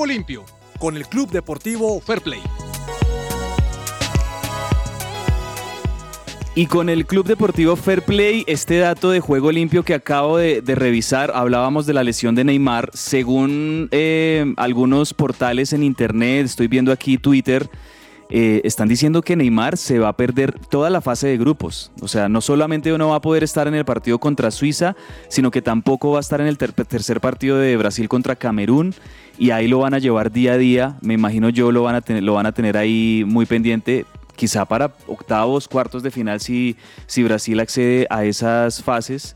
Limpio 0.08 0.46
con 0.80 0.96
el 0.96 1.06
Club 1.06 1.30
Deportivo 1.32 2.00
Fair 2.00 2.22
Play. 2.22 2.41
Y 6.56 6.65
con 6.65 6.89
el 6.89 7.06
Club 7.06 7.28
Deportivo 7.28 7.76
Fair 7.76 8.02
Play, 8.02 8.43
este 8.48 8.78
dato 8.80 9.12
de 9.12 9.20
juego 9.20 9.52
limpio 9.52 9.84
que 9.84 9.93
acabo 9.93 10.38
de, 10.38 10.62
revisar, 10.65 11.32
hablábamos 11.36 11.86
de 11.86 11.93
la 11.93 12.04
lesión 12.04 12.34
de 12.36 12.46
Neymar. 12.46 12.89
Según 12.93 13.89
eh, 13.91 14.54
algunos 14.56 15.13
portales 15.13 15.74
en 15.74 15.84
internet, 15.84 16.46
estoy 16.46 16.67
viendo 16.67 16.91
aquí 16.91 17.17
Twitter, 17.17 17.70
eh, 18.29 18.61
están 18.65 18.87
diciendo 18.87 19.21
que 19.21 19.35
Neymar 19.35 19.77
se 19.77 19.99
va 19.99 20.09
a 20.09 20.17
perder 20.17 20.59
toda 20.69 20.89
la 20.89 21.01
fase 21.01 21.27
de 21.27 21.37
grupos. 21.37 21.91
O 22.01 22.07
sea, 22.07 22.27
no 22.29 22.41
solamente 22.41 22.95
no 22.97 23.09
va 23.09 23.15
a 23.17 23.21
poder 23.21 23.43
estar 23.43 23.67
en 23.67 23.75
el 23.75 23.85
partido 23.85 24.19
contra 24.19 24.51
Suiza, 24.51 24.95
sino 25.29 25.51
que 25.51 25.61
tampoco 25.61 26.11
va 26.11 26.17
a 26.17 26.21
estar 26.21 26.41
en 26.41 26.47
el 26.47 26.57
ter- 26.57 26.73
tercer 26.73 27.21
partido 27.21 27.57
de 27.57 27.77
Brasil 27.77 28.09
contra 28.09 28.35
Camerún. 28.35 28.93
Y 29.39 29.51
ahí 29.51 29.67
lo 29.67 29.79
van 29.79 29.93
a 29.93 29.99
llevar 29.99 30.31
día 30.31 30.53
a 30.53 30.57
día. 30.57 30.97
Me 31.01 31.13
imagino 31.13 31.49
yo 31.49 31.71
lo 31.71 31.83
van 31.83 31.95
a 31.95 32.01
tener, 32.01 32.23
lo 32.23 32.33
van 32.33 32.47
a 32.47 32.51
tener 32.51 32.75
ahí 32.75 33.23
muy 33.25 33.45
pendiente. 33.45 34.05
Quizá 34.35 34.65
para 34.65 34.93
octavos, 35.07 35.67
cuartos 35.67 36.03
de 36.03 36.11
final 36.11 36.39
si, 36.39 36.75
si 37.07 37.23
Brasil 37.23 37.59
accede 37.59 38.07
a 38.09 38.23
esas 38.25 38.83
fases. 38.83 39.35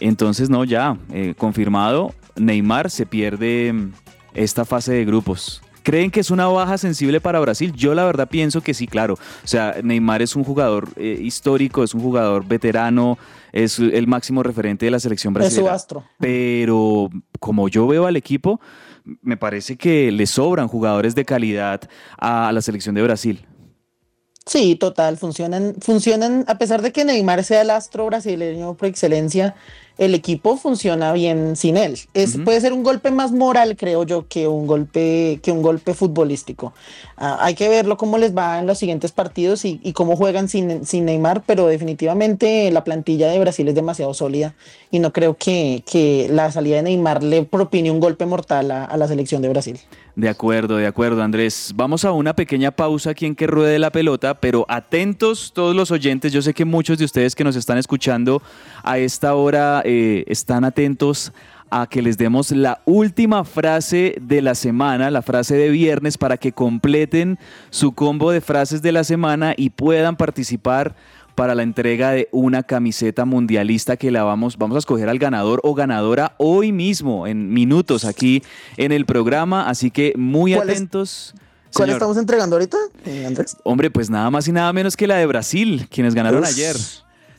Entonces, 0.00 0.48
no, 0.48 0.64
ya, 0.64 0.96
eh, 1.12 1.34
confirmado, 1.36 2.14
Neymar 2.36 2.88
se 2.90 3.04
pierde 3.04 3.72
mm, 3.72 3.92
esta 4.34 4.64
fase 4.64 4.92
de 4.92 5.04
grupos. 5.04 5.60
¿Creen 5.82 6.10
que 6.10 6.20
es 6.20 6.30
una 6.30 6.46
baja 6.48 6.76
sensible 6.78 7.20
para 7.20 7.40
Brasil? 7.40 7.72
Yo 7.74 7.94
la 7.94 8.04
verdad 8.04 8.28
pienso 8.28 8.60
que 8.60 8.74
sí, 8.74 8.86
claro. 8.86 9.14
O 9.14 9.46
sea, 9.46 9.76
Neymar 9.82 10.22
es 10.22 10.36
un 10.36 10.44
jugador 10.44 10.88
eh, 10.96 11.18
histórico, 11.20 11.82
es 11.82 11.94
un 11.94 12.02
jugador 12.02 12.44
veterano, 12.46 13.18
es 13.52 13.78
el 13.78 14.06
máximo 14.06 14.42
referente 14.42 14.84
de 14.84 14.90
la 14.90 15.00
selección 15.00 15.32
Es 15.36 15.36
su 15.36 15.40
brasileña. 15.40 15.72
astro. 15.74 16.04
Pero 16.18 17.08
como 17.40 17.68
yo 17.68 17.86
veo 17.86 18.06
al 18.06 18.16
equipo, 18.16 18.60
me 19.22 19.36
parece 19.36 19.76
que 19.76 20.12
le 20.12 20.26
sobran 20.26 20.68
jugadores 20.68 21.14
de 21.14 21.24
calidad 21.24 21.80
a 22.18 22.50
la 22.52 22.60
selección 22.60 22.94
de 22.94 23.02
Brasil. 23.02 23.46
Sí, 24.44 24.76
total, 24.76 25.18
funcionan, 25.18 25.74
funcionan, 25.80 26.44
a 26.48 26.56
pesar 26.56 26.80
de 26.80 26.90
que 26.90 27.04
Neymar 27.04 27.44
sea 27.44 27.60
el 27.60 27.68
astro 27.70 28.06
brasileño 28.06 28.74
por 28.74 28.88
excelencia, 28.88 29.54
el 29.98 30.14
equipo 30.14 30.56
funciona 30.56 31.12
bien 31.12 31.56
sin 31.56 31.76
él. 31.76 31.98
Es. 32.14 32.38
Puede 32.38 32.60
ser 32.60 32.72
un 32.72 32.84
golpe 32.84 33.10
más 33.10 33.32
moral, 33.32 33.76
creo 33.76 34.04
yo, 34.04 34.26
que 34.28 34.46
un 34.46 34.66
golpe, 34.66 35.40
que 35.42 35.50
un 35.50 35.60
golpe 35.60 35.92
futbolístico. 35.92 36.72
Ah, 37.16 37.38
hay 37.40 37.54
que 37.54 37.68
verlo 37.68 37.96
cómo 37.96 38.16
les 38.16 38.36
va 38.36 38.60
en 38.60 38.66
los 38.66 38.78
siguientes 38.78 39.10
partidos 39.10 39.64
y, 39.64 39.80
y 39.82 39.92
cómo 39.92 40.16
juegan 40.16 40.48
sin, 40.48 40.86
sin 40.86 41.04
Neymar, 41.04 41.42
pero 41.44 41.66
definitivamente 41.66 42.70
la 42.70 42.84
plantilla 42.84 43.28
de 43.28 43.40
Brasil 43.40 43.66
es 43.66 43.74
demasiado 43.74 44.14
sólida 44.14 44.54
y 44.90 45.00
no 45.00 45.12
creo 45.12 45.36
que, 45.36 45.82
que 45.90 46.28
la 46.30 46.52
salida 46.52 46.76
de 46.76 46.82
Neymar 46.84 47.22
le 47.24 47.42
propine 47.42 47.90
un 47.90 47.98
golpe 47.98 48.24
mortal 48.24 48.70
a, 48.70 48.84
a 48.84 48.96
la 48.96 49.08
selección 49.08 49.42
de 49.42 49.48
Brasil. 49.48 49.80
De 50.14 50.28
acuerdo, 50.28 50.76
de 50.76 50.86
acuerdo, 50.88 51.22
Andrés. 51.22 51.72
Vamos 51.76 52.04
a 52.04 52.10
una 52.10 52.34
pequeña 52.34 52.72
pausa 52.72 53.10
aquí 53.10 53.24
en 53.24 53.36
que 53.36 53.46
ruede 53.46 53.78
la 53.78 53.90
pelota, 53.90 54.34
pero 54.34 54.66
atentos 54.68 55.52
todos 55.54 55.76
los 55.76 55.92
oyentes. 55.92 56.32
Yo 56.32 56.42
sé 56.42 56.54
que 56.54 56.64
muchos 56.64 56.98
de 56.98 57.04
ustedes 57.04 57.36
que 57.36 57.44
nos 57.44 57.54
están 57.54 57.78
escuchando 57.78 58.42
a 58.82 58.98
esta 58.98 59.36
hora 59.36 59.80
eh, 59.88 60.24
están 60.28 60.64
atentos 60.64 61.32
a 61.70 61.86
que 61.86 62.00
les 62.02 62.16
demos 62.16 62.50
la 62.52 62.80
última 62.86 63.44
frase 63.44 64.16
de 64.20 64.40
la 64.42 64.54
semana, 64.54 65.10
la 65.10 65.22
frase 65.22 65.54
de 65.56 65.68
viernes, 65.70 66.16
para 66.16 66.36
que 66.36 66.52
completen 66.52 67.38
su 67.70 67.92
combo 67.92 68.30
de 68.30 68.40
frases 68.40 68.80
de 68.82 68.92
la 68.92 69.04
semana 69.04 69.54
y 69.56 69.70
puedan 69.70 70.16
participar 70.16 70.94
para 71.34 71.54
la 71.54 71.62
entrega 71.62 72.10
de 72.12 72.28
una 72.32 72.62
camiseta 72.62 73.24
mundialista 73.24 73.96
que 73.96 74.10
la 74.10 74.24
vamos, 74.24 74.56
vamos 74.56 74.76
a 74.76 74.78
escoger 74.80 75.08
al 75.08 75.18
ganador 75.18 75.60
o 75.62 75.74
ganadora 75.74 76.34
hoy 76.38 76.72
mismo, 76.72 77.26
en 77.26 77.52
minutos 77.52 78.04
aquí 78.04 78.42
en 78.76 78.90
el 78.92 79.06
programa. 79.06 79.68
Así 79.68 79.90
que 79.90 80.14
muy 80.16 80.54
¿Cuál 80.54 80.70
es- 80.70 80.76
atentos. 80.76 81.34
¿Cuál 81.74 81.90
estamos 81.90 82.16
entregando 82.16 82.56
ahorita, 82.56 82.78
eh, 83.04 83.26
Andrés? 83.26 83.56
Hombre, 83.62 83.90
pues 83.90 84.08
nada 84.08 84.30
más 84.30 84.48
y 84.48 84.52
nada 84.52 84.72
menos 84.72 84.96
que 84.96 85.06
la 85.06 85.16
de 85.16 85.26
Brasil, 85.26 85.86
quienes 85.90 86.14
ganaron 86.14 86.42
Uf. 86.42 86.48
ayer. 86.48 86.76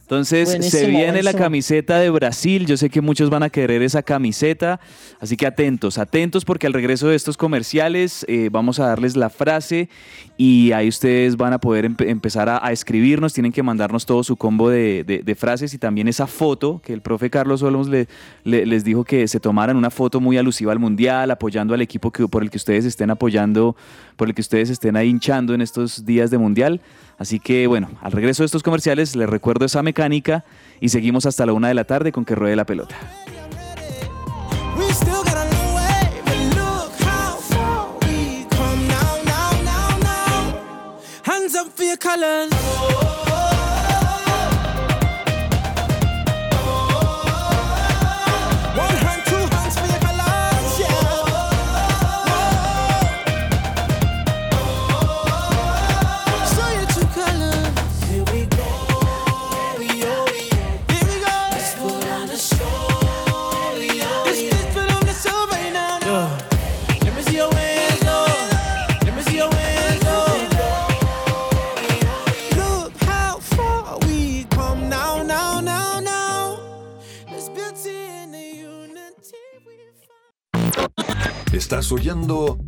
Entonces 0.09 0.49
se 0.49 0.55
Buenísimo, 0.57 0.87
viene 0.97 1.21
la 1.21 1.35
camiseta 1.35 1.99
de 1.99 2.09
Brasil. 2.09 2.65
Yo 2.65 2.77
sé 2.77 2.89
que 2.89 2.99
muchos 2.99 3.29
van 3.29 3.43
a 3.43 3.51
querer 3.51 3.83
esa 3.83 4.01
camiseta. 4.01 4.79
Así 5.19 5.37
que 5.37 5.45
atentos, 5.45 5.99
atentos 5.99 6.45
porque 6.45 6.65
al 6.65 6.73
regreso 6.73 7.09
de 7.09 7.15
estos 7.15 7.37
comerciales 7.37 8.25
eh, 8.27 8.49
vamos 8.51 8.79
a 8.79 8.87
darles 8.87 9.15
la 9.15 9.29
frase 9.29 9.87
y 10.35 10.71
ahí 10.71 10.87
ustedes 10.87 11.37
van 11.37 11.53
a 11.53 11.59
poder 11.59 11.85
empe- 11.85 12.09
empezar 12.09 12.49
a, 12.49 12.65
a 12.65 12.71
escribirnos. 12.71 13.33
Tienen 13.33 13.51
que 13.51 13.61
mandarnos 13.61 14.07
todo 14.07 14.23
su 14.23 14.35
combo 14.35 14.71
de, 14.71 15.03
de- 15.03 15.19
de 15.21 15.35
frases 15.35 15.75
y 15.75 15.77
también 15.77 16.07
esa 16.07 16.25
foto 16.25 16.81
que 16.83 16.91
el 16.91 17.01
profe 17.01 17.29
Carlos 17.29 17.61
Olmos 17.61 17.87
le- 17.87 18.07
le- 18.43 18.65
les 18.65 18.83
dijo 18.83 19.03
que 19.03 19.27
se 19.27 19.39
tomaran 19.39 19.77
una 19.77 19.91
foto 19.91 20.19
muy 20.19 20.39
alusiva 20.39 20.71
al 20.71 20.79
mundial, 20.79 21.29
apoyando 21.29 21.75
al 21.75 21.81
equipo 21.83 22.09
que, 22.09 22.27
por 22.27 22.41
el 22.41 22.49
que 22.49 22.57
ustedes 22.57 22.83
estén 22.83 23.11
apoyando, 23.11 23.75
por 24.19 24.27
el 24.27 24.35
que 24.35 24.41
ustedes 24.41 24.69
estén 24.69 24.97
ahí 24.97 25.07
hinchando 25.07 25.53
en 25.53 25.61
estos 25.61 26.05
días 26.05 26.29
de 26.29 26.37
mundial. 26.37 26.81
Así 27.17 27.39
que 27.39 27.65
bueno, 27.67 27.89
al 28.01 28.11
regreso 28.11 28.43
de 28.43 28.47
estos 28.47 28.63
comerciales 28.63 29.15
les 29.15 29.29
recuerdo 29.29 29.65
esa 29.65 29.81
mecánica 29.81 30.43
y 30.81 30.89
seguimos 30.89 31.25
hasta 31.25 31.45
la 31.45 31.53
una 31.53 31.69
de 31.69 31.73
la 31.73 31.85
tarde 31.85 32.11
con 32.11 32.25
que 32.25 32.35
ruede 32.35 32.57
la 32.57 32.65
pelota. 32.65 32.95
A 42.11 43.08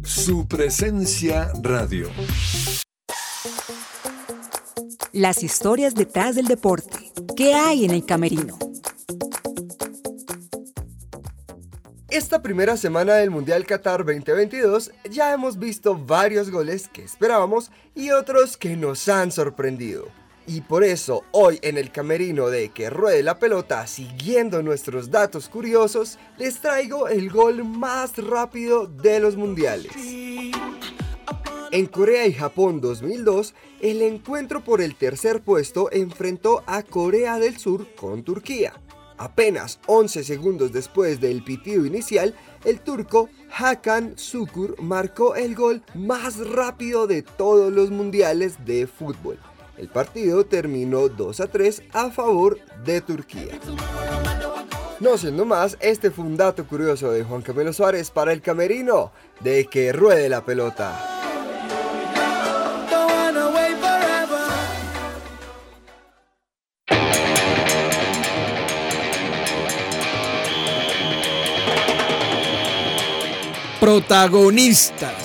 Su 0.04 0.46
presencia 0.46 1.54
radio. 1.64 2.10
Las 5.14 5.42
historias 5.42 5.96
detrás 5.96 6.36
del 6.36 6.48
deporte. 6.48 7.14
¿Qué 7.38 7.54
hay 7.54 7.86
en 7.86 7.92
el 7.92 8.06
camerino? 8.06 8.60
Esta 12.10 12.42
primera 12.42 12.76
semana 12.76 13.14
del 13.14 13.30
Mundial 13.30 13.66
Qatar 13.66 14.00
2022 14.04 14.92
ya 15.10 15.32
hemos 15.32 15.58
visto 15.58 15.96
varios 15.98 16.50
goles 16.50 16.90
que 16.90 17.02
esperábamos 17.02 17.72
y 17.96 18.12
otros 18.12 18.58
que 18.58 18.76
nos 18.76 19.08
han 19.08 19.32
sorprendido. 19.32 20.21
Y 20.48 20.62
por 20.62 20.84
eso 20.84 21.24
hoy 21.32 21.60
en 21.62 21.78
el 21.78 21.92
camerino 21.92 22.50
de 22.50 22.70
Que 22.70 22.90
Ruede 22.90 23.24
la 23.24 23.38
Pelota, 23.38 23.86
siguiendo 23.88 24.64
nuestros 24.64 25.12
datos 25.12 25.50
curiosos, 25.50 26.18
les 26.38 26.60
traigo 26.60 27.08
el 27.08 27.30
gol 27.30 27.64
más 27.64 28.18
rápido 28.18 28.88
de 28.88 29.20
los 29.20 29.38
mundiales. 29.38 29.92
En 31.72 31.86
Corea 31.86 32.28
y 32.28 32.34
Japón 32.34 32.82
2002, 32.82 33.54
el 33.80 34.02
encuentro 34.02 34.62
por 34.62 34.82
el 34.82 34.96
tercer 34.96 35.42
puesto 35.42 35.90
enfrentó 35.92 36.64
a 36.66 36.84
Corea 36.84 37.40
del 37.40 37.58
Sur 37.58 37.88
con 37.96 38.24
Turquía. 38.24 38.74
Apenas 39.18 39.80
11 39.86 40.24
segundos 40.24 40.74
después 40.74 41.22
del 41.22 41.44
pitido 41.44 41.86
inicial, 41.86 42.36
el 42.66 42.80
turco 42.80 43.30
Hakan 43.56 44.18
Sukur 44.18 44.82
marcó 44.82 45.36
el 45.36 45.56
gol 45.56 45.84
más 45.94 46.38
rápido 46.40 47.06
de 47.06 47.22
todos 47.22 47.72
los 47.72 47.92
mundiales 47.92 48.66
de 48.66 48.88
fútbol. 48.88 49.38
El 49.82 49.88
partido 49.88 50.46
terminó 50.46 51.10
2 51.10 51.40
a 51.40 51.48
3 51.48 51.82
a 51.92 52.12
favor 52.12 52.60
de 52.86 53.02
Turquía. 53.02 53.60
No 55.00 55.18
siendo 55.18 55.44
más, 55.44 55.76
este 55.80 56.12
fue 56.12 56.24
un 56.24 56.38
dato 56.38 56.68
curioso 56.68 57.12
de 57.12 57.24
Juan 57.24 57.42
Camilo 57.42 57.74
Suárez 57.74 58.12
para 58.12 58.32
el 58.32 58.44
camerino 58.44 59.12
de 59.40 59.66
que 59.66 59.92
ruede 59.92 60.30
la 60.30 60.46
pelota. 60.46 61.08
Protagonistas. 73.80 75.21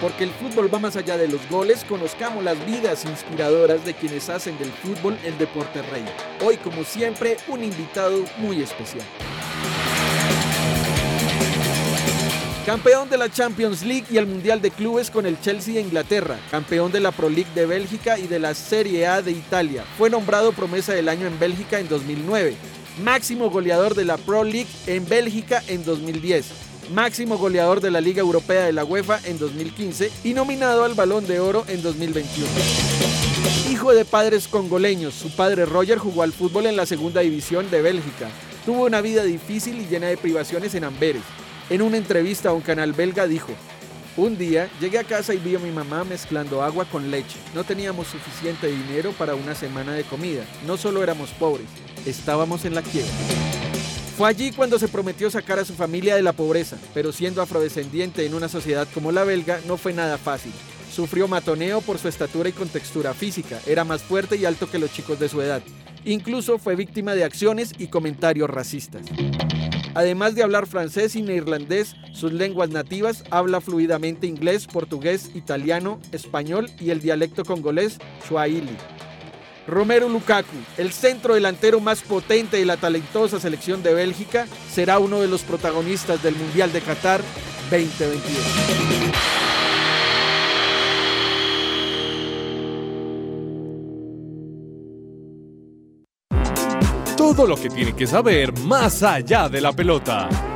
Porque 0.00 0.24
el 0.24 0.30
fútbol 0.30 0.72
va 0.72 0.78
más 0.78 0.96
allá 0.96 1.18
de 1.18 1.28
los 1.28 1.46
goles, 1.50 1.84
conozcamos 1.84 2.42
las 2.42 2.64
vidas 2.64 3.04
inspiradoras 3.04 3.84
de 3.84 3.92
quienes 3.94 4.30
hacen 4.30 4.58
del 4.58 4.70
fútbol 4.72 5.18
el 5.24 5.36
deporte 5.36 5.82
rey. 5.82 6.04
Hoy, 6.42 6.56
como 6.56 6.84
siempre, 6.84 7.36
un 7.48 7.62
invitado 7.62 8.24
muy 8.38 8.62
especial. 8.62 9.04
Campeón 12.64 13.10
de 13.10 13.18
la 13.18 13.28
Champions 13.28 13.82
League 13.82 14.04
y 14.10 14.16
el 14.16 14.26
Mundial 14.26 14.62
de 14.62 14.70
Clubes 14.70 15.10
con 15.10 15.26
el 15.26 15.40
Chelsea 15.40 15.74
de 15.74 15.80
Inglaterra, 15.80 16.38
campeón 16.50 16.92
de 16.92 17.00
la 17.00 17.10
Pro 17.10 17.28
League 17.28 17.50
de 17.54 17.66
Bélgica 17.66 18.18
y 18.18 18.26
de 18.26 18.38
la 18.38 18.54
Serie 18.54 19.06
A 19.06 19.22
de 19.22 19.32
Italia. 19.32 19.84
Fue 19.98 20.08
nombrado 20.08 20.52
promesa 20.52 20.92
del 20.94 21.08
año 21.08 21.26
en 21.26 21.38
Bélgica 21.38 21.80
en 21.80 21.88
2009. 21.88 22.54
Máximo 23.02 23.50
goleador 23.50 23.94
de 23.94 24.04
la 24.04 24.18
Pro 24.18 24.44
League 24.44 24.68
en 24.86 25.06
Bélgica 25.06 25.62
en 25.66 25.84
2010. 25.84 26.69
Máximo 26.92 27.38
goleador 27.38 27.80
de 27.80 27.90
la 27.92 28.00
Liga 28.00 28.20
Europea 28.20 28.64
de 28.64 28.72
la 28.72 28.84
UEFA 28.84 29.20
en 29.24 29.38
2015 29.38 30.10
y 30.24 30.34
nominado 30.34 30.84
al 30.84 30.94
Balón 30.94 31.24
de 31.24 31.38
Oro 31.38 31.64
en 31.68 31.82
2021. 31.82 32.48
Hijo 33.70 33.92
de 33.92 34.04
padres 34.04 34.48
congoleños, 34.48 35.14
su 35.14 35.30
padre 35.36 35.66
Roger 35.66 35.98
jugó 35.98 36.22
al 36.22 36.32
fútbol 36.32 36.66
en 36.66 36.76
la 36.76 36.86
segunda 36.86 37.20
división 37.20 37.70
de 37.70 37.80
Bélgica. 37.80 38.28
Tuvo 38.66 38.86
una 38.86 39.00
vida 39.00 39.22
difícil 39.22 39.80
y 39.80 39.86
llena 39.86 40.08
de 40.08 40.16
privaciones 40.16 40.74
en 40.74 40.82
Amberes. 40.82 41.22
En 41.68 41.82
una 41.82 41.96
entrevista 41.96 42.48
a 42.48 42.54
un 42.54 42.60
canal 42.60 42.92
belga 42.92 43.28
dijo, 43.28 43.52
un 44.16 44.36
día 44.36 44.68
llegué 44.80 44.98
a 44.98 45.04
casa 45.04 45.32
y 45.32 45.38
vi 45.38 45.54
a 45.54 45.60
mi 45.60 45.70
mamá 45.70 46.02
mezclando 46.02 46.60
agua 46.60 46.86
con 46.86 47.12
leche. 47.12 47.38
No 47.54 47.62
teníamos 47.62 48.08
suficiente 48.08 48.66
dinero 48.66 49.12
para 49.12 49.36
una 49.36 49.54
semana 49.54 49.92
de 49.92 50.02
comida. 50.02 50.44
No 50.66 50.76
solo 50.76 51.04
éramos 51.04 51.30
pobres, 51.30 51.66
estábamos 52.04 52.64
en 52.64 52.74
la 52.74 52.82
quiebra. 52.82 53.12
Fue 54.20 54.28
allí 54.28 54.52
cuando 54.52 54.78
se 54.78 54.86
prometió 54.86 55.30
sacar 55.30 55.58
a 55.58 55.64
su 55.64 55.72
familia 55.72 56.14
de 56.14 56.20
la 56.20 56.34
pobreza, 56.34 56.76
pero 56.92 57.10
siendo 57.10 57.40
afrodescendiente 57.40 58.26
en 58.26 58.34
una 58.34 58.50
sociedad 58.50 58.86
como 58.92 59.12
la 59.12 59.24
belga 59.24 59.60
no 59.66 59.78
fue 59.78 59.94
nada 59.94 60.18
fácil. 60.18 60.52
Sufrió 60.92 61.26
matoneo 61.26 61.80
por 61.80 61.96
su 61.96 62.06
estatura 62.06 62.50
y 62.50 62.52
contextura 62.52 63.14
física, 63.14 63.58
era 63.66 63.82
más 63.82 64.02
fuerte 64.02 64.36
y 64.36 64.44
alto 64.44 64.70
que 64.70 64.78
los 64.78 64.92
chicos 64.92 65.18
de 65.18 65.30
su 65.30 65.40
edad. 65.40 65.62
Incluso 66.04 66.58
fue 66.58 66.76
víctima 66.76 67.14
de 67.14 67.24
acciones 67.24 67.72
y 67.78 67.86
comentarios 67.86 68.50
racistas. 68.50 69.06
Además 69.94 70.34
de 70.34 70.42
hablar 70.42 70.66
francés 70.66 71.16
y 71.16 71.22
neerlandés, 71.22 71.96
sus 72.12 72.34
lenguas 72.34 72.68
nativas, 72.68 73.24
habla 73.30 73.62
fluidamente 73.62 74.26
inglés, 74.26 74.66
portugués, 74.66 75.30
italiano, 75.34 75.98
español 76.12 76.68
y 76.78 76.90
el 76.90 77.00
dialecto 77.00 77.42
congolés 77.46 77.96
Swahili. 78.28 78.76
Romero 79.70 80.08
Lukaku, 80.08 80.56
el 80.76 80.92
centro 80.92 81.34
delantero 81.34 81.80
más 81.80 82.02
potente 82.02 82.56
de 82.56 82.64
la 82.64 82.76
talentosa 82.76 83.40
selección 83.40 83.82
de 83.82 83.94
Bélgica, 83.94 84.46
será 84.70 84.98
uno 84.98 85.20
de 85.20 85.28
los 85.28 85.42
protagonistas 85.42 86.22
del 86.22 86.34
Mundial 86.34 86.72
de 86.72 86.80
Qatar 86.80 87.22
2022. 87.70 88.36
Todo 97.16 97.46
lo 97.46 97.56
que 97.56 97.70
tiene 97.70 97.94
que 97.94 98.06
saber 98.08 98.58
más 98.58 99.04
allá 99.04 99.48
de 99.48 99.60
la 99.60 99.72
pelota. 99.72 100.49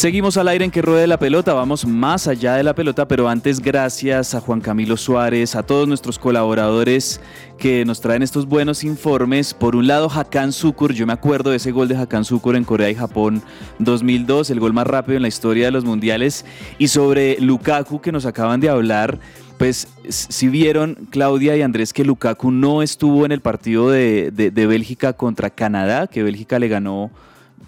Seguimos 0.00 0.38
al 0.38 0.48
aire 0.48 0.64
en 0.64 0.70
que 0.70 0.80
ruede 0.80 1.06
la 1.06 1.18
pelota, 1.18 1.52
vamos 1.52 1.84
más 1.84 2.26
allá 2.26 2.54
de 2.54 2.62
la 2.62 2.74
pelota, 2.74 3.06
pero 3.06 3.28
antes 3.28 3.60
gracias 3.60 4.34
a 4.34 4.40
Juan 4.40 4.62
Camilo 4.62 4.96
Suárez, 4.96 5.54
a 5.54 5.62
todos 5.62 5.86
nuestros 5.86 6.18
colaboradores 6.18 7.20
que 7.58 7.84
nos 7.84 8.00
traen 8.00 8.22
estos 8.22 8.46
buenos 8.46 8.82
informes. 8.82 9.52
Por 9.52 9.76
un 9.76 9.86
lado, 9.86 10.08
Hakan 10.10 10.52
Sukur, 10.52 10.94
yo 10.94 11.06
me 11.06 11.12
acuerdo 11.12 11.50
de 11.50 11.58
ese 11.58 11.70
gol 11.70 11.86
de 11.86 11.98
Hakan 11.98 12.24
Sukur 12.24 12.56
en 12.56 12.64
Corea 12.64 12.88
y 12.88 12.94
Japón 12.94 13.42
2002, 13.78 14.48
el 14.48 14.60
gol 14.60 14.72
más 14.72 14.86
rápido 14.86 15.16
en 15.16 15.22
la 15.22 15.28
historia 15.28 15.66
de 15.66 15.70
los 15.72 15.84
mundiales. 15.84 16.46
Y 16.78 16.88
sobre 16.88 17.38
Lukaku 17.38 18.00
que 18.00 18.10
nos 18.10 18.24
acaban 18.24 18.60
de 18.60 18.70
hablar, 18.70 19.18
pues 19.58 19.86
si 20.08 20.48
vieron 20.48 20.96
Claudia 21.10 21.58
y 21.58 21.60
Andrés 21.60 21.92
que 21.92 22.06
Lukaku 22.06 22.50
no 22.50 22.80
estuvo 22.80 23.26
en 23.26 23.32
el 23.32 23.42
partido 23.42 23.90
de, 23.90 24.30
de- 24.30 24.50
de 24.50 24.66
Bélgica 24.66 25.12
contra 25.12 25.50
Canadá, 25.50 26.06
que 26.06 26.22
Bélgica 26.22 26.58
le 26.58 26.68
ganó 26.68 27.10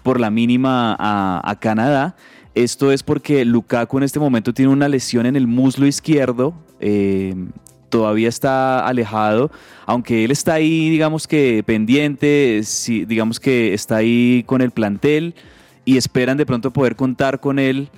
por 0.03 0.19
la 0.19 0.29
mínima 0.29 0.95
a, 0.99 1.41
a 1.43 1.59
Canadá. 1.59 2.15
Esto 2.55 2.91
es 2.91 3.01
porque 3.01 3.45
Lukaku 3.45 3.97
en 3.97 4.03
este 4.03 4.19
momento 4.19 4.53
tiene 4.53 4.71
una 4.71 4.87
lesión 4.87 5.25
en 5.25 5.35
el 5.35 5.47
muslo 5.47 5.87
izquierdo. 5.87 6.53
eh, 6.79 7.33
todavía 7.89 8.27
está 8.27 8.87
alejado, 8.87 9.51
aunque 9.85 10.25
él 10.25 10.31
está 10.31 10.53
ahí, 10.55 10.89
digamos 10.89 11.27
que 11.27 11.61
pendiente, 11.63 12.61
sí, 12.63 13.05
digamos 13.05 13.39
que 13.39 13.75
está 13.75 13.97
ahí 13.97 14.43
con 14.47 14.61
el 14.61 14.71
plantel 14.71 15.35
y 15.85 15.97
esperan 15.97 16.37
de 16.37 16.45
pronto 16.47 16.71
poder 16.73 16.95
contar 16.95 17.39
con 17.39 17.59
él, 17.59 17.89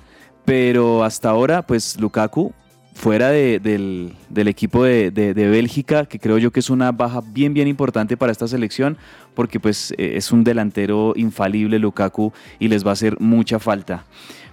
pero 0.44 1.06
hasta 1.06 1.30
ahora, 1.30 1.62
pues 1.66 1.98
Lukaku 1.98 2.52
fuera 2.94 3.30
de- 3.30 3.60
del, 3.62 4.12
del 4.30 4.50
equipo 4.50 4.84
de, 4.84 5.12
de- 5.12 5.34
de 5.34 5.48
Bélgica, 5.48 6.06
que 6.06 6.20
creo 6.20 6.40
yo 6.40 6.52
que 6.52 6.60
es 6.60 6.70
una 6.70 6.92
baja 6.92 7.22
bien, 7.26 7.54
bien 7.54 7.70
importante 7.70 8.18
para 8.18 8.34
esta 8.34 8.50
selección, 8.50 8.98
porque 9.36 9.60
pues 9.60 9.92
eh, 9.98 10.14
es 10.16 10.32
un 10.32 10.44
delantero 10.44 11.14
infalible 11.16 11.78
Lukaku 11.78 12.34
y 12.60 12.68
les 12.68 12.86
va 12.86 12.92
a 12.92 12.94
hacer 12.94 13.20
mucha 13.20 13.60
falta. 13.60 14.06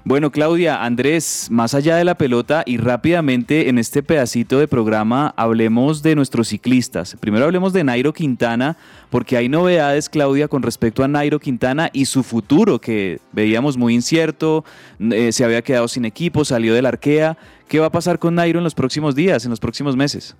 Bueno, 0.04 0.32
Claudia, 0.32 0.82
Andrés, 0.82 1.46
más 1.48 1.74
allá 1.74 1.94
de 1.94 2.02
la 2.02 2.16
pelota 2.16 2.64
y 2.66 2.76
rápidamente 2.76 3.68
en 3.68 3.78
este 3.78 4.02
pedacito 4.02 4.58
de 4.58 4.66
programa 4.66 5.32
hablemos 5.36 6.02
de 6.02 6.16
nuestros 6.16 6.48
ciclistas. 6.48 7.16
Primero 7.20 7.44
hablemos 7.44 7.72
de 7.72 7.84
Nairo 7.84 8.12
Quintana, 8.12 8.76
porque 9.10 9.36
hay 9.36 9.48
novedades, 9.48 10.08
Claudia, 10.08 10.48
con 10.48 10.64
respecto 10.64 11.04
a 11.04 11.08
Nairo 11.08 11.38
Quintana 11.38 11.88
y 11.92 12.06
su 12.06 12.24
futuro, 12.24 12.80
que 12.80 13.20
veíamos 13.30 13.76
muy 13.76 13.94
incierto, 13.94 14.64
eh, 14.98 15.30
se 15.30 15.44
había 15.44 15.62
quedado 15.62 15.86
sin 15.86 16.04
equipo, 16.04 16.44
salió 16.44 16.74
del 16.74 16.86
Arkea. 16.86 17.38
¿Qué 17.68 17.78
va 17.78 17.86
a 17.86 17.92
pasar 17.92 18.18
con 18.18 18.34
Nairo 18.34 18.58
en 18.58 18.64
los 18.64 18.74
próximos 18.74 19.14
días, 19.14 19.44
en 19.44 19.50
los 19.50 19.60
próximos 19.60 19.94
meses? 19.94 20.34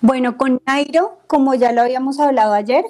Bueno, 0.00 0.38
con 0.38 0.62
Nairo, 0.66 1.18
como 1.26 1.54
ya 1.54 1.72
lo 1.72 1.82
habíamos 1.82 2.18
hablado 2.18 2.54
ayer, 2.54 2.84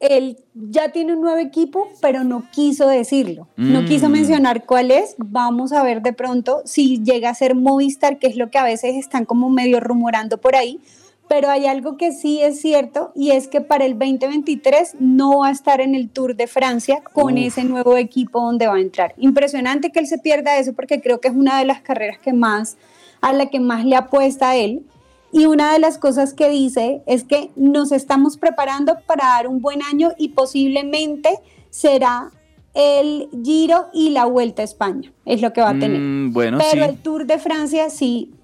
él 0.00 0.38
ya 0.54 0.90
tiene 0.92 1.14
un 1.14 1.22
nuevo 1.22 1.38
equipo, 1.38 1.88
pero 2.02 2.22
no 2.24 2.44
quiso 2.52 2.86
decirlo. 2.88 3.48
No 3.56 3.82
Mm. 3.82 3.86
quiso 3.86 4.08
mencionar 4.08 4.64
cuál 4.66 4.90
es. 4.90 5.14
Vamos 5.18 5.72
a 5.72 5.82
ver 5.82 6.02
de 6.02 6.12
pronto 6.12 6.60
si 6.64 7.02
llega 7.02 7.30
a 7.30 7.34
ser 7.34 7.54
Movistar, 7.54 8.18
que 8.18 8.26
es 8.26 8.36
lo 8.36 8.50
que 8.50 8.58
a 8.58 8.64
veces 8.64 8.94
están 8.96 9.24
como 9.24 9.48
medio 9.48 9.80
rumorando 9.80 10.38
por 10.38 10.54
ahí. 10.56 10.80
Pero 11.28 11.50
hay 11.50 11.66
algo 11.66 11.96
que 11.96 12.12
sí 12.12 12.40
es 12.40 12.60
cierto 12.60 13.10
y 13.16 13.32
es 13.32 13.48
que 13.48 13.60
para 13.60 13.84
el 13.84 13.98
2023 13.98 14.94
no 15.00 15.38
va 15.40 15.48
a 15.48 15.50
estar 15.50 15.80
en 15.80 15.94
el 15.96 16.08
Tour 16.08 16.36
de 16.36 16.46
Francia 16.46 17.02
con 17.12 17.34
Uf. 17.34 17.40
ese 17.46 17.64
nuevo 17.64 17.96
equipo 17.96 18.40
donde 18.40 18.68
va 18.68 18.74
a 18.76 18.80
entrar. 18.80 19.12
Impresionante 19.18 19.90
que 19.90 19.98
él 19.98 20.06
se 20.06 20.18
pierda 20.18 20.56
eso 20.58 20.72
porque 20.74 21.00
creo 21.00 21.20
que 21.20 21.26
es 21.28 21.34
una 21.34 21.58
de 21.58 21.64
las 21.64 21.80
carreras 21.80 22.18
que 22.18 22.32
más 22.32 22.76
a 23.22 23.32
la 23.32 23.46
que 23.46 23.58
más 23.58 23.84
le 23.84 23.96
apuesta 23.96 24.50
a 24.50 24.56
él. 24.56 24.82
Y 25.32 25.46
una 25.46 25.72
de 25.72 25.78
las 25.78 25.98
cosas 25.98 26.34
que 26.34 26.48
dice 26.48 27.02
es 27.06 27.24
que 27.24 27.50
nos 27.56 27.92
estamos 27.92 28.36
preparando 28.36 28.96
para 29.06 29.24
dar 29.24 29.48
un 29.48 29.60
buen 29.60 29.82
año 29.82 30.12
y 30.18 30.28
posiblemente 30.28 31.30
será 31.70 32.30
el 32.74 33.28
Giro 33.42 33.88
y 33.92 34.10
la 34.10 34.26
Vuelta 34.26 34.62
a 34.62 34.64
España, 34.64 35.12
es 35.24 35.40
lo 35.40 35.52
que 35.52 35.62
va 35.62 35.70
a 35.70 35.78
tener. 35.78 35.98
Mm, 35.98 36.32
bueno, 36.32 36.58
Pero 36.58 36.84
sí. 36.84 36.90
el 36.90 36.98
Tour 36.98 37.26
de 37.26 37.38
Francia 37.38 37.88
sí 37.90 38.34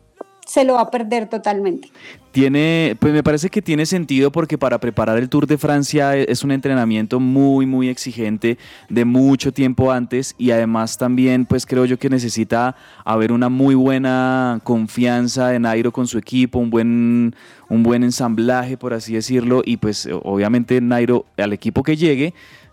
se 0.46 0.64
lo 0.64 0.74
va 0.74 0.82
a 0.82 0.90
perder 0.90 1.28
totalmente. 1.28 1.90
Tiene, 2.32 2.96
pues 2.98 3.12
me 3.12 3.22
parece 3.22 3.50
que 3.50 3.60
tiene 3.60 3.84
sentido 3.84 4.32
porque 4.32 4.56
para 4.56 4.78
preparar 4.78 5.18
el 5.18 5.28
Tour 5.28 5.46
de 5.46 5.58
Francia 5.58 6.16
e- 6.16 6.26
es 6.28 6.42
un 6.44 6.50
entrenamiento 6.50 7.20
muy, 7.20 7.66
muy 7.66 7.88
exigente 7.88 8.58
de 8.88 9.04
mucho 9.04 9.52
tiempo 9.52 9.92
antes 9.92 10.34
y 10.38 10.50
además 10.50 10.96
también 10.96 11.44
pues 11.44 11.66
creo 11.66 11.84
yo 11.84 11.98
que 11.98 12.08
necesita 12.08 12.74
haber 13.04 13.32
una 13.32 13.50
muy 13.50 13.74
buena 13.74 14.60
confianza 14.64 15.48
de 15.48 15.58
Nairo 15.58 15.92
con 15.92 16.06
su 16.06 16.16
equipo, 16.16 16.58
un 16.58 16.70
buen, 16.70 17.36
un 17.68 17.82
buen 17.82 18.02
ensamblaje 18.02 18.78
por 18.78 18.94
así 18.94 19.12
decirlo 19.12 19.62
y 19.64 19.76
pues 19.76 20.08
obviamente 20.22 20.80
Nairo 20.80 21.26
al 21.36 21.52
equipo 21.52 21.82
que 21.82 21.96
llegue 21.96 22.32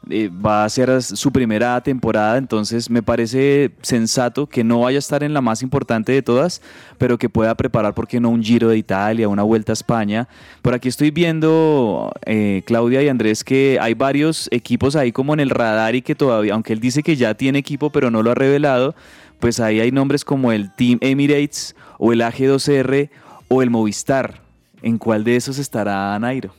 eh, 0.10 0.30
va 0.30 0.64
a 0.64 0.70
ser 0.70 1.02
su 1.02 1.32
primera 1.32 1.82
temporada, 1.82 2.38
entonces 2.38 2.90
me 2.90 3.04
parece 3.04 3.72
sensato 3.82 4.48
que 4.48 4.64
no 4.64 4.82
vaya 4.82 4.98
a 4.98 5.00
estar 5.00 5.24
en 5.24 5.34
la 5.34 5.42
más 5.42 5.62
importante 5.62 6.12
de 6.12 6.22
todas, 6.22 6.62
pero 6.98 7.18
que 7.18 7.30
pueda 7.30 7.56
preparar, 7.56 7.94
¿por 7.94 8.08
qué 8.08 8.20
no 8.20 8.30
un 8.30 8.44
Giro 8.44 8.70
de 8.70 8.78
Italia, 8.78 9.28
una 9.28 9.44
Vuelta 9.44 9.72
a 9.72 9.74
España? 9.74 10.28
Por 10.62 10.74
aquí 10.74 10.88
estoy 10.88 11.12
viendo, 11.12 12.12
eh, 12.26 12.64
Claudia 12.66 13.04
y 13.04 13.10
Andrés, 13.10 13.44
que 13.44 13.78
hay 13.82 13.94
varios 13.94 14.48
equipos 14.52 14.96
ahí 14.96 15.12
como 15.12 15.34
en 15.34 15.42
el 15.42 15.50
radar 15.50 15.96
y 15.96 16.02
que 16.02 16.16
todavía, 16.16 16.54
aunque 16.54 16.74
él 16.74 16.80
dice 16.80 17.04
que 17.04 17.16
ya 17.16 17.34
tiene 17.34 17.60
equipo, 17.60 17.92
pero 17.92 18.10
no 18.10 18.24
lo 18.24 18.32
ha 18.32 18.36
revelado, 18.36 18.96
pues 19.40 19.60
ahí 19.60 19.80
hay 19.80 19.92
nombres 19.92 20.26
como 20.26 20.52
el 20.52 20.74
Team 20.74 20.98
Emirates 21.02 21.76
o 21.98 22.14
el 22.14 22.22
AG2R 22.22 23.10
o 23.48 23.62
el 23.62 23.70
Movistar. 23.70 24.42
¿En 24.82 24.98
cuál 24.98 25.24
de 25.24 25.36
esos 25.36 25.60
estará 25.60 26.18
Nairo? 26.20 26.54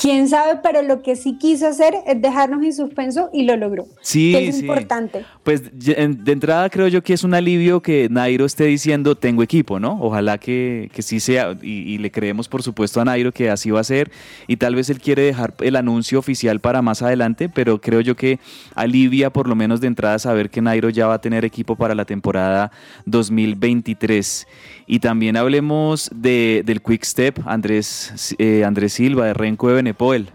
Quién 0.00 0.28
sabe, 0.28 0.60
pero 0.62 0.82
lo 0.82 1.02
que 1.02 1.16
sí 1.16 1.36
quiso 1.38 1.66
hacer 1.66 1.94
es 2.06 2.20
dejarnos 2.20 2.62
en 2.62 2.72
suspenso 2.72 3.30
y 3.32 3.42
lo 3.42 3.56
logró. 3.56 3.86
Sí, 4.00 4.34
es 4.36 4.56
sí. 4.56 4.60
importante. 4.62 5.24
Pues 5.42 5.62
de 5.72 6.32
entrada 6.32 6.70
creo 6.70 6.88
yo 6.88 7.02
que 7.02 7.12
es 7.12 7.24
un 7.24 7.34
alivio 7.34 7.80
que 7.80 8.08
Nairo 8.10 8.44
esté 8.44 8.64
diciendo 8.64 9.16
tengo 9.16 9.42
equipo, 9.42 9.80
¿no? 9.80 9.98
Ojalá 10.00 10.38
que, 10.38 10.90
que 10.92 11.02
sí 11.02 11.20
sea 11.20 11.56
y, 11.60 11.94
y 11.94 11.98
le 11.98 12.10
creemos 12.10 12.48
por 12.48 12.62
supuesto 12.62 13.00
a 13.00 13.04
Nairo 13.04 13.32
que 13.32 13.50
así 13.50 13.70
va 13.70 13.80
a 13.80 13.84
ser 13.84 14.10
y 14.46 14.56
tal 14.56 14.74
vez 14.74 14.90
él 14.90 15.00
quiere 15.00 15.22
dejar 15.22 15.54
el 15.60 15.76
anuncio 15.76 16.18
oficial 16.18 16.60
para 16.60 16.80
más 16.82 17.02
adelante, 17.02 17.48
pero 17.48 17.80
creo 17.80 18.00
yo 18.00 18.14
que 18.16 18.38
alivia 18.74 19.30
por 19.30 19.48
lo 19.48 19.54
menos 19.54 19.80
de 19.80 19.88
entrada 19.88 20.18
saber 20.18 20.50
que 20.50 20.62
Nairo 20.62 20.88
ya 20.88 21.06
va 21.06 21.14
a 21.14 21.20
tener 21.20 21.44
equipo 21.44 21.76
para 21.76 21.94
la 21.94 22.04
temporada 22.04 22.70
2023. 23.06 24.46
Y 24.86 24.98
también 24.98 25.36
hablemos 25.36 26.10
de, 26.14 26.62
del 26.64 26.82
Quick 26.82 27.04
Step, 27.04 27.40
Andrés, 27.46 28.34
eh, 28.38 28.64
Andrés 28.64 28.92
Silva, 28.92 29.26
de 29.26 29.34
Renko 29.34 29.63
de 29.68 29.74
Benepoel. 29.74 30.30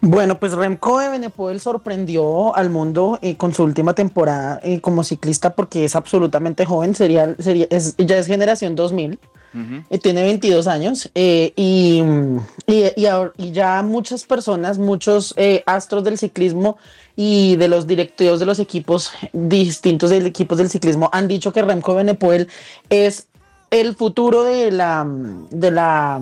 Bueno, 0.00 0.38
pues 0.38 0.52
Remco 0.52 0.98
de 0.98 1.08
Benepoel 1.08 1.60
sorprendió 1.60 2.54
al 2.54 2.68
mundo 2.68 3.18
eh, 3.22 3.36
con 3.36 3.54
su 3.54 3.62
última 3.64 3.94
temporada 3.94 4.60
eh, 4.62 4.80
como 4.82 5.02
ciclista 5.02 5.54
porque 5.54 5.86
es 5.86 5.96
absolutamente 5.96 6.66
joven, 6.66 6.94
sería, 6.94 7.34
sería, 7.38 7.66
es- 7.70 7.94
ya 7.96 8.18
es 8.18 8.26
generación 8.26 8.74
2000. 8.76 9.18
Eh, 9.88 9.98
tiene 9.98 10.24
22 10.24 10.66
años 10.66 11.08
y, 11.14 11.52
y, 11.54 12.02
y 12.66 13.04
ahor- 13.06 13.32
y 13.36 13.52
ya 13.52 13.82
muchas 13.84 14.24
personas, 14.24 14.78
muchos 14.78 15.32
astros 15.64 16.02
del 16.02 16.18
ciclismo 16.18 16.76
y 17.14 17.54
de 17.54 17.68
los 17.68 17.86
directivos 17.86 18.40
de 18.40 18.46
los 18.46 18.58
equipos 18.58 19.12
distintos 19.32 20.10
de 20.10 20.18
equipos 20.26 20.58
del 20.58 20.70
ciclismo 20.70 21.08
han 21.12 21.28
dicho 21.28 21.52
que 21.52 21.62
Remco 21.62 21.94
Benepoel 21.94 22.48
es 22.90 23.28
el 23.70 23.94
futuro 23.94 24.42
de 24.42 24.72
la, 24.72 25.06
de 25.50 25.70
la 25.70 26.20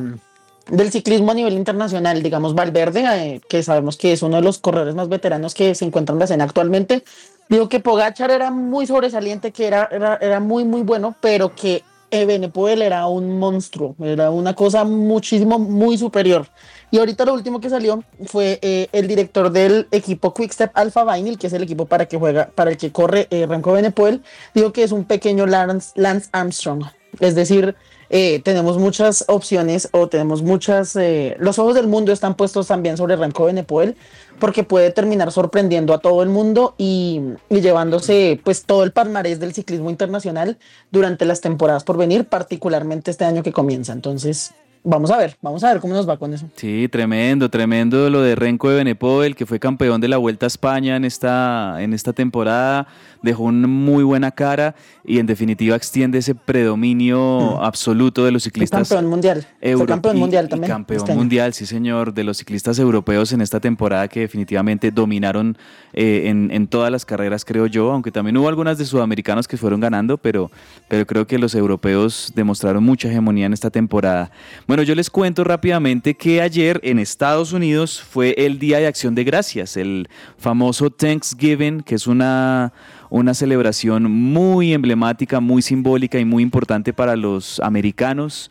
del 0.73 0.91
ciclismo 0.91 1.33
a 1.33 1.35
nivel 1.35 1.53
internacional, 1.53 2.23
digamos 2.23 2.55
Valverde, 2.55 3.05
eh, 3.05 3.41
que 3.47 3.63
sabemos 3.63 3.99
que 3.99 4.13
es 4.13 4.23
uno 4.23 4.37
de 4.37 4.43
los 4.43 4.59
corredores 4.59 4.95
más 4.95 5.09
veteranos 5.09 5.53
que 5.53 5.75
se 5.75 5.85
encuentran 5.85 6.17
en 6.17 6.21
la 6.21 6.25
escena 6.25 6.45
actualmente, 6.45 7.05
digo 7.51 7.69
que 7.69 7.79
Pogachar 7.79 8.31
era 8.31 8.51
muy 8.51 8.87
sobresaliente, 8.87 9.53
que 9.53 9.67
era, 9.67 9.89
era, 9.93 10.17
era 10.17 10.41
muy, 10.41 10.65
muy 10.65 10.81
bueno, 10.81 11.15
pero 11.21 11.55
que 11.55 11.83
Ebenepoel 12.11 12.81
era 12.81 13.07
un 13.07 13.39
monstruo, 13.39 13.97
era 14.01 14.31
una 14.31 14.55
cosa 14.55 14.85
muchísimo, 14.85 15.59
muy 15.59 15.99
superior. 15.99 16.47
Y 16.91 16.99
ahorita 16.99 17.27
lo 17.27 17.35
último 17.35 17.61
que 17.61 17.69
salió 17.69 18.03
fue 18.25 18.59
eh, 18.63 18.89
el 18.93 19.09
director 19.09 19.51
del 19.51 19.89
equipo 19.91 20.33
Quickstep 20.33 20.71
Alpha 20.75 21.05
Vinyl, 21.05 21.39
que 21.39 21.49
es 21.49 21.53
el 21.53 21.63
equipo 21.63 21.85
para 21.85 22.07
que 22.07 22.19
juega, 22.19 22.49
para 22.55 22.71
el 22.71 22.79
que 22.79 22.93
corre 22.93 23.29
eh, 23.31 23.47
Remco 23.47 23.73
Benepoel, 23.73 24.23
dijo 24.55 24.73
que 24.73 24.85
es 24.85 24.93
un 24.93 25.05
pequeño 25.05 25.47
Lance 25.47 26.29
Armstrong. 26.33 26.85
Es 27.21 27.35
decir, 27.35 27.77
eh, 28.13 28.41
tenemos 28.45 28.79
muchas 28.79 29.25
opciones 29.27 29.89
o 29.91 30.07
tenemos 30.07 30.43
muchas. 30.43 30.95
eh, 30.97 31.35
los 31.41 31.59
ojos 31.59 31.75
del 31.75 31.89
mundo 31.89 32.13
están 32.13 32.37
puestos 32.37 32.69
también 32.69 32.97
sobre 32.97 33.17
Remco 33.17 33.47
Benepoel 33.47 33.97
porque 34.39 34.65
puede 34.65 34.91
terminar 34.91 35.33
sorprendiendo 35.33 35.95
a 35.95 35.99
todo 35.99 36.23
el 36.23 36.29
mundo 36.29 36.75
y, 36.77 37.21
y 37.49 37.61
llevándose 37.61 38.39
pues 38.45 38.65
todo 38.65 38.85
el 38.85 38.93
palmarés 38.93 39.41
del 39.41 39.55
ciclismo 39.55 39.89
internacional 39.89 40.59
durante 40.91 41.25
las 41.25 41.41
temporadas 41.41 41.85
por 41.85 41.97
venir, 41.97 42.27
particularmente 42.27 43.11
este 43.11 43.25
año 43.25 43.43
que 43.43 43.53
comienza. 43.53 43.93
Entonces, 43.93 44.53
vamos 44.85 45.11
a 45.11 45.17
ver, 45.17 45.37
vamos 45.41 45.63
a 45.65 45.73
ver 45.73 45.81
cómo 45.81 45.95
nos 45.95 46.09
va 46.09 46.17
con 46.17 46.35
eso. 46.35 46.47
Sí, 46.57 46.89
tremendo, 46.91 47.49
tremendo 47.49 48.11
lo 48.11 48.21
de 48.21 48.35
Renko 48.35 48.71
de 48.71 48.77
Benepoel, 48.77 49.37
que 49.37 49.47
fue 49.47 49.59
campeón 49.59 50.01
de 50.01 50.09
la 50.09 50.17
Vuelta 50.19 50.47
a 50.47 50.49
España 50.49 50.97
en 50.97 51.05
esta, 51.05 51.77
en 51.81 51.95
esta 51.95 52.13
temporada, 52.13 52.87
dejó 53.23 53.45
una 53.45 53.67
muy 53.69 54.05
buena 54.05 54.31
cara 54.31 54.75
y 55.05 55.19
en 55.19 55.27
definitiva 55.27 55.77
extiende 55.77 56.19
ese 56.19 56.35
predominio 56.35 57.63
absoluto 57.63 58.25
de 58.25 58.33
los 58.33 58.43
Fue 58.43 58.51
ciclistas. 58.51 58.89
campeón 58.89 59.11
mundial. 59.11 59.47
Fue 59.61 59.71
euro- 59.71 59.87
campeón 59.87 60.17
y- 60.17 60.21
mundial 60.21 60.47
y 60.47 60.49
también. 60.49 60.71
campeón 60.73 60.99
este 61.01 61.15
mundial, 61.15 61.55
sí 61.55 61.67
señor, 61.67 62.13
de 62.15 62.25
los 62.25 62.39
ciclistas 62.39 62.79
europeos 62.79 63.33
en 63.33 63.41
esta 63.41 63.61
temporada 63.61 64.09
que 64.09 64.21
definitivamente 64.21 64.91
dominaron 64.91 65.57
eh, 65.93 66.25
en, 66.27 66.51
en 66.53 66.67
todas 66.67 66.91
las 66.91 67.05
carreras, 67.05 67.45
creo 67.45 67.67
yo, 67.67 67.93
aunque 67.93 68.11
también 68.11 68.37
hubo 68.37 68.49
algunas 68.49 68.79
de 68.79 68.85
sudamericanos 68.85 69.47
que 69.47 69.57
fueron 69.57 69.81
ganando, 69.81 70.19
pero, 70.19 70.51
pero 70.89 71.07
creo 71.07 71.27
que 71.27 71.39
los 71.39 71.55
europeos 71.55 72.33
demostraron 72.35 72.83
mucha 72.83 73.09
hegemonía 73.09 73.47
en 73.47 73.53
esta 73.53 73.71
temporada. 73.71 74.31
Bueno, 74.67 74.83
yo 74.83 74.95
les 74.95 75.11
cuento 75.11 75.45
rápidamente 75.45 76.15
que 76.15 76.41
ayer 76.41 76.81
en 76.83 76.99
Estados 76.99 77.53
Unidos 77.53 78.01
fue 78.03 78.35
el 78.39 78.59
Día 78.59 78.79
de 78.79 78.87
Acción 78.87 79.15
de 79.15 79.25
Gracias, 79.25 79.77
el 79.77 80.09
famoso 80.39 80.91
Thanksgiving, 80.91 81.83
que 81.83 81.95
es 81.95 82.07
una 82.07 82.73
una 83.13 83.35
celebración 83.35 84.11
muy 84.11 84.73
emblemática, 84.73 85.39
muy 85.39 85.61
simbólica 85.61 86.19
y 86.19 86.25
muy 86.25 86.43
importante 86.43 86.95
para 86.95 87.15
los 87.15 87.61
americanos. 87.61 88.51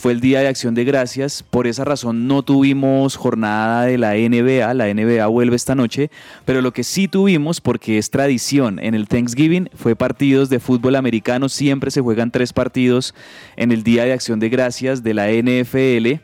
Fue 0.00 0.10
el 0.10 0.20
Día 0.20 0.40
de 0.40 0.48
Acción 0.48 0.74
de 0.74 0.82
Gracias, 0.82 1.44
por 1.48 1.68
esa 1.68 1.84
razón 1.84 2.26
no 2.26 2.42
tuvimos 2.42 3.14
jornada 3.14 3.84
de 3.84 3.98
la 3.98 4.14
NBA, 4.14 4.74
la 4.74 4.92
NBA 4.92 5.24
vuelve 5.28 5.54
esta 5.54 5.76
noche, 5.76 6.10
pero 6.44 6.62
lo 6.62 6.72
que 6.72 6.82
sí 6.82 7.06
tuvimos, 7.06 7.60
porque 7.60 7.96
es 7.96 8.10
tradición 8.10 8.80
en 8.80 8.96
el 8.96 9.06
Thanksgiving, 9.06 9.70
fue 9.72 9.94
partidos 9.94 10.50
de 10.50 10.58
fútbol 10.58 10.96
americano, 10.96 11.48
siempre 11.48 11.92
se 11.92 12.00
juegan 12.00 12.32
tres 12.32 12.52
partidos 12.52 13.14
en 13.56 13.70
el 13.70 13.84
Día 13.84 14.04
de 14.04 14.14
Acción 14.14 14.40
de 14.40 14.48
Gracias 14.48 15.04
de 15.04 15.14
la 15.14 15.28
NFL. 15.30 16.20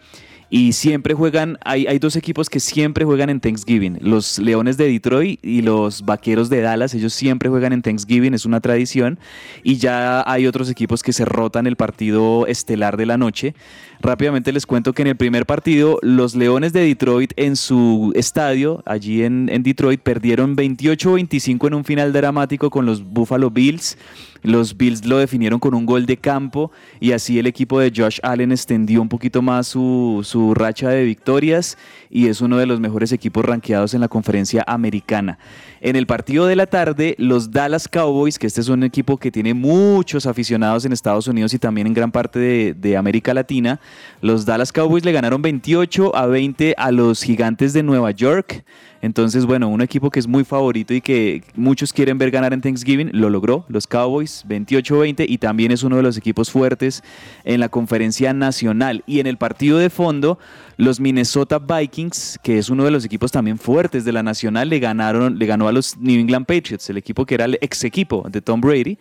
Y 0.50 0.72
siempre 0.72 1.12
juegan, 1.12 1.58
hay, 1.62 1.86
hay 1.86 1.98
dos 1.98 2.16
equipos 2.16 2.48
que 2.48 2.58
siempre 2.58 3.04
juegan 3.04 3.28
en 3.28 3.38
Thanksgiving, 3.40 3.98
los 4.00 4.38
Leones 4.38 4.78
de 4.78 4.88
Detroit 4.88 5.38
y 5.44 5.60
los 5.60 6.04
Vaqueros 6.04 6.48
de 6.48 6.62
Dallas, 6.62 6.94
ellos 6.94 7.12
siempre 7.12 7.50
juegan 7.50 7.74
en 7.74 7.82
Thanksgiving, 7.82 8.32
es 8.32 8.46
una 8.46 8.60
tradición, 8.60 9.18
y 9.62 9.76
ya 9.76 10.24
hay 10.26 10.46
otros 10.46 10.70
equipos 10.70 11.02
que 11.02 11.12
se 11.12 11.26
rotan 11.26 11.66
el 11.66 11.76
partido 11.76 12.46
estelar 12.46 12.96
de 12.96 13.04
la 13.04 13.18
noche. 13.18 13.54
Rápidamente 14.00 14.52
les 14.52 14.64
cuento 14.64 14.92
que 14.92 15.02
en 15.02 15.08
el 15.08 15.16
primer 15.16 15.44
partido 15.44 15.98
los 16.02 16.34
Leones 16.34 16.72
de 16.72 16.80
Detroit 16.80 17.32
en 17.36 17.56
su 17.56 18.12
estadio, 18.14 18.82
allí 18.86 19.24
en, 19.24 19.48
en 19.50 19.62
Detroit, 19.62 20.00
perdieron 20.00 20.56
28-25 20.56 21.66
en 21.66 21.74
un 21.74 21.84
final 21.84 22.12
dramático 22.12 22.70
con 22.70 22.86
los 22.86 23.04
Buffalo 23.04 23.50
Bills. 23.50 23.98
Los 24.42 24.76
Bills 24.76 25.04
lo 25.04 25.18
definieron 25.18 25.58
con 25.58 25.74
un 25.74 25.86
gol 25.86 26.06
de 26.06 26.16
campo 26.16 26.70
y 27.00 27.12
así 27.12 27.38
el 27.38 27.46
equipo 27.46 27.80
de 27.80 27.92
Josh 27.94 28.18
Allen 28.22 28.52
extendió 28.52 29.02
un 29.02 29.08
poquito 29.08 29.42
más 29.42 29.66
su, 29.66 30.20
su 30.24 30.54
racha 30.54 30.88
de 30.90 31.04
victorias 31.04 31.76
y 32.10 32.28
es 32.28 32.40
uno 32.40 32.56
de 32.56 32.66
los 32.66 32.80
mejores 32.80 33.12
equipos 33.12 33.44
rankeados 33.44 33.94
en 33.94 34.00
la 34.00 34.08
conferencia 34.08 34.64
americana. 34.66 35.38
En 35.80 35.94
el 35.94 36.06
partido 36.06 36.46
de 36.46 36.56
la 36.56 36.66
tarde, 36.66 37.14
los 37.18 37.52
Dallas 37.52 37.86
Cowboys, 37.86 38.38
que 38.38 38.48
este 38.48 38.60
es 38.60 38.68
un 38.68 38.82
equipo 38.82 39.16
que 39.16 39.30
tiene 39.30 39.54
muchos 39.54 40.26
aficionados 40.26 40.84
en 40.84 40.92
Estados 40.92 41.28
Unidos 41.28 41.54
y 41.54 41.58
también 41.58 41.86
en 41.86 41.94
gran 41.94 42.10
parte 42.10 42.38
de, 42.38 42.74
de 42.74 42.96
América 42.96 43.32
Latina, 43.32 43.80
los 44.20 44.44
Dallas 44.44 44.72
Cowboys 44.72 45.04
le 45.04 45.12
ganaron 45.12 45.40
28 45.40 46.16
a 46.16 46.26
20 46.26 46.74
a 46.76 46.90
los 46.90 47.22
Gigantes 47.22 47.72
de 47.72 47.82
Nueva 47.84 48.10
York. 48.10 48.64
Entonces, 49.00 49.46
bueno, 49.46 49.68
un 49.68 49.80
equipo 49.80 50.10
que 50.10 50.18
es 50.18 50.26
muy 50.26 50.44
favorito 50.44 50.92
y 50.92 51.00
que 51.00 51.44
muchos 51.54 51.92
quieren 51.92 52.18
ver 52.18 52.32
ganar 52.32 52.52
en 52.52 52.60
Thanksgiving, 52.60 53.10
lo 53.12 53.30
logró, 53.30 53.64
los 53.68 53.86
Cowboys, 53.86 54.44
28-20, 54.48 55.24
y 55.28 55.38
también 55.38 55.70
es 55.70 55.84
uno 55.84 55.96
de 55.96 56.02
los 56.02 56.16
equipos 56.16 56.50
fuertes 56.50 57.04
en 57.44 57.60
la 57.60 57.68
conferencia 57.68 58.32
nacional. 58.32 59.04
Y 59.06 59.20
en 59.20 59.28
el 59.28 59.36
partido 59.36 59.78
de 59.78 59.90
fondo, 59.90 60.38
los 60.78 61.00
Minnesota 61.00 61.58
Vikings, 61.58 62.38
que 62.42 62.56
es 62.56 62.70
uno 62.70 62.84
de 62.84 62.92
los 62.92 63.04
equipos 63.04 63.32
también 63.32 63.58
fuertes 63.58 64.04
de 64.04 64.12
la 64.12 64.22
nacional, 64.22 64.68
le 64.68 64.78
ganaron, 64.78 65.36
le 65.36 65.44
ganó 65.44 65.66
a 65.66 65.72
los 65.72 65.96
New 65.98 66.18
England 66.18 66.46
Patriots, 66.46 66.88
el 66.88 66.96
equipo 66.96 67.26
que 67.26 67.34
era 67.34 67.46
el 67.46 67.58
ex 67.60 67.82
equipo 67.84 68.24
de 68.30 68.40
Tom 68.40 68.60
Brady. 68.60 68.96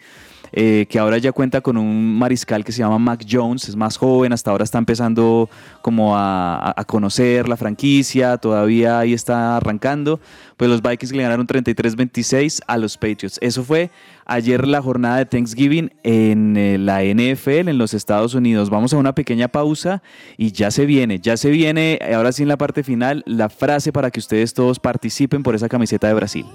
eh, 0.53 0.85
que 0.89 0.99
ahora 0.99 1.17
ya 1.17 1.31
cuenta 1.31 1.61
con 1.61 1.77
un 1.77 2.17
mariscal 2.17 2.63
que 2.63 2.71
se 2.71 2.79
llama 2.79 2.97
Mac 2.97 3.25
Jones, 3.29 3.67
es 3.67 3.75
más 3.75 3.97
joven, 3.97 4.33
hasta 4.33 4.51
ahora 4.51 4.63
está 4.63 4.77
empezando 4.77 5.49
como 5.81 6.17
a, 6.17 6.73
a 6.75 6.83
conocer 6.85 7.47
la 7.47 7.57
franquicia, 7.57 8.37
todavía 8.37 8.99
ahí 8.99 9.13
está 9.13 9.57
arrancando. 9.57 10.19
Pues 10.55 10.69
los 10.69 10.81
Vikings 10.81 11.11
le 11.11 11.23
ganaron 11.23 11.45
33-26 11.45 12.61
a 12.65 12.77
los 12.77 12.97
Patriots. 12.97 13.37
Eso 13.41 13.63
fue 13.63 13.91
ayer 14.27 14.67
la 14.67 14.81
jornada 14.81 15.17
de 15.17 15.25
Thanksgiving 15.25 15.91
en 16.03 16.57
eh, 16.57 16.77
la 16.77 17.01
NFL 17.03 17.69
en 17.69 17.77
los 17.77 17.93
Estados 17.93 18.33
Unidos. 18.35 18.69
Vamos 18.69 18.93
a 18.93 18.97
una 18.97 19.15
pequeña 19.15 19.47
pausa 19.47 20.03
y 20.37 20.51
ya 20.51 20.69
se 20.71 20.85
viene, 20.85 21.19
ya 21.19 21.37
se 21.37 21.49
viene, 21.49 21.99
ahora 22.13 22.31
sí 22.31 22.43
en 22.43 22.49
la 22.49 22.57
parte 22.57 22.83
final, 22.83 23.23
la 23.25 23.49
frase 23.49 23.91
para 23.91 24.11
que 24.11 24.19
ustedes 24.19 24.53
todos 24.53 24.79
participen 24.79 25.43
por 25.43 25.55
esa 25.55 25.69
camiseta 25.69 26.07
de 26.07 26.13
Brasil. 26.13 26.45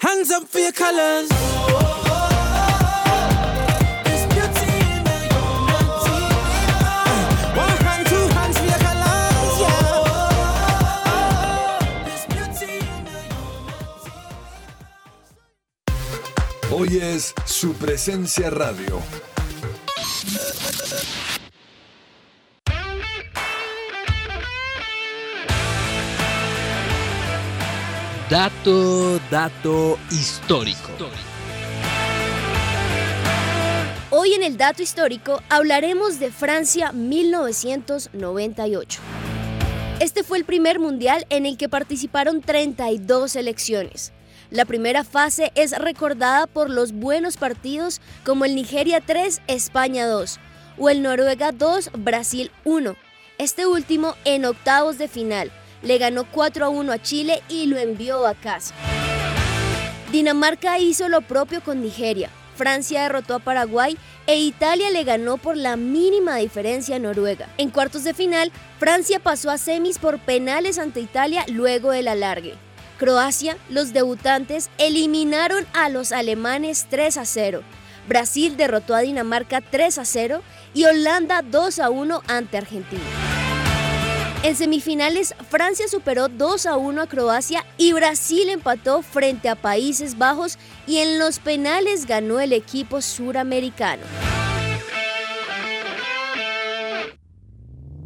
Hands 0.00 0.30
up 0.30 0.46
for 0.48 0.60
your 0.60 0.72
colors. 0.72 2.07
Hoy 16.70 16.98
es 16.98 17.32
su 17.46 17.72
presencia 17.72 18.50
radio. 18.50 19.00
Dato, 28.28 29.18
dato 29.30 29.98
histórico. 30.10 30.90
Hoy 34.10 34.34
en 34.34 34.42
el 34.42 34.58
dato 34.58 34.82
histórico 34.82 35.40
hablaremos 35.48 36.20
de 36.20 36.30
Francia 36.30 36.92
1998. 36.92 39.00
Este 40.00 40.22
fue 40.22 40.36
el 40.36 40.44
primer 40.44 40.80
mundial 40.80 41.24
en 41.30 41.46
el 41.46 41.56
que 41.56 41.70
participaron 41.70 42.42
32 42.42 43.32
selecciones. 43.32 44.12
La 44.50 44.64
primera 44.64 45.04
fase 45.04 45.52
es 45.56 45.72
recordada 45.78 46.46
por 46.46 46.70
los 46.70 46.92
buenos 46.92 47.36
partidos 47.36 48.00
como 48.24 48.46
el 48.46 48.54
Nigeria 48.54 49.02
3, 49.04 49.42
España 49.46 50.06
2 50.06 50.40
o 50.78 50.88
el 50.88 51.02
Noruega 51.02 51.52
2, 51.52 51.90
Brasil 51.98 52.50
1. 52.64 52.96
Este 53.36 53.66
último 53.66 54.14
en 54.24 54.46
octavos 54.46 54.96
de 54.96 55.08
final 55.08 55.52
le 55.82 55.98
ganó 55.98 56.24
4 56.30 56.64
a 56.64 56.68
1 56.70 56.92
a 56.92 56.98
Chile 56.98 57.42
y 57.50 57.66
lo 57.66 57.76
envió 57.76 58.26
a 58.26 58.34
casa. 58.34 58.74
Dinamarca 60.12 60.78
hizo 60.78 61.10
lo 61.10 61.20
propio 61.20 61.62
con 61.62 61.82
Nigeria. 61.82 62.30
Francia 62.56 63.02
derrotó 63.02 63.34
a 63.34 63.40
Paraguay 63.40 63.98
e 64.26 64.38
Italia 64.38 64.90
le 64.90 65.04
ganó 65.04 65.36
por 65.36 65.58
la 65.58 65.76
mínima 65.76 66.36
diferencia 66.36 66.96
a 66.96 66.98
Noruega. 66.98 67.48
En 67.58 67.68
cuartos 67.68 68.02
de 68.02 68.14
final, 68.14 68.50
Francia 68.78 69.20
pasó 69.20 69.50
a 69.50 69.58
semis 69.58 69.98
por 69.98 70.18
penales 70.18 70.78
ante 70.78 71.00
Italia 71.00 71.44
luego 71.48 71.90
del 71.90 72.08
alargue. 72.08 72.54
Croacia, 72.98 73.56
los 73.70 73.92
debutantes, 73.92 74.70
eliminaron 74.76 75.66
a 75.72 75.88
los 75.88 76.12
alemanes 76.12 76.86
3 76.90 77.16
a 77.16 77.24
0. 77.24 77.62
Brasil 78.08 78.56
derrotó 78.56 78.94
a 78.94 79.00
Dinamarca 79.00 79.60
3 79.60 79.98
a 79.98 80.04
0 80.04 80.42
y 80.74 80.84
Holanda 80.84 81.42
2 81.42 81.78
a 81.78 81.90
1 81.90 82.22
ante 82.26 82.58
Argentina. 82.58 83.02
En 84.42 84.54
semifinales, 84.56 85.34
Francia 85.50 85.88
superó 85.88 86.28
2 86.28 86.66
a 86.66 86.76
1 86.76 87.02
a 87.02 87.06
Croacia 87.06 87.64
y 87.76 87.92
Brasil 87.92 88.48
empató 88.48 89.02
frente 89.02 89.48
a 89.48 89.56
Países 89.56 90.16
Bajos 90.16 90.58
y 90.86 90.98
en 90.98 91.18
los 91.18 91.38
penales 91.38 92.06
ganó 92.06 92.40
el 92.40 92.52
equipo 92.52 93.00
suramericano. 93.00 94.02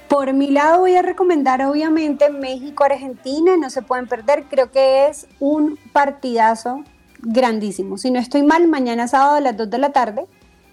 Por 0.08 0.32
mi 0.32 0.50
lado 0.50 0.80
voy 0.80 0.96
a 0.96 1.02
recomendar 1.02 1.62
obviamente 1.62 2.30
México-Argentina, 2.30 3.56
no 3.56 3.70
se 3.70 3.82
pueden 3.82 4.08
perder, 4.08 4.46
creo 4.50 4.72
que 4.72 5.06
es 5.06 5.28
un 5.38 5.78
partidazo 5.92 6.82
grandísimo. 7.20 7.98
Si 7.98 8.10
no 8.10 8.18
estoy 8.18 8.42
mal, 8.42 8.68
mañana 8.68 9.08
sábado 9.08 9.36
a 9.36 9.40
las 9.40 9.56
2 9.56 9.70
de 9.70 9.78
la 9.78 9.92
tarde. 9.92 10.26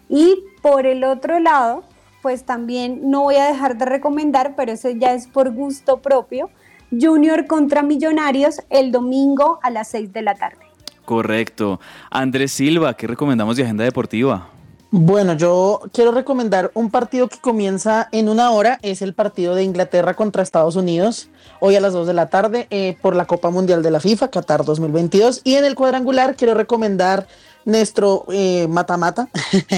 Y 0.09 0.43
por 0.61 0.85
el 0.85 1.03
otro 1.03 1.39
lado, 1.39 1.83
pues 2.21 2.43
también 2.43 3.09
no 3.09 3.23
voy 3.23 3.35
a 3.35 3.45
dejar 3.45 3.77
de 3.77 3.85
recomendar, 3.85 4.55
pero 4.55 4.71
ese 4.71 4.97
ya 4.97 5.13
es 5.13 5.27
por 5.27 5.51
gusto 5.51 6.01
propio, 6.01 6.49
Junior 6.91 7.47
contra 7.47 7.81
Millonarios 7.81 8.61
el 8.69 8.91
domingo 8.91 9.59
a 9.63 9.69
las 9.69 9.89
6 9.89 10.13
de 10.13 10.21
la 10.21 10.35
tarde. 10.35 10.65
Correcto. 11.03 11.79
Andrés 12.09 12.51
Silva, 12.51 12.95
¿qué 12.95 13.07
recomendamos 13.07 13.57
de 13.57 13.63
agenda 13.63 13.83
deportiva? 13.83 14.49
Bueno, 14.97 15.35
yo 15.35 15.81
quiero 15.91 16.13
recomendar 16.13 16.71
un 16.73 16.89
partido 16.89 17.27
que 17.27 17.37
comienza 17.37 18.07
en 18.13 18.29
una 18.29 18.51
hora, 18.51 18.79
es 18.81 19.01
el 19.01 19.13
partido 19.13 19.53
de 19.53 19.61
Inglaterra 19.61 20.13
contra 20.13 20.41
Estados 20.41 20.77
Unidos, 20.77 21.27
hoy 21.59 21.75
a 21.75 21.81
las 21.81 21.91
2 21.91 22.07
de 22.07 22.13
la 22.13 22.29
tarde 22.29 22.67
eh, 22.69 22.95
por 23.01 23.13
la 23.13 23.25
Copa 23.25 23.49
Mundial 23.49 23.83
de 23.83 23.91
la 23.91 23.99
FIFA, 23.99 24.29
Qatar 24.29 24.63
2022. 24.63 25.41
Y 25.43 25.55
en 25.55 25.65
el 25.65 25.75
cuadrangular 25.75 26.37
quiero 26.37 26.53
recomendar 26.53 27.27
nuestro 27.65 28.25
eh, 28.31 28.67
mata-mata 28.69 29.27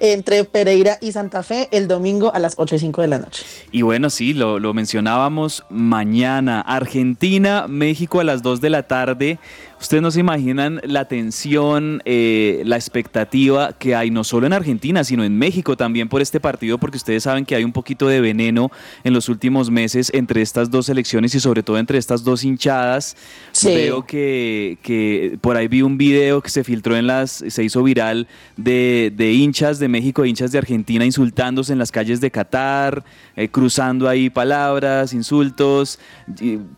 entre 0.00 0.44
Pereira 0.44 0.96
y 1.02 1.12
Santa 1.12 1.42
Fe 1.42 1.68
el 1.72 1.86
domingo 1.86 2.32
a 2.32 2.38
las 2.38 2.54
8 2.56 2.76
y 2.76 2.78
5 2.78 3.02
de 3.02 3.08
la 3.08 3.18
noche. 3.18 3.44
Y 3.72 3.82
bueno, 3.82 4.08
sí, 4.08 4.32
lo, 4.32 4.58
lo 4.58 4.72
mencionábamos 4.72 5.64
mañana. 5.68 6.62
Argentina, 6.62 7.66
México 7.68 8.20
a 8.20 8.24
las 8.24 8.42
2 8.42 8.60
de 8.60 8.70
la 8.70 8.84
tarde. 8.84 9.38
Ustedes 9.82 10.00
no 10.00 10.12
se 10.12 10.20
imaginan 10.20 10.80
la 10.84 11.06
tensión, 11.06 12.02
eh, 12.04 12.62
la 12.64 12.76
expectativa 12.76 13.72
que 13.72 13.96
hay 13.96 14.12
no 14.12 14.22
solo 14.22 14.46
en 14.46 14.52
Argentina, 14.52 15.02
sino 15.02 15.24
en 15.24 15.36
México 15.36 15.76
también 15.76 16.08
por 16.08 16.22
este 16.22 16.38
partido, 16.38 16.78
porque 16.78 16.98
ustedes 16.98 17.24
saben 17.24 17.44
que 17.44 17.56
hay 17.56 17.64
un 17.64 17.72
poquito 17.72 18.06
de 18.06 18.20
veneno 18.20 18.70
en 19.02 19.12
los 19.12 19.28
últimos 19.28 19.70
meses 19.70 20.12
entre 20.14 20.40
estas 20.40 20.70
dos 20.70 20.86
selecciones 20.86 21.34
y 21.34 21.40
sobre 21.40 21.64
todo 21.64 21.78
entre 21.78 21.98
estas 21.98 22.22
dos 22.22 22.44
hinchadas. 22.44 23.16
Sí. 23.50 23.74
Veo 23.74 24.06
que, 24.06 24.78
que 24.82 25.36
por 25.40 25.56
ahí 25.56 25.66
vi 25.66 25.82
un 25.82 25.98
video 25.98 26.42
que 26.42 26.50
se 26.50 26.62
filtró 26.62 26.96
en 26.96 27.08
las, 27.08 27.44
se 27.44 27.64
hizo 27.64 27.82
viral 27.82 28.28
de, 28.56 29.12
de 29.16 29.32
hinchas 29.32 29.80
de 29.80 29.88
México, 29.88 30.22
e 30.22 30.28
hinchas 30.28 30.52
de 30.52 30.58
Argentina 30.58 31.04
insultándose 31.04 31.72
en 31.72 31.80
las 31.80 31.90
calles 31.90 32.20
de 32.20 32.30
Qatar, 32.30 33.02
eh, 33.34 33.48
cruzando 33.48 34.08
ahí 34.08 34.30
palabras, 34.30 35.12
insultos. 35.12 35.98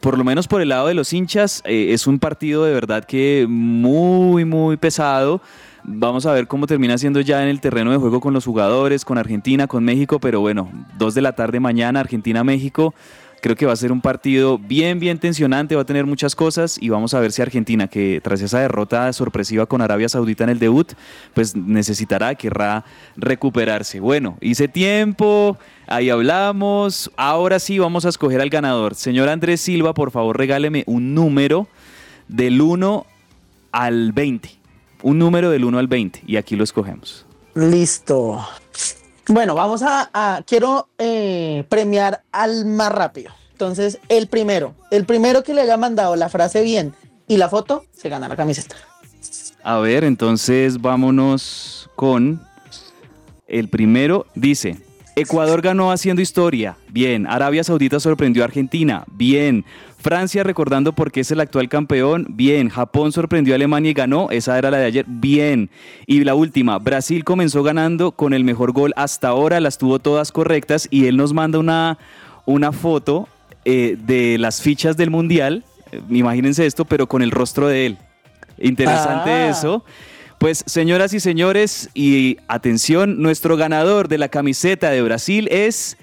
Por 0.01 0.17
lo 0.17 0.25
menos 0.25 0.49
por 0.49 0.63
el 0.63 0.71
lado 0.71 0.89
de 0.89 0.95
los 0.95 1.13
hinchas, 1.13 1.63
eh, 1.67 1.89
es 1.91 2.07
un 2.07 2.19
partido 2.19 2.65
de 2.65 2.73
verdad 2.73 2.94
que 3.03 3.47
muy, 3.49 4.45
muy 4.45 4.77
pesado. 4.77 5.41
Vamos 5.83 6.25
a 6.25 6.33
ver 6.33 6.47
cómo 6.47 6.67
termina 6.67 6.97
siendo 6.97 7.21
ya 7.21 7.43
en 7.43 7.49
el 7.49 7.61
terreno 7.61 7.91
de 7.91 7.99
juego 7.99 8.21
con 8.21 8.33
los 8.33 8.47
jugadores, 8.47 9.05
con 9.05 9.19
Argentina, 9.19 9.67
con 9.67 9.85
México, 9.85 10.19
pero 10.19 10.41
bueno, 10.41 10.71
dos 10.97 11.15
de 11.15 11.21
la 11.21 11.35
tarde 11.35 11.61
mañana, 11.61 12.01
Argentina-México. 12.01 12.95
Creo 13.43 13.57
que 13.57 13.67
va 13.67 13.75
a 13.75 13.77
ser 13.77 13.93
un 13.93 14.01
partido 14.01 14.57
bien, 14.57 14.99
bien 14.99 15.19
tensionante, 15.19 15.77
va 15.77 15.83
a 15.83 15.85
tener 15.85 16.07
muchas 16.07 16.35
cosas 16.35 16.79
y 16.81 16.89
vamos 16.89 17.13
a 17.13 17.21
ver 17.21 17.31
si 17.31 17.43
Argentina, 17.43 17.89
que 17.89 18.23
tras 18.25 18.41
esa 18.41 18.61
derrota 18.61 19.13
sorpresiva 19.13 19.67
con 19.67 19.83
Arabia 19.83 20.09
Saudita 20.09 20.45
en 20.45 20.49
el 20.49 20.59
debut, 20.59 20.95
pues 21.35 21.55
necesitará, 21.55 22.35
querrá 22.37 22.87
recuperarse. 23.19 24.01
Bueno, 24.01 24.39
hice 24.41 24.67
tiempo, 24.67 25.59
ahí 25.87 26.09
hablamos, 26.09 27.11
ahora 27.19 27.59
sí 27.59 27.79
vamos 27.79 28.07
a 28.07 28.09
escoger 28.09 28.41
al 28.41 28.49
ganador. 28.49 28.95
Señor 28.95 29.29
Andrés 29.29 29.61
Silva, 29.61 29.93
por 29.93 30.11
favor 30.11 30.39
regáleme 30.39 30.85
un 30.87 31.13
número 31.13 31.69
del 32.29 32.61
1 32.61 33.07
al 33.73 34.13
20. 34.13 34.51
Un 35.03 35.19
número 35.19 35.51
del 35.51 35.65
1 35.65 35.79
al 35.79 35.87
20 35.89 36.23
y 36.27 36.37
aquí 36.37 36.57
lo 36.57 36.65
escogemos. 36.65 37.27
Listo. 37.55 38.45
Bueno, 39.29 39.55
vamos 39.55 39.83
a, 39.83 40.11
a- 40.13 40.43
quiero 40.47 40.89
eh, 40.99 41.65
premiar 41.69 42.23
al 42.33 42.67
más 42.67 42.93
rápido. 42.93 43.33
Entonces, 43.53 43.99
el 44.09 44.27
primero, 44.27 44.75
el 44.91 45.05
primero 45.05 45.43
que 45.43 45.55
le 45.55 45.61
haya 45.63 45.77
mandado 45.77 46.17
la 46.17 46.29
frase 46.29 46.63
bien 46.63 46.93
y 47.29 47.37
la 47.37 47.49
foto, 47.49 47.85
se 47.93 48.09
gana 48.09 48.29
la 48.29 48.37
camiseta. 48.37 48.77
A 49.63 49.79
ver, 49.79 50.05
entonces 50.05 50.81
vámonos 50.81 51.89
con 51.97 52.43
el 53.47 53.69
primero. 53.69 54.27
Dice, 54.35 54.77
Ecuador 55.17 55.63
ganó 55.63 55.91
haciendo 55.93 56.21
historia. 56.21 56.77
Bien. 56.91 57.27
Arabia 57.27 57.65
Saudita 57.65 58.01
sorprendió 58.01 58.43
a 58.43 58.47
Argentina. 58.47 59.05
Bien. 59.13 59.65
Francia 60.05 60.43
recordando 60.43 60.93
por 60.93 61.11
qué 61.11 61.21
es 61.21 61.31
el 61.31 61.41
actual 61.41 61.71
campeón. 61.71 62.27
Bien. 62.29 62.69
Japón 62.69 63.11
sorprendió 63.11 63.55
a 63.55 63.57
Alemania 63.57 63.91
y 63.91 63.95
ganó. 63.95 64.29
Esa 64.31 64.59
era 64.59 64.71
la 64.71 64.77
de 64.77 64.85
ayer. 64.85 65.07
Bien. 65.09 65.71
Y 66.07 66.23
la 66.25 66.35
última, 66.35 66.79
Brasil 66.79 67.25
comenzó 67.25 67.63
ganando 67.63 68.13
con 68.13 68.35
el 68.35 68.45
mejor 68.45 68.73
gol 68.73 68.93
hasta 68.97 69.29
ahora. 69.29 69.61
Las 69.61 69.79
tuvo 69.79 69.99
todas 70.01 70.31
correctas 70.31 70.89
y 70.91 71.07
él 71.07 71.17
nos 71.17 71.33
manda 71.33 71.59
una, 71.59 71.97
una 72.45 72.71
foto 72.71 73.29
eh, 73.65 73.97
de 73.99 74.37
las 74.37 74.61
fichas 74.61 74.99
del 74.99 75.09
Mundial. 75.09 75.65
Eh, 75.91 76.03
Imagínense 76.11 76.67
esto, 76.67 76.85
pero 76.85 77.07
con 77.07 77.23
el 77.23 77.31
rostro 77.31 77.67
de 77.67 77.87
él. 77.87 77.99
Interesante 78.59 79.31
Ah. 79.31 79.49
eso. 79.49 79.85
Pues 80.37 80.65
señoras 80.67 81.15
y 81.15 81.21
señores, 81.21 81.89
y 81.95 82.37
atención, 82.47 83.23
nuestro 83.23 83.57
ganador 83.57 84.09
de 84.09 84.19
la 84.19 84.29
camiseta 84.29 84.91
de 84.91 85.01
Brasil 85.01 85.49
es 85.51 85.97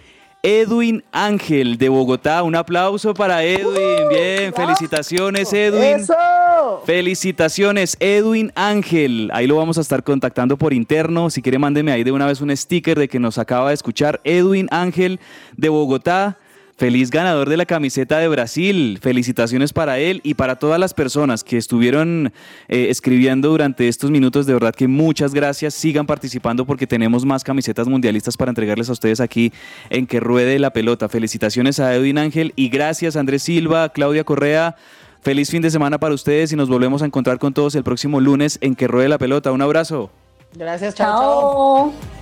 Edwin 0.44 1.04
Ángel 1.12 1.78
de 1.78 1.90
Bogotá. 1.90 2.42
Un 2.42 2.56
aplauso 2.56 3.14
para 3.14 3.44
Edwin. 3.44 4.10
Bien, 4.10 4.54
felicitaciones 4.54 5.54
Edwin. 5.54 6.02
¡Eso! 6.02 6.82
Felicitaciones, 6.86 7.96
Edwin 8.00 8.52
Ángel. 8.56 9.30
Ahí 9.34 9.46
lo 9.46 9.58
vamos 9.58 9.78
a 9.78 9.82
estar 9.82 10.04
contactando 10.04 10.58
por 10.58 10.74
interno. 10.74 11.30
Si 11.30 11.44
quiere, 11.44 11.60
mándeme 11.60 11.92
ahí 11.92 12.04
de 12.04 12.12
una 12.12 12.26
vez 12.26 12.42
un 12.42 12.56
sticker 12.56 12.98
de 12.98 13.08
que 13.08 13.20
nos 13.20 13.38
acaba 13.38 13.70
de 13.70 13.76
escuchar. 13.76 14.20
Edwin 14.24 14.68
Ángel 14.72 15.20
de 15.58 15.70
Bogotá. 15.70 16.38
Feliz 16.82 17.12
ganador 17.12 17.48
de 17.48 17.58
la 17.58 17.68
camiseta 17.68 18.18
de 18.18 18.28
Brasil. 18.28 18.98
Felicitaciones 19.04 19.72
para 19.72 20.00
él 20.00 20.20
y 20.24 20.34
para 20.34 20.56
todas 20.56 20.80
las 20.80 20.96
personas 20.96 21.44
que 21.44 21.58
estuvieron 21.58 22.34
eh, 22.70 22.88
escribiendo 22.90 23.50
durante 23.50 23.88
estos 23.88 24.10
minutos. 24.10 24.48
De 24.48 24.54
verdad 24.56 24.74
que 24.74 24.88
muchas 24.88 25.32
gracias. 25.36 25.76
Sigan 25.76 26.08
participando 26.08 26.66
porque 26.66 26.88
tenemos 26.88 27.24
más 27.24 27.44
camisetas 27.44 27.88
mundialistas 27.88 28.36
para 28.36 28.50
entregarles 28.50 28.90
a 28.90 28.94
ustedes 28.94 29.20
aquí 29.20 29.54
en 29.92 30.08
Que 30.08 30.20
Ruede 30.20 30.58
la 30.58 30.74
Pelota. 30.74 31.08
Felicitaciones 31.08 31.80
a 31.80 31.94
Edwin 31.94 32.18
Ángel 32.18 32.52
y 32.56 32.70
gracias 32.70 33.16
Andrés 33.16 33.44
Silva, 33.44 33.90
Claudia 33.90 34.24
Correa. 34.24 34.76
Feliz 35.22 35.52
fin 35.52 35.62
de 35.62 35.70
semana 35.70 36.00
para 36.00 36.16
ustedes 36.16 36.52
y 36.52 36.56
nos 36.56 36.68
volvemos 36.68 37.04
a 37.04 37.06
encontrar 37.06 37.38
con 37.38 37.54
todos 37.54 37.76
el 37.76 37.84
próximo 37.84 38.20
lunes 38.20 38.58
en 38.60 38.74
Que 38.74 38.88
Ruede 38.88 39.08
la 39.08 39.20
Pelota. 39.20 39.52
Un 39.52 39.62
abrazo. 39.62 40.10
Gracias, 40.56 40.96
chao. 40.96 41.92
Chao. 41.92 42.21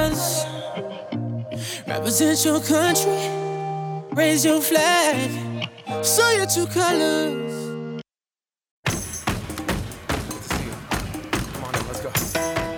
Colors. 0.00 0.46
Represent 1.86 2.44
your 2.44 2.60
country. 2.60 3.12
Raise 4.12 4.44
your 4.44 4.60
flag. 4.60 5.68
Show 6.02 6.30
your 6.36 6.46
true 6.46 6.66
colors. 6.66 7.56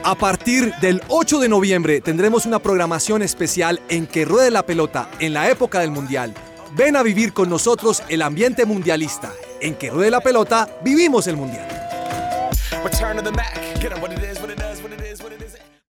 A 0.05 0.17
partir 0.17 0.75
del 0.81 1.01
8 1.09 1.39
de 1.39 1.49
noviembre 1.49 2.01
tendremos 2.01 2.45
una 2.45 2.59
programación 2.59 3.23
especial 3.23 3.81
en 3.89 4.09
que 4.09 4.25
ruede 4.25 4.51
la 4.51 4.67
pelota 4.67 5.09
en 5.21 5.33
la 5.33 5.49
época 5.49 5.79
del 5.79 5.93
Mundial. 5.93 6.35
Ven 6.75 6.97
a 6.97 7.05
vivir 7.05 7.33
con 7.33 7.49
nosotros 7.49 8.03
el 8.09 8.23
ambiente 8.23 8.67
mundialista. 8.67 9.33
En 9.61 9.77
que 9.77 9.91
ruede 9.91 10.11
la 10.11 10.21
pelota, 10.21 10.69
vivimos 10.83 11.29
el 11.29 11.37
Mundial. 11.37 11.69